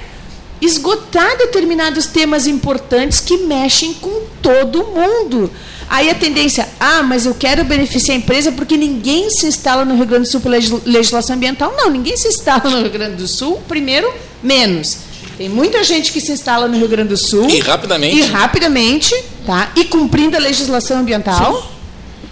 [0.61, 5.51] esgotar determinados temas importantes que mexem com todo mundo.
[5.89, 9.95] Aí a tendência, ah, mas eu quero beneficiar a empresa porque ninguém se instala no
[9.95, 11.73] Rio Grande do Sul pela legislação ambiental.
[11.77, 14.11] Não, ninguém se instala no Rio Grande do Sul, primeiro,
[14.43, 14.97] menos.
[15.37, 17.47] Tem muita gente que se instala no Rio Grande do Sul.
[17.49, 18.17] E rapidamente.
[18.17, 19.15] E rapidamente,
[19.45, 19.71] tá?
[19.75, 21.55] E cumprindo a legislação ambiental.
[21.55, 21.77] Sim.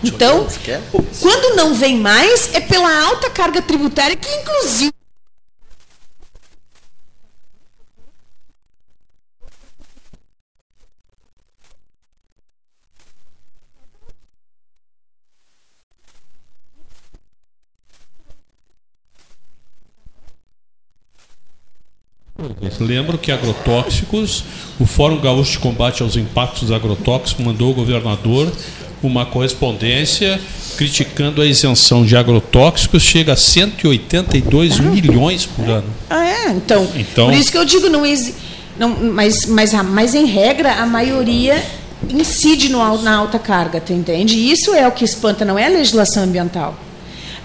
[0.03, 0.47] Então,
[1.21, 4.91] quando não vem mais, é pela alta carga tributária que, inclusive,
[22.81, 24.43] Lembro que agrotóxicos,
[24.77, 28.51] o Fórum Gaúcho de Combate aos Impactos Agrotóxicos mandou ao governador
[29.01, 30.39] uma correspondência
[30.75, 35.87] criticando a isenção de agrotóxicos, chega a 182 milhões por ano.
[36.09, 36.49] Ah, é?
[36.51, 38.03] Então, então por isso que eu digo, não,
[38.77, 41.63] não mas, mas, mas em regra, a maioria
[42.09, 44.35] incide no, na alta carga, tu entende?
[44.35, 46.77] Isso é o que espanta, não é a legislação ambiental.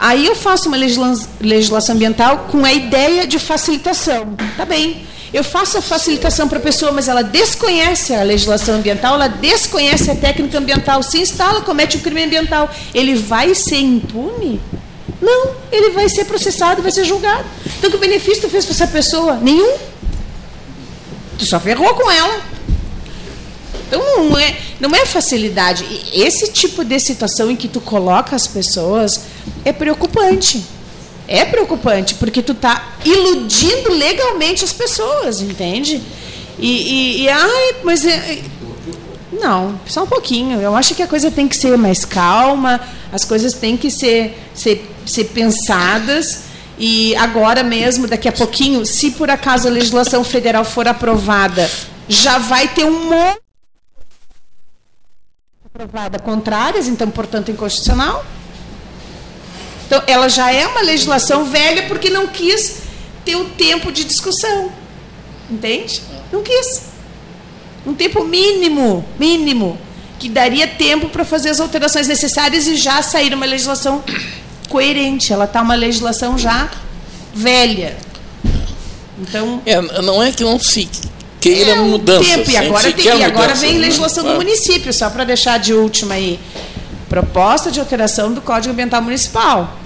[0.01, 4.35] Aí eu faço uma legislação ambiental com a ideia de facilitação.
[4.56, 5.06] Tá bem.
[5.32, 10.10] Eu faço a facilitação para a pessoa, mas ela desconhece a legislação ambiental, ela desconhece
[10.10, 12.68] a técnica ambiental, se instala, comete um crime ambiental.
[12.94, 14.59] Ele vai ser impune?
[15.20, 17.44] Não, ele vai ser processado, vai ser julgado.
[17.78, 19.35] Então, que benefício tu fez para essa pessoa?
[19.35, 19.77] Nenhum.
[21.39, 22.40] Tu só ferrou com ela.
[23.90, 25.84] Então não é, não é facilidade.
[26.14, 29.22] Esse tipo de situação em que tu coloca as pessoas
[29.64, 30.64] é preocupante.
[31.26, 36.00] É preocupante, porque tu está iludindo legalmente as pessoas, entende?
[36.58, 38.42] E, e, e ai, mas é,
[39.32, 40.60] não, só um pouquinho.
[40.60, 42.80] Eu acho que a coisa tem que ser mais calma,
[43.12, 46.44] as coisas têm que ser, ser, ser pensadas.
[46.78, 51.70] E agora mesmo, daqui a pouquinho, se por acaso a legislação federal for aprovada,
[52.08, 53.49] já vai ter um monte
[55.82, 58.23] aprovada contrárias, então, portanto, inconstitucional.
[59.86, 62.82] Então, ela já é uma legislação velha porque não quis
[63.24, 64.70] ter o tempo de discussão.
[65.51, 66.02] Entende?
[66.31, 66.82] Não quis.
[67.86, 69.78] Um tempo mínimo, mínimo,
[70.19, 74.05] que daria tempo para fazer as alterações necessárias e já sair uma legislação
[74.69, 75.32] coerente.
[75.32, 76.70] Ela está uma legislação já
[77.35, 77.97] velha.
[79.19, 80.90] Então, é, não é que não se
[81.40, 82.24] queira é um mudança.
[82.24, 83.80] Tempo, e agora, tem, e agora vem né?
[83.80, 86.38] legislação do município, só para deixar de última aí.
[87.08, 89.76] Proposta de alteração do Código Ambiental Municipal.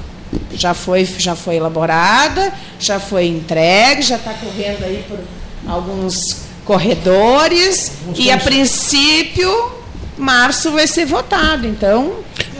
[0.52, 5.18] Já foi, já foi elaborada, já foi entregue, já está correndo aí por
[5.66, 9.72] alguns corredores e a princípio
[10.16, 11.66] março vai ser votado.
[11.66, 12.12] Então.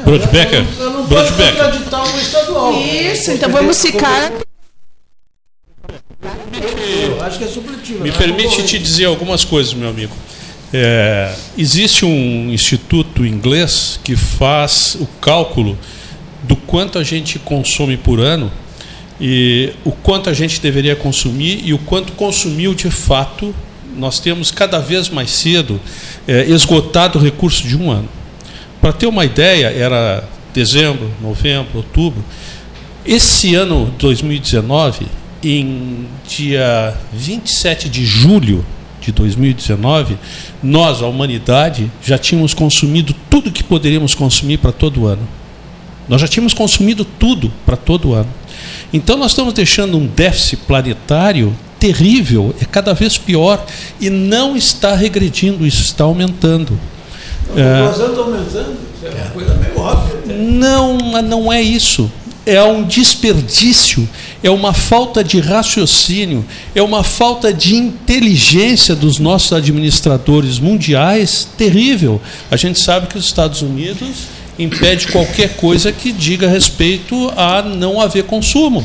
[0.04, 0.64] Brodbecker.
[0.78, 2.72] Eu, eu não posso contraditar o estadual.
[2.72, 4.32] Isso, então vamos ficar.
[7.20, 8.02] Acho que é supletivo.
[8.02, 10.14] Me permite te dizer algumas coisas, meu amigo.
[10.72, 15.78] É, existe um instituto inglês que faz o cálculo
[16.42, 18.51] do quanto a gente consome por ano
[19.20, 23.55] e o quanto a gente deveria consumir e o quanto consumiu de fato.
[23.96, 25.80] Nós temos cada vez mais cedo
[26.26, 28.09] é, esgotado o recurso de um ano.
[28.80, 32.24] Para ter uma ideia, era dezembro, novembro, outubro.
[33.06, 35.06] Esse ano 2019
[35.44, 38.64] em dia 27 de julho
[39.00, 40.16] de 2019,
[40.62, 45.26] nós, a humanidade, já tínhamos consumido tudo que poderíamos consumir para todo o ano.
[46.08, 48.28] Nós já tínhamos consumido tudo para todo o ano.
[48.92, 53.64] Então nós estamos deixando um déficit planetário terrível, é cada vez pior
[54.00, 56.78] e não está regredindo, isso está aumentando.
[57.50, 60.36] A população está aumentando, isso é uma coisa meio óbvia.
[60.36, 62.10] Não, não é isso
[62.46, 64.08] é um desperdício,
[64.44, 66.44] é uma falta de raciocínio,
[66.74, 72.20] é uma falta de inteligência dos nossos administradores mundiais terrível.
[72.50, 74.26] A gente sabe que os Estados Unidos
[74.58, 78.84] impede qualquer coisa que diga respeito a não haver consumo.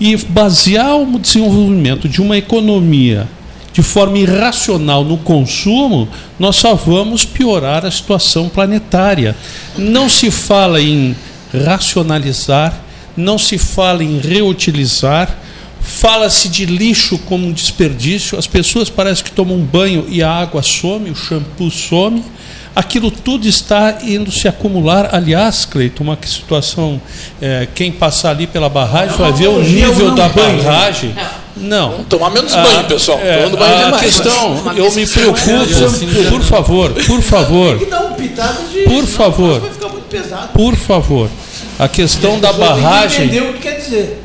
[0.00, 3.28] E basear o desenvolvimento de uma economia
[3.74, 6.08] de forma irracional no consumo,
[6.38, 9.36] nós só vamos piorar a situação planetária.
[9.76, 11.14] Não se fala em
[11.52, 12.74] racionalizar,
[13.16, 15.28] não se fala em reutilizar,
[15.80, 20.30] fala-se de lixo como um desperdício, as pessoas parecem que tomam um banho e a
[20.30, 22.22] água some, o shampoo some,
[22.74, 25.10] aquilo tudo está indo se acumular.
[25.14, 27.00] Aliás, Cleiton, uma situação,
[27.40, 31.14] é, quem passar ali pela barragem vai ver o nível da barragem.
[31.54, 31.90] Não.
[31.90, 33.18] Vamos tomar menos banho, Ah, pessoal.
[33.22, 34.00] é, Tomando banho a demais.
[34.02, 38.82] questão, eu me preocupo, por favor, por favor, Tem que dar um pitado de.
[38.84, 40.48] por favor, Vai ficar muito pesado.
[40.54, 41.28] por favor.
[41.78, 43.26] A questão da barragem.
[43.26, 44.22] Entender o que quer dizer.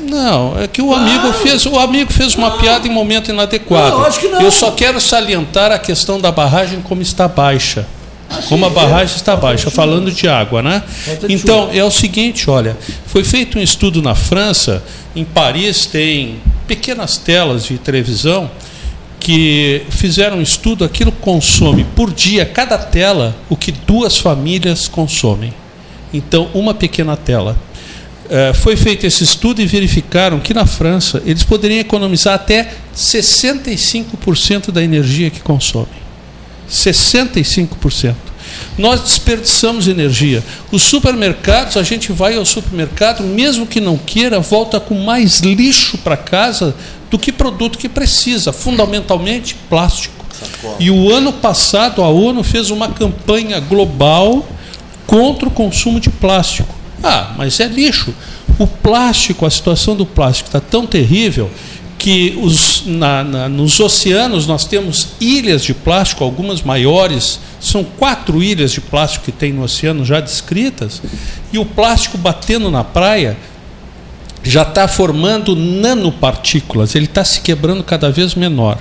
[0.00, 3.98] Não, é que o amigo fez, o amigo fez uma piada em momento inadequado.
[3.98, 4.40] Não, acho que não.
[4.40, 7.86] Eu só quero salientar a questão da barragem como está baixa.
[8.48, 10.82] Como a barragem está baixa, falando de água, né?
[11.28, 12.76] Então, é o seguinte, olha,
[13.06, 14.82] foi feito um estudo na França,
[15.16, 18.50] em Paris tem pequenas telas de televisão
[19.18, 25.52] que fizeram um estudo, aquilo consome por dia, cada tela, o que duas famílias consomem.
[26.12, 27.56] Então, uma pequena tela.
[28.30, 34.70] Eh, foi feito esse estudo e verificaram que na França eles poderiam economizar até 65%
[34.70, 35.88] da energia que consomem.
[36.70, 38.14] 65%.
[38.76, 40.42] Nós desperdiçamos energia.
[40.70, 45.98] Os supermercados, a gente vai ao supermercado, mesmo que não queira, volta com mais lixo
[45.98, 46.74] para casa
[47.10, 50.24] do que produto que precisa, fundamentalmente plástico.
[50.78, 54.46] E o ano passado a ONU fez uma campanha global
[55.08, 56.72] contra o consumo de plástico.
[57.02, 58.14] Ah, mas é lixo.
[58.58, 61.50] O plástico, a situação do plástico está tão terrível
[61.98, 68.42] que os, na- na- nos oceanos nós temos ilhas de plástico, algumas maiores, são quatro
[68.42, 71.00] ilhas de plástico que tem no oceano já descritas,
[71.52, 73.36] e o plástico batendo na praia
[74.44, 78.78] já está formando nanopartículas, ele está se quebrando cada vez menor.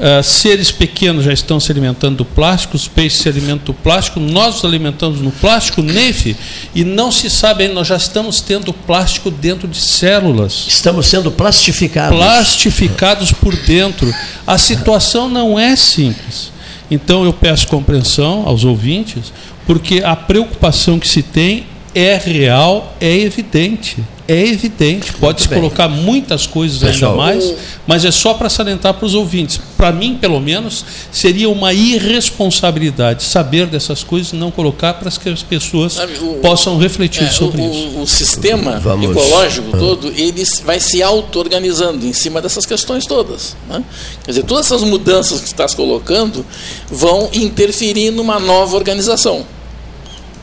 [0.00, 4.18] Ah, seres pequenos já estão se alimentando do plástico, os peixes se alimentam do plástico,
[4.18, 6.36] nós nos alimentamos no plástico, NEF,
[6.74, 10.64] e não se sabe ainda, nós já estamos tendo plástico dentro de células.
[10.66, 12.16] Estamos sendo plastificados.
[12.16, 14.12] Plastificados por dentro.
[14.46, 16.50] A situação não é simples.
[16.90, 19.32] Então eu peço compreensão aos ouvintes,
[19.66, 23.98] porque a preocupação que se tem é real, é evidente.
[24.32, 25.12] É evidente.
[25.14, 27.54] Pode-se colocar muitas coisas Pessoal, ainda mais,
[27.86, 29.60] mas é só para salientar para os ouvintes.
[29.76, 35.28] Para mim, pelo menos, seria uma irresponsabilidade saber dessas coisas e não colocar para que
[35.28, 37.98] as pessoas o- possam refletir É, sobre o, isso.
[37.98, 39.10] o- o sistema Vamos.
[39.10, 39.78] ecológico Ah.
[39.78, 43.56] todo ele vai se auto-organizando em cima dessas questões todas.
[43.68, 43.82] né?
[44.24, 46.44] Quer dizer, todas essas mudanças que estás colocando
[46.90, 49.44] vão interferir numa nova organização.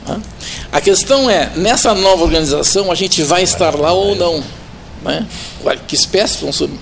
[0.10, 0.22] Né?
[0.72, 4.44] A questão é, nessa nova organização, a gente vai estar lá ou não.
[5.04, 5.26] Né?
[5.88, 6.74] Que espécies vão sob-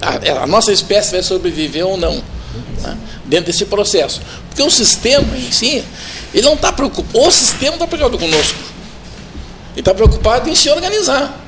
[0.00, 2.22] a, a nossa espécie vai sobreviver ou não
[2.82, 2.96] né?
[3.26, 4.20] dentro desse processo.
[4.48, 5.84] Porque o sistema em si,
[6.32, 8.58] ele não está preocupado, o sistema está preocupado conosco.
[9.72, 11.38] Ele está preocupado em se organizar.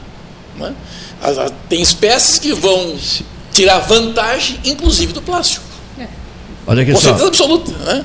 [0.57, 0.75] né?
[1.69, 2.97] Tem espécies que vão
[3.53, 5.65] tirar vantagem, inclusive do plástico.
[6.67, 7.07] Olha aqui Com só.
[7.07, 7.73] certeza absoluta.
[7.73, 8.05] Né?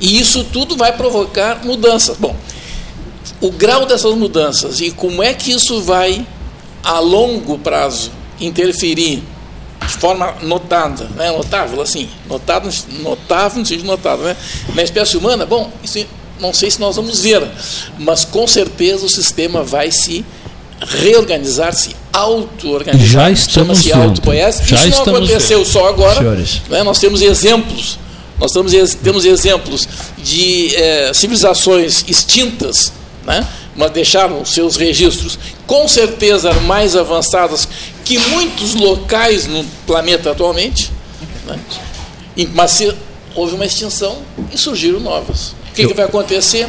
[0.00, 2.16] E isso tudo vai provocar mudanças.
[2.16, 2.34] Bom,
[3.40, 6.26] o grau dessas mudanças e como é que isso vai,
[6.82, 8.10] a longo prazo,
[8.40, 9.22] interferir
[9.86, 11.30] de forma notada, né?
[11.30, 12.70] notável, assim, notado,
[13.02, 14.36] notável no sentido notado, né?
[14.74, 16.06] na espécie humana, bom, isso
[16.40, 17.46] não sei se nós vamos ver,
[17.98, 20.24] mas com certeza o sistema vai se
[20.80, 23.06] reorganizar, se auto-organizar.
[23.06, 23.98] Já estamos Chama-se vendo.
[24.64, 26.20] Já Isso não aconteceu só agora.
[26.68, 26.82] Né?
[26.82, 27.98] Nós temos exemplos.
[28.38, 29.88] Nós temos, temos exemplos
[30.18, 32.92] de eh, civilizações extintas,
[33.24, 33.46] né?
[33.76, 37.68] mas deixaram seus registros com certeza mais avançadas
[38.04, 40.90] que muitos locais no planeta atualmente.
[41.46, 41.58] Né?
[42.52, 42.94] Mas se
[43.34, 44.18] houve uma extinção
[44.52, 45.54] e surgiram novas.
[45.70, 46.68] O que, que vai acontecer?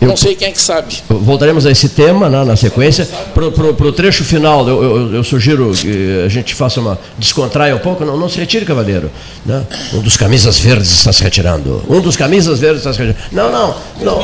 [0.00, 0.96] Eu- Não sei quem é que sabe.
[1.08, 3.06] Voltaremos a esse tema né, na sequência.
[3.34, 6.98] Para o trecho final, eu, eu- eu sugiro que a gente faça uma.
[7.18, 8.04] descontraia um pouco.
[8.04, 9.10] Não, não se retire, cavaleiro.
[9.44, 9.62] Né?
[9.92, 11.82] Um dos camisas verdes está se retirando.
[11.88, 13.24] Um dos camisas verdes está se retirando.
[13.32, 13.74] Não, não.
[14.00, 14.22] não.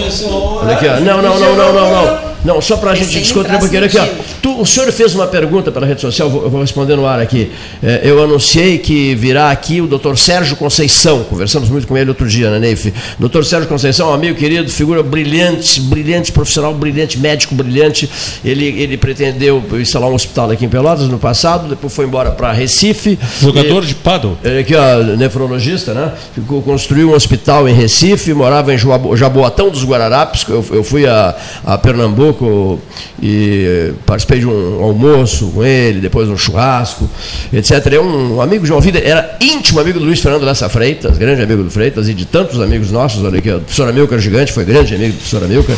[1.00, 2.60] Não, não, não, não, não, não.
[2.60, 3.84] Só para a gente um pouquinho.
[3.84, 4.06] Aqui, ó.
[4.42, 7.18] Tu- o senhor fez uma pergunta pela rede social, vou- eu vou responder no ar
[7.20, 7.50] aqui.
[7.82, 11.24] É, eu anunciei que virá aqui o doutor Sérgio Conceição.
[11.24, 12.92] Conversamos muito com ele outro dia, né, Neif?
[13.18, 18.08] Doutor Sérgio Conceição, amigo querido, figura brilhante, brilhante profissional, brilhante médico, brilhante.
[18.44, 22.52] Ele, ele pretendeu instalar um hospital aqui em Pelotas no passado, depois foi embora para
[22.52, 23.18] Recife.
[23.40, 24.36] Jogador E- de paddle.
[24.44, 26.12] ele aqui, ó, nefrologista, né?
[26.34, 28.78] Ficou, construiu um hospital em Recife, morava em
[29.16, 30.44] Jaboatão dos Guararapes.
[30.48, 31.34] Eu, eu fui a,
[31.64, 32.80] a Pernambuco Pernambuco
[33.22, 37.08] e participei de um almoço com ele, depois um churrasco,
[37.52, 37.92] etc.
[37.92, 41.42] É um amigo de uma vida, era íntimo amigo do Luiz Fernando Lessa Freitas, grande
[41.42, 44.64] amigo do Freitas e de tantos amigos nossos, olha aqui, o professor Amilcar Gigante foi
[44.64, 45.76] grande amigo do professor Amilcar,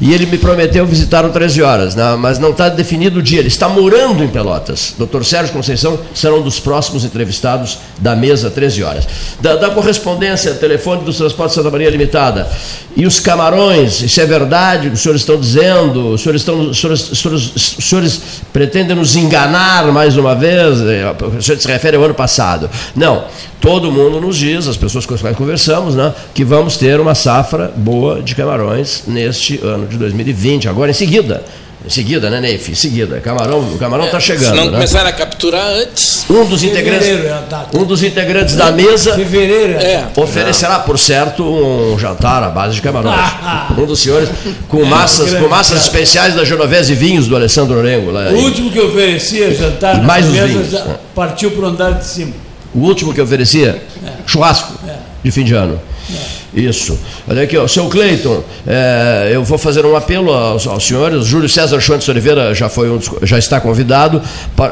[0.00, 2.16] e ele me prometeu visitar o 13 horas, né?
[2.18, 4.94] mas não está definido o dia, ele está morando em Pelotas.
[4.98, 5.22] Dr.
[5.22, 9.06] Sérgio Conceição será um dos próximos entrevistados da mesa 13 horas.
[9.40, 12.48] Da, da correspondência, telefone dos Transportes Santa Maria Limitada.
[12.96, 17.10] E os camarões, isso é verdade, os senhores estão dizendo, os senhores, estão, os senhores,
[17.10, 18.20] os senhores, os senhores
[18.52, 22.68] pretendem nos enganar mais uma vez, é, o senhor se refere ao ano passado.
[22.94, 23.24] Não,
[23.60, 27.14] todo mundo nos diz, as pessoas com as quais conversamos, né, que vamos ter uma
[27.14, 31.44] safra boa de camarões neste ano de 2020, agora em seguida.
[31.86, 32.72] Em seguida, né, Neif?
[32.72, 33.20] Em seguida.
[33.20, 34.50] Camarão, o camarão está chegando.
[34.50, 34.70] Se não né?
[34.72, 36.26] começaram a capturar antes.
[36.28, 37.78] Um dos integrantes, Fevereiro é a data.
[37.78, 39.84] um dos integrantes da mesa Fevereiro é.
[39.92, 40.06] É.
[40.16, 43.14] oferecerá, por certo, um jantar à base de camarões.
[43.16, 43.72] Ah.
[43.78, 44.28] Um dos senhores
[44.68, 48.10] com massas, com massas especiais da Genovese e vinhos do Alessandro Orengo.
[48.10, 50.70] Lá, O último que oferecia jantar mais mesa vinhos.
[50.72, 50.84] já
[51.14, 52.32] partiu para o andar de cima.
[52.74, 53.80] O último que oferecia,
[54.26, 54.72] churrasco
[55.22, 55.80] de fim de ano.
[56.54, 56.98] Isso.
[57.28, 61.24] Olha aqui, ó, seu Cleiton, é, eu vou fazer um apelo aos, aos senhores.
[61.26, 64.22] Júlio César Schwantes Oliveira já, foi um já está convidado.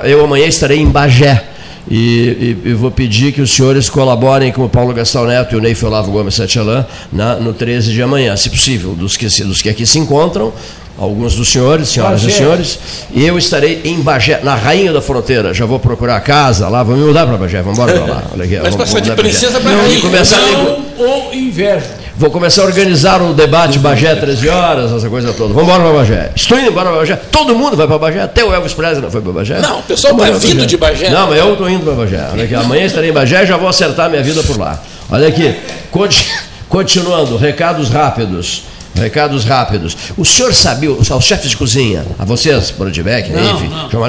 [0.05, 1.45] Eu amanhã estarei em Bagé.
[1.91, 5.59] E, e- e vou pedir que os senhores colaborem com o Paulo Gastão Neto e
[5.59, 9.61] o Ney Olavo Gomes Satialan na, no 13 de amanhã, se possível, dos que, dos
[9.61, 10.51] que aqui se encontram,
[10.99, 12.37] alguns dos senhores, senhoras e Bagé.
[12.37, 12.79] senhores,
[13.13, 15.53] e eu estarei em Bagé, na Rainha da Fronteira.
[15.53, 18.23] Já vou procurar a casa lá, vou me mudar para Bagé, vamos embora para lá.
[18.33, 19.77] Olha aqui, Mas vamos- passar de princesa Bagé.
[19.77, 19.99] rainha.
[19.99, 22.05] E começar Não ou inveja.
[22.17, 25.53] Vou começar a organizar o debate Bagé 13 horas, essa coisa toda.
[25.53, 26.31] Vamos embora para Bagé.
[26.37, 27.17] Estou indo embora para Bagé.
[27.17, 28.21] Todo mundo vai para Bagé.
[28.23, 29.59] Até o Elvis Presley não foi para Bagé.
[29.61, 31.11] Não, o pessoal tá pra vindo de Bagé.
[31.11, 32.25] Não, mas eu estou indo para Bagé.
[32.33, 34.81] Olha aqui, amanhã estarei em Bagé e já vou acertar minha vida por lá.
[35.11, 35.57] Olha aqui,
[35.91, 36.31] conti-
[36.69, 38.63] continuando, recados rápidos.
[38.95, 39.97] Recados rápidos.
[40.17, 43.91] O senhor sabia, os aos chefes de cozinha, a vocês, Brodbeck, não.
[43.91, 44.07] João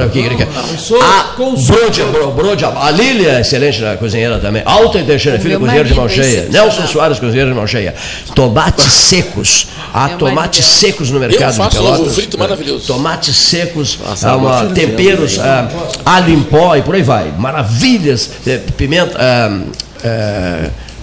[0.72, 1.34] eu sou a.
[1.36, 4.62] Brode, Bro- Brode, a Lília, é excelente na cozinheira também.
[4.66, 6.48] Alta Teixeira, filha, cozinheira de mão é cheia.
[6.52, 7.96] Nelson Soares, cozinheiro de mão cheia.
[8.36, 9.68] Tomates secos.
[9.94, 10.70] Há tomates é.
[10.88, 12.00] secos no mercado de faço Pelotas.
[12.02, 12.86] ovo frito maravilhoso.
[12.86, 15.68] Tomates secos, Nossa, há uma- agora temperos, ah,
[16.06, 17.32] alho em pó e por aí vai.
[17.38, 18.30] Maravilhas.
[18.78, 19.18] Pimenta.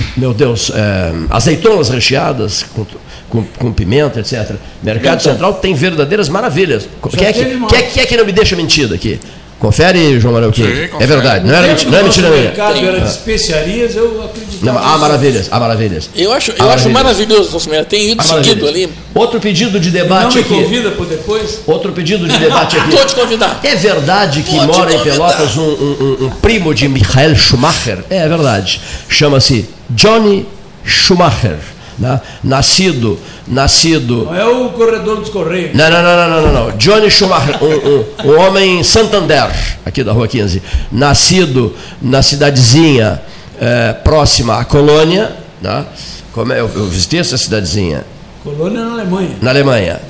[0.03, 2.87] Ah, meu Deus, eh, azeitonas recheadas com,
[3.29, 4.57] com, com pimenta, etc.
[4.83, 6.89] Mercado Central tem verdadeiras maravilhas.
[7.17, 9.19] Quem é, que, quem, é, quem é que não me deixa mentira aqui?
[9.59, 10.53] Confere, João Manuel.
[10.53, 10.65] Sim,
[10.99, 12.43] É verdade, não, era que não é o mentira minha.
[12.43, 14.73] mercado era de especiarias, eu acreditava.
[14.73, 16.11] Não, há maravilhas, há maravilhas.
[16.17, 17.87] Eu acho, eu acho maravilhoso, nosso mercado.
[17.91, 18.89] Tem ido seguido ali.
[19.15, 20.49] Outro pedido de Não debate me aqui.
[20.53, 21.61] convida por depois?
[21.65, 22.89] Outro pedido de debate aqui.
[22.89, 23.61] Estou te convidar.
[23.63, 24.99] É verdade que mora em.
[24.99, 27.99] Pelotas um, um- um- um primo de Michael Schumacher?
[28.11, 28.81] É verdade.
[29.09, 30.47] Chama-se Johnny
[30.85, 31.59] Schumacher.
[31.99, 32.21] né?
[32.43, 34.25] Nascido, nascido.
[34.25, 35.75] Não é o corredor dos Correios.
[35.77, 36.77] Não, não, não, não, não, não, não.
[36.77, 39.49] Johnny Schumacher, um, um- um homem em Santander,
[39.85, 40.63] aqui da Rua 15.
[40.91, 43.21] Nascido na cidadezinha
[43.61, 45.33] eh, próxima à Colônia.
[45.61, 45.85] Né?
[46.33, 46.61] Como é?
[46.61, 48.05] Eu, eu visitei essa cidadezinha
[48.43, 49.31] Colônia na Alemanha.
[49.41, 50.01] na Alemanha.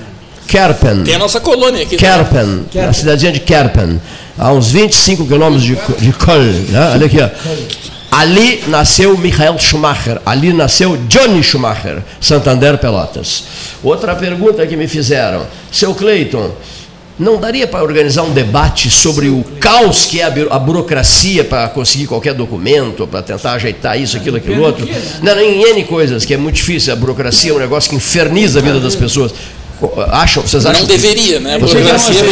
[0.46, 1.02] Kerpen.
[1.04, 1.94] Tem a nossa colônia aqui.
[1.96, 1.98] né?
[2.00, 2.82] Kerpen, Kerpen.
[2.86, 4.00] na cidadezinha de Kerpen,
[4.38, 6.52] a uns 25 quilômetros de, de Köln.
[6.68, 6.90] Né?
[6.94, 7.28] Olha aqui, ó.
[8.12, 13.44] Ali nasceu Michael Schumacher, ali nasceu Johnny Schumacher, Santander Pelotas.
[13.82, 16.50] Outra pergunta que me fizeram, seu Cleiton,
[17.18, 21.42] não daria para organizar um debate sobre o caos que é a bu- a burocracia
[21.42, 24.84] para conseguir qualquer documento, para tentar ajeitar isso, aquilo, aquilo outro?
[25.22, 26.92] não, em N coisas, que é muito difícil.
[26.92, 29.32] A burocracia é um negócio que inferniza a vida das pessoas.
[30.10, 31.54] Acham, vocês acham Não que- deveria, né?
[31.56, 32.28] A burocracia não é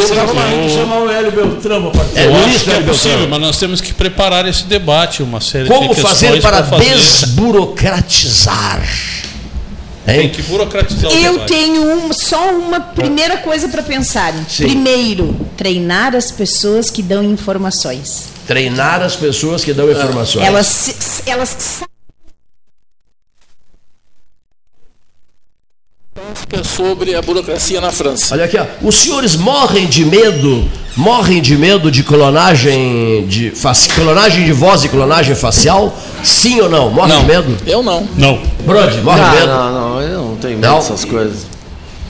[0.50, 0.68] meio.
[0.68, 2.72] Tem chamar o Hélio Beltrão para participar.
[2.74, 6.08] É, é possível, mas nós temos que preparar esse debate, uma série Como de questões
[6.20, 6.84] fazer para fazer.
[6.94, 8.82] desburocratizar?
[10.06, 10.28] Tem Hein?
[10.30, 11.52] que burocratizar o Eu debate.
[11.52, 14.32] tenho um- só uma primeira coisa para pensar.
[14.48, 14.64] Sim.
[14.64, 18.24] Primeiro, treinar as pessoas que dão informações.
[18.46, 20.44] Treinar as pessoas que dão informações.
[20.44, 21.82] Elas, elas
[26.34, 28.34] sa- Sobre a burocracia na França.
[28.34, 28.64] Olha aqui, ó.
[28.82, 33.52] os senhores morrem de medo, morrem de medo de clonagem de
[33.94, 35.96] clonagem de voz e clonagem facial?
[36.22, 36.90] Sim ou não?
[36.90, 37.56] Morrem Não, de medo?
[37.66, 38.06] eu não.
[38.16, 38.40] Não.
[38.66, 39.46] Brody, morre de Não, medo?
[39.46, 40.78] não, não, eu não tenho medo Não?
[40.78, 41.46] dessas coisas.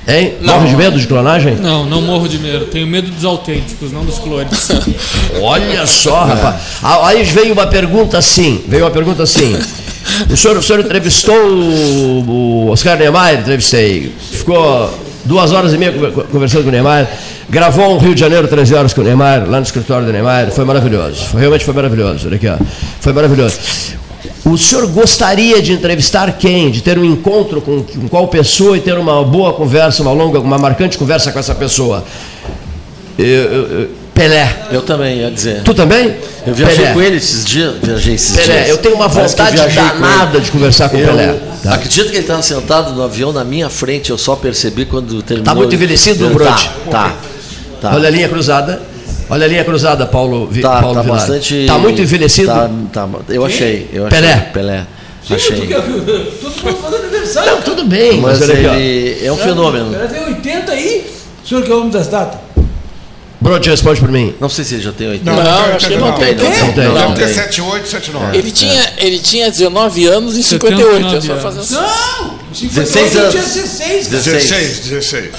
[0.09, 0.35] Hein?
[0.40, 0.55] Não.
[0.55, 1.55] Morre de medo de clonagem?
[1.56, 2.64] Não, não morro de medo.
[2.66, 4.68] Tenho medo dos autênticos, não dos clones.
[5.40, 6.56] Olha só, rapaz.
[6.82, 9.56] Ah, Aí veio uma pergunta assim, veio uma pergunta assim.
[10.28, 13.40] O senhor, o senhor entrevistou o, Oscar Niemeyer?
[13.40, 14.12] Entrevistei.
[14.32, 14.93] Ficou
[15.24, 17.06] duas horas e meia conver- conversando com o Niemeyer.
[17.48, 20.51] Gravou um Rio de Janeiro 13 horas com o Niemeyer, lá no escritório do Niemeyer.
[20.51, 21.27] Foi maravilhoso.
[21.27, 22.27] Foi- realmente foi maravilhoso.
[22.27, 22.56] Olha aqui, ó.
[23.01, 23.59] Foi maravilhoso.
[24.45, 26.71] O senhor gostaria de entrevistar quem?
[26.71, 30.41] De ter um encontro com, com qual pessoa e ter uma boa conversa, uma longa,
[30.41, 32.05] uma marcante conversa com essa pessoa?
[33.19, 34.55] Eu, eu, eu, Pelé.
[34.71, 35.62] Eu também, ia dizer.
[35.62, 36.15] Tu também?
[36.47, 36.93] Eu viajei Pelé.
[36.93, 37.75] com ele esses dias.
[37.83, 38.69] Viajei esses Pelé, dias.
[38.71, 41.39] eu tenho uma vontade danada de conversar com o Pelé.
[41.62, 41.75] Tá.
[41.75, 45.45] Acredito que ele estava sentado no avião na minha frente, eu só percebi quando terminou.
[45.45, 46.71] Tá muito envelhecido, Tá, Brode?
[46.91, 47.17] Tá.
[47.81, 47.95] tá.
[47.95, 48.81] Olha a linha cruzada.
[49.31, 51.19] Olha a linha cruzada, Paulo, Vi- Tá, Paulo tá Vilar.
[51.19, 51.65] bastante.
[51.66, 52.48] Tá muito envelhecido?
[52.48, 53.89] Tá, tá, eu achei.
[53.93, 54.20] Eu achei.
[54.20, 54.36] Pelé.
[54.52, 54.86] Pelé.
[55.27, 55.66] Sim, achei.
[55.69, 55.86] todo
[56.65, 57.52] mundo fazendo aniversário.
[57.52, 58.74] Não, tudo bem, Mas aqui, ó.
[58.74, 59.94] ele é um fenômeno.
[59.94, 61.07] Ela tem 80 aí.
[61.44, 62.40] O senhor que é o homem das datas?
[63.40, 64.35] Brode, responde por mim.
[64.39, 65.32] Não sei se ele já tem 80.
[65.32, 66.35] Não, acho que não tem.
[66.35, 66.44] tem.
[66.44, 66.85] Não tem, Não tem.
[66.85, 67.35] não Deve ter tem.
[67.35, 68.36] 78, 79.
[68.39, 71.16] Ele tinha, ele tinha 19 anos e 58.
[71.16, 71.74] É só fazer assim.
[71.74, 72.39] Não!
[72.52, 73.32] 16 58 anos.
[73.32, 74.07] tinha 16.
[74.09, 74.23] cara.
[74.23, 75.31] 16, 16.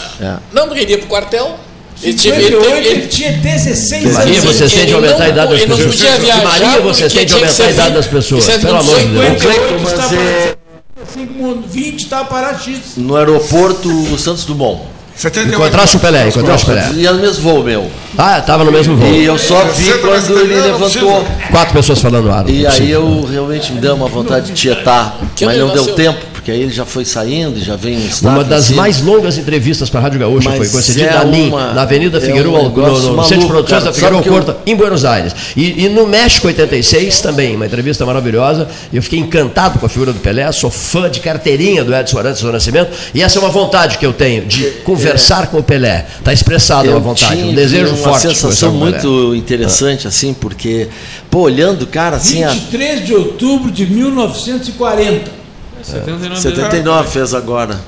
[0.52, 1.60] Não, porque ele ia pro quartel.
[2.04, 4.44] Ele, tinha, ele, 58 ele, ele tinha 16 Maria, anos.
[4.56, 5.96] você ele sente não- aumentar a idade das ele não pessoas.
[5.96, 8.46] podia viajar Maria, você sente aumentar a idade das pessoas.
[8.46, 9.26] Pelo amor de Deus.
[9.42, 10.56] 58 Mas está é-
[10.96, 12.78] para 20 está para X.
[12.98, 14.82] No aeroporto Santos Dumont.
[15.16, 15.54] 78.
[15.62, 16.90] Encontraste o Pelé, encontraste o Pelé.
[16.96, 17.92] Ia no mesmo voo meu.
[18.18, 19.08] Ah, estava no mesmo voo.
[19.14, 21.28] E eu só vi quando ele levantou.
[21.52, 22.50] Quatro pessoas falando ar.
[22.50, 25.94] E é aí eu realmente me deu uma vontade de tietar, mas não deu negócio-
[25.96, 29.38] tempo, porque aí ele já foi saindo e já vem um Uma das mais longas
[29.38, 32.20] entrevistas para a Rádio Gaúcha Mas foi concedida é a mim, uma- na Avenida é
[32.20, 35.06] um Figueiredo, no, no maluco, Centro de Produções da Figueiredo que eu- Corta, em Buenos
[35.06, 35.36] Aires.
[35.56, 38.68] E, e no México 86 também, uma entrevista maravilhosa.
[38.92, 42.42] Eu fiquei encantado com a figura do Pelé, sou fã de carteirinha do Edson Arantes
[42.42, 46.08] do Nascimento, e essa é uma vontade que eu tenho, de conversar com o Pelé.
[46.18, 50.88] Está expressada uma vontade, um desejo uma forte de sensação muito interessante, assim, porque,
[51.30, 55.41] pô, olhando, cara, assim, a 23 de outubro de 1940.
[55.84, 57.80] 79 79 fez agora.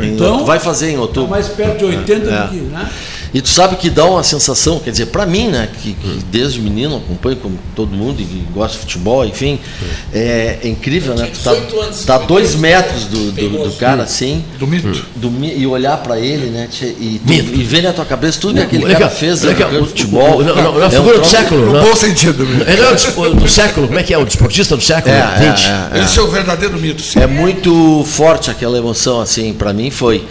[0.00, 1.30] Então- vai fazer em outubro.
[1.30, 2.42] mais perto de 80 É.
[2.42, 2.88] do que, né?
[3.34, 6.18] E tu sabe que dá uma sensação, quer dizer, para mim, né, que, que Hum.
[6.30, 9.58] desde menino acompanho como todo mundo e gosta de futebol, enfim,
[10.12, 11.30] é, é incrível, né?
[11.32, 15.06] Tu tá, 18 anos, tá a dois metros do, do, do cara assim, Do mito.
[15.16, 16.68] do e olhar para ele, né,
[17.00, 17.54] e, tu- Mito.
[17.58, 20.38] e ver na tua cabeça tudo que aquele cara fez aqui, no o- futebol.
[20.40, 21.66] o- não, não, não, a É um figura do século.
[21.66, 21.84] No não.
[21.84, 22.42] bom sentido.
[22.44, 24.18] Ele é o despo- do século, como é que é?
[24.18, 25.66] O desportista do século É, XX.
[25.94, 27.00] é, é, Esse é o verdadeiro mito.
[27.00, 27.18] sim.
[27.18, 30.22] É muito forte aquela emoção, assim, para mim foi.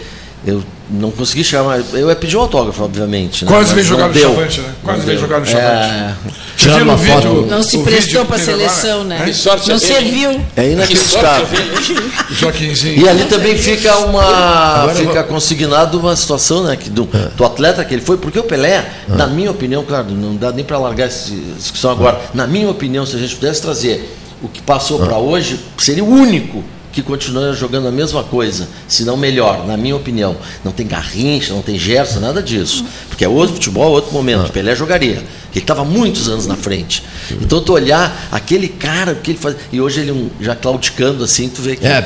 [0.46, 0.62] Eu
[0.92, 1.92] não consegui chegar mais.
[1.94, 3.44] Eu ia pedir um autógrafo, obviamente.
[3.44, 4.34] né, Quase veio jogar no deu.
[4.34, 4.74] Chavante, né?
[4.82, 6.18] Quase Não veio jogar no É, Chavante.
[6.58, 7.14] Viu uma vídeo?
[7.22, 7.46] foto.
[7.50, 9.22] Não se prestou para a seleção, né?
[9.24, 10.40] Que sorte Não é serviu.
[10.56, 11.46] é inacreditável.
[11.46, 12.12] é dele.
[12.30, 13.00] Joaquinzinho.
[13.04, 17.84] E ali também fica uma Agora fica consignado uma situação, né, que do, do atleta
[17.84, 21.06] que ele foi, porque o Pelé, na minha opinião, claro, não dá nem para largar
[21.06, 22.20] essa discussão agora.
[22.34, 26.08] Na minha opinião, se a gente pudesse trazer o que passou para hoje, seria o
[26.08, 26.62] único
[26.92, 30.36] que continua jogando a mesma coisa, se não melhor, na minha opinião.
[30.64, 32.84] Não tem Garrincha, não tem Gerson, nada disso.
[33.08, 34.46] Porque é outro futebol, outro momento.
[34.46, 35.22] O Pelé jogaria.
[35.54, 37.02] Ele estava muitos anos na frente.
[37.30, 39.54] Então tu olhar aquele cara, o que ele faz.
[39.70, 41.86] E hoje ele um- já claudicando assim, tu vê que.
[41.86, 42.00] É,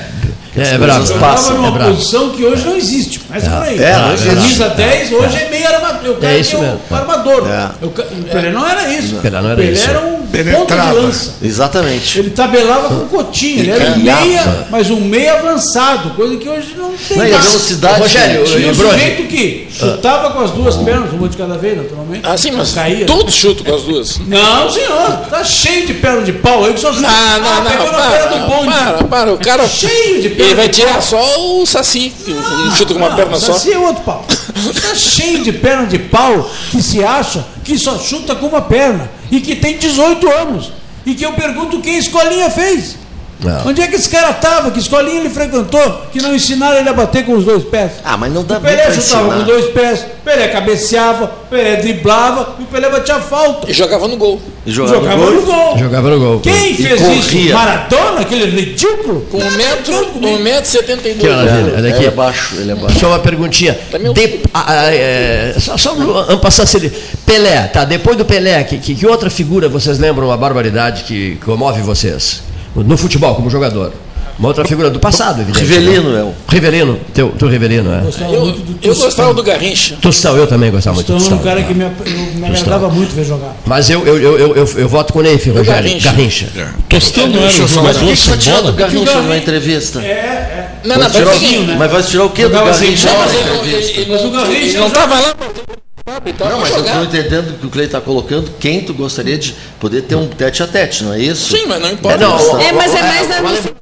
[0.53, 1.07] que é coisas bravo.
[1.07, 1.55] Jogava passam.
[1.57, 1.95] numa é bravo.
[1.95, 3.21] posição que hoje não existe.
[3.31, 3.79] Mas por aí.
[3.81, 4.35] É, não existe.
[4.35, 6.11] Camisa 10 hoje é meio armador.
[6.11, 6.81] O cara É isso que é mesmo.
[6.91, 7.49] o armador.
[7.49, 7.71] É.
[7.87, 9.15] O Pelé não era isso.
[9.17, 9.91] Pelé não era Pelé isso.
[9.91, 11.31] era um ponto de lança.
[11.41, 12.19] Exatamente.
[12.19, 16.93] Ele tabelava com cotinho, ele era meia, mas um meia avançado, coisa que hoje não
[16.93, 17.17] tem.
[17.17, 17.47] Não, e a mais.
[17.47, 17.99] velocidade.
[17.99, 22.21] Rogério, Tinha um sujeito que chutava com as duas pernas, uma de cada vez, naturalmente.
[22.23, 23.07] Ah, sim, mas Caía.
[23.07, 24.19] todos chutam com as duas.
[24.27, 27.71] Não, senhor, tá cheio de perna de pau aí que só Não, não, Ah, não,
[27.71, 28.69] pegou na perna do para, bonde.
[28.75, 29.67] para, para, o cara...
[29.67, 33.39] Cheio de perna Ele vai tirar só o Saci, não chuta com uma Não, perna
[33.39, 33.55] só.
[33.55, 34.27] Saci é outro pau.
[34.29, 39.11] Está cheio de perna de pau que se acha que só chuta com uma perna
[39.31, 40.71] e que tem 18 anos.
[41.07, 43.06] E que eu pergunto que escolinha fez.
[43.39, 43.67] Não.
[43.69, 44.71] Onde é que esse cara estava?
[44.71, 46.03] Que escolinha ele frequentou?
[46.13, 47.93] Que não ensinaram ele a bater com os dois pés?
[48.05, 51.77] Ah, mas não dá O Pelé chutava com dois pés, o Pelé cabeceava, o Pelé
[51.77, 53.71] driblava e o Pelé batia falta.
[53.71, 54.41] E jogava no gol.
[54.65, 55.55] E jogava, Jogava no no gol.
[55.55, 55.79] gol.
[55.79, 56.41] Jogava no gol.
[56.41, 57.19] Quem E fez corria.
[57.19, 57.53] isso?
[57.55, 59.21] Maradona, aquele ridículo?
[59.31, 61.37] Com um metro, um metro e setenta e Que dois.
[61.37, 61.75] maravilha.
[61.77, 61.99] Olha aqui.
[61.99, 62.99] Ele é baixo, ele é baixo.
[62.99, 63.79] Só uma perguntinha.
[63.93, 66.91] Tá meio- De, ah, ah, é, só só um passar se ele.
[67.27, 67.85] Pelé, tá?
[67.85, 72.43] Depois do Pelé, que, que, que outra figura vocês lembram uma barbaridade que comove vocês?
[72.85, 73.93] No futebol, como jogador.
[74.39, 75.65] Uma outra figura do passado, evidente.
[75.65, 76.35] Rivelino é o.
[76.47, 78.01] Rivelino, teu, teu Rivelino, é.
[78.03, 79.05] Gostava Eu, do eu Tostão.
[79.07, 79.97] gostava do Garrincha.
[79.99, 81.55] Tostão, eu também gostava muito do Tostão é um Tostão.
[81.57, 81.91] cara que me, eu,
[82.35, 83.57] me agradava muito ver jogar.
[83.65, 85.67] Mas eu, eu, eu, eu, eu, eu voto com o Neif, Rogério.
[85.73, 86.11] Garrincha.
[86.11, 86.49] Garrincha.
[86.87, 88.73] Tostão não era eu um por jogador que que vai sem tirar do?
[88.75, 90.01] Garrincha numa entrevista?
[90.03, 90.69] É, é.
[90.85, 91.77] Não, Vai não, tirar o- né?
[91.79, 93.09] Mas vai tirar o quê do Garrincha?
[94.07, 95.35] Mas o Garrincha não estava lá
[96.27, 98.53] então Não, mas eu estou entendendo o que o Cleiton está colocando.
[98.61, 101.57] Quem tu gostaria de poder ter um tete a tete, não é isso?
[101.57, 102.17] Sim, mas não importa.
[102.17, 103.77] É, não, É, mas é mais na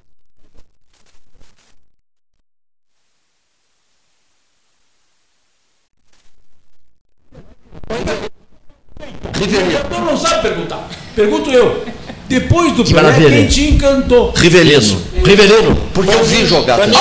[9.41, 10.89] O jogador não sabe perguntar.
[11.15, 11.85] Pergunto eu.
[12.27, 13.31] Depois do Que Pelé, maravilha.
[13.31, 14.33] quem te encantou?
[14.35, 15.03] Rivelino.
[15.25, 15.77] Rivelino.
[15.93, 16.77] Porque eu vi jogar.
[16.77, 16.95] Pra mim,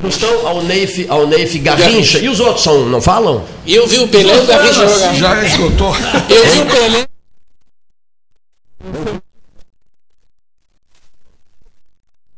[0.00, 2.18] Tostão, ao Neif, ao Neif Garrincha.
[2.18, 3.44] E os outros são, não falam?
[3.66, 5.14] Eu vi o Pelé e o Garrincha jogar.
[5.14, 5.94] Já esgotou.
[6.28, 7.06] Eu vi o Pelé.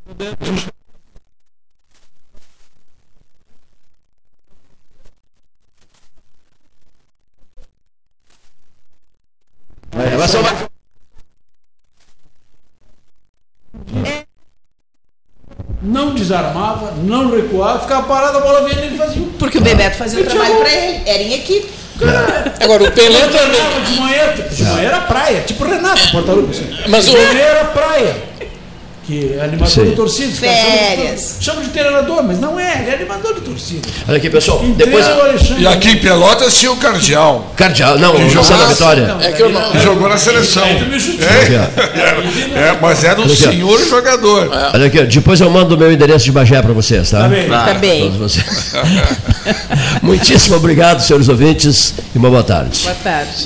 [9.93, 10.67] Elas são mais-
[15.81, 19.21] Não desarmava, não recuava, ficava parado, a bola vinha e ele fazia.
[19.21, 21.01] um- Porque o Bebeto fazia o trabalho para ele.
[21.05, 21.69] Era em equipe.
[22.61, 23.61] Agora, o Pelé também.
[23.85, 26.51] De manhã, de manhã era praia, tipo o Renato, Portaluga.
[26.51, 26.69] Assim.
[26.87, 28.15] Mas o- manhã era praia.
[29.07, 29.85] Que é animador Sim.
[29.85, 30.27] de torcida.
[30.33, 31.37] de- Férias.
[31.39, 33.87] Chamam de treinador, mas não é, ele é animador de torcida.
[34.05, 34.59] Olha aqui, pessoal.
[34.59, 35.05] Quem Depois.
[35.07, 35.63] é o Alexandre.
[35.63, 37.97] E aqui em Pelotas tinha o Cardeal, Cardeal.
[37.97, 39.07] Não, o Santa Vitória.
[39.07, 40.67] Não, É que eu não- que jogou na seleção.
[40.79, 41.29] Tu me judiou.
[41.29, 44.51] É, é, mas era um senhor jogador.
[44.73, 47.21] Olha aqui, depois eu mando o meu endereço de Bagé para vocês, tá?
[47.21, 47.47] Tá bem.
[47.49, 48.01] Tá bem.
[48.11, 48.73] Todos vocês.
[50.03, 52.81] Muitíssimo obrigado, senhores ouvintes, e uma boa tarde.
[52.83, 53.45] Boa tarde.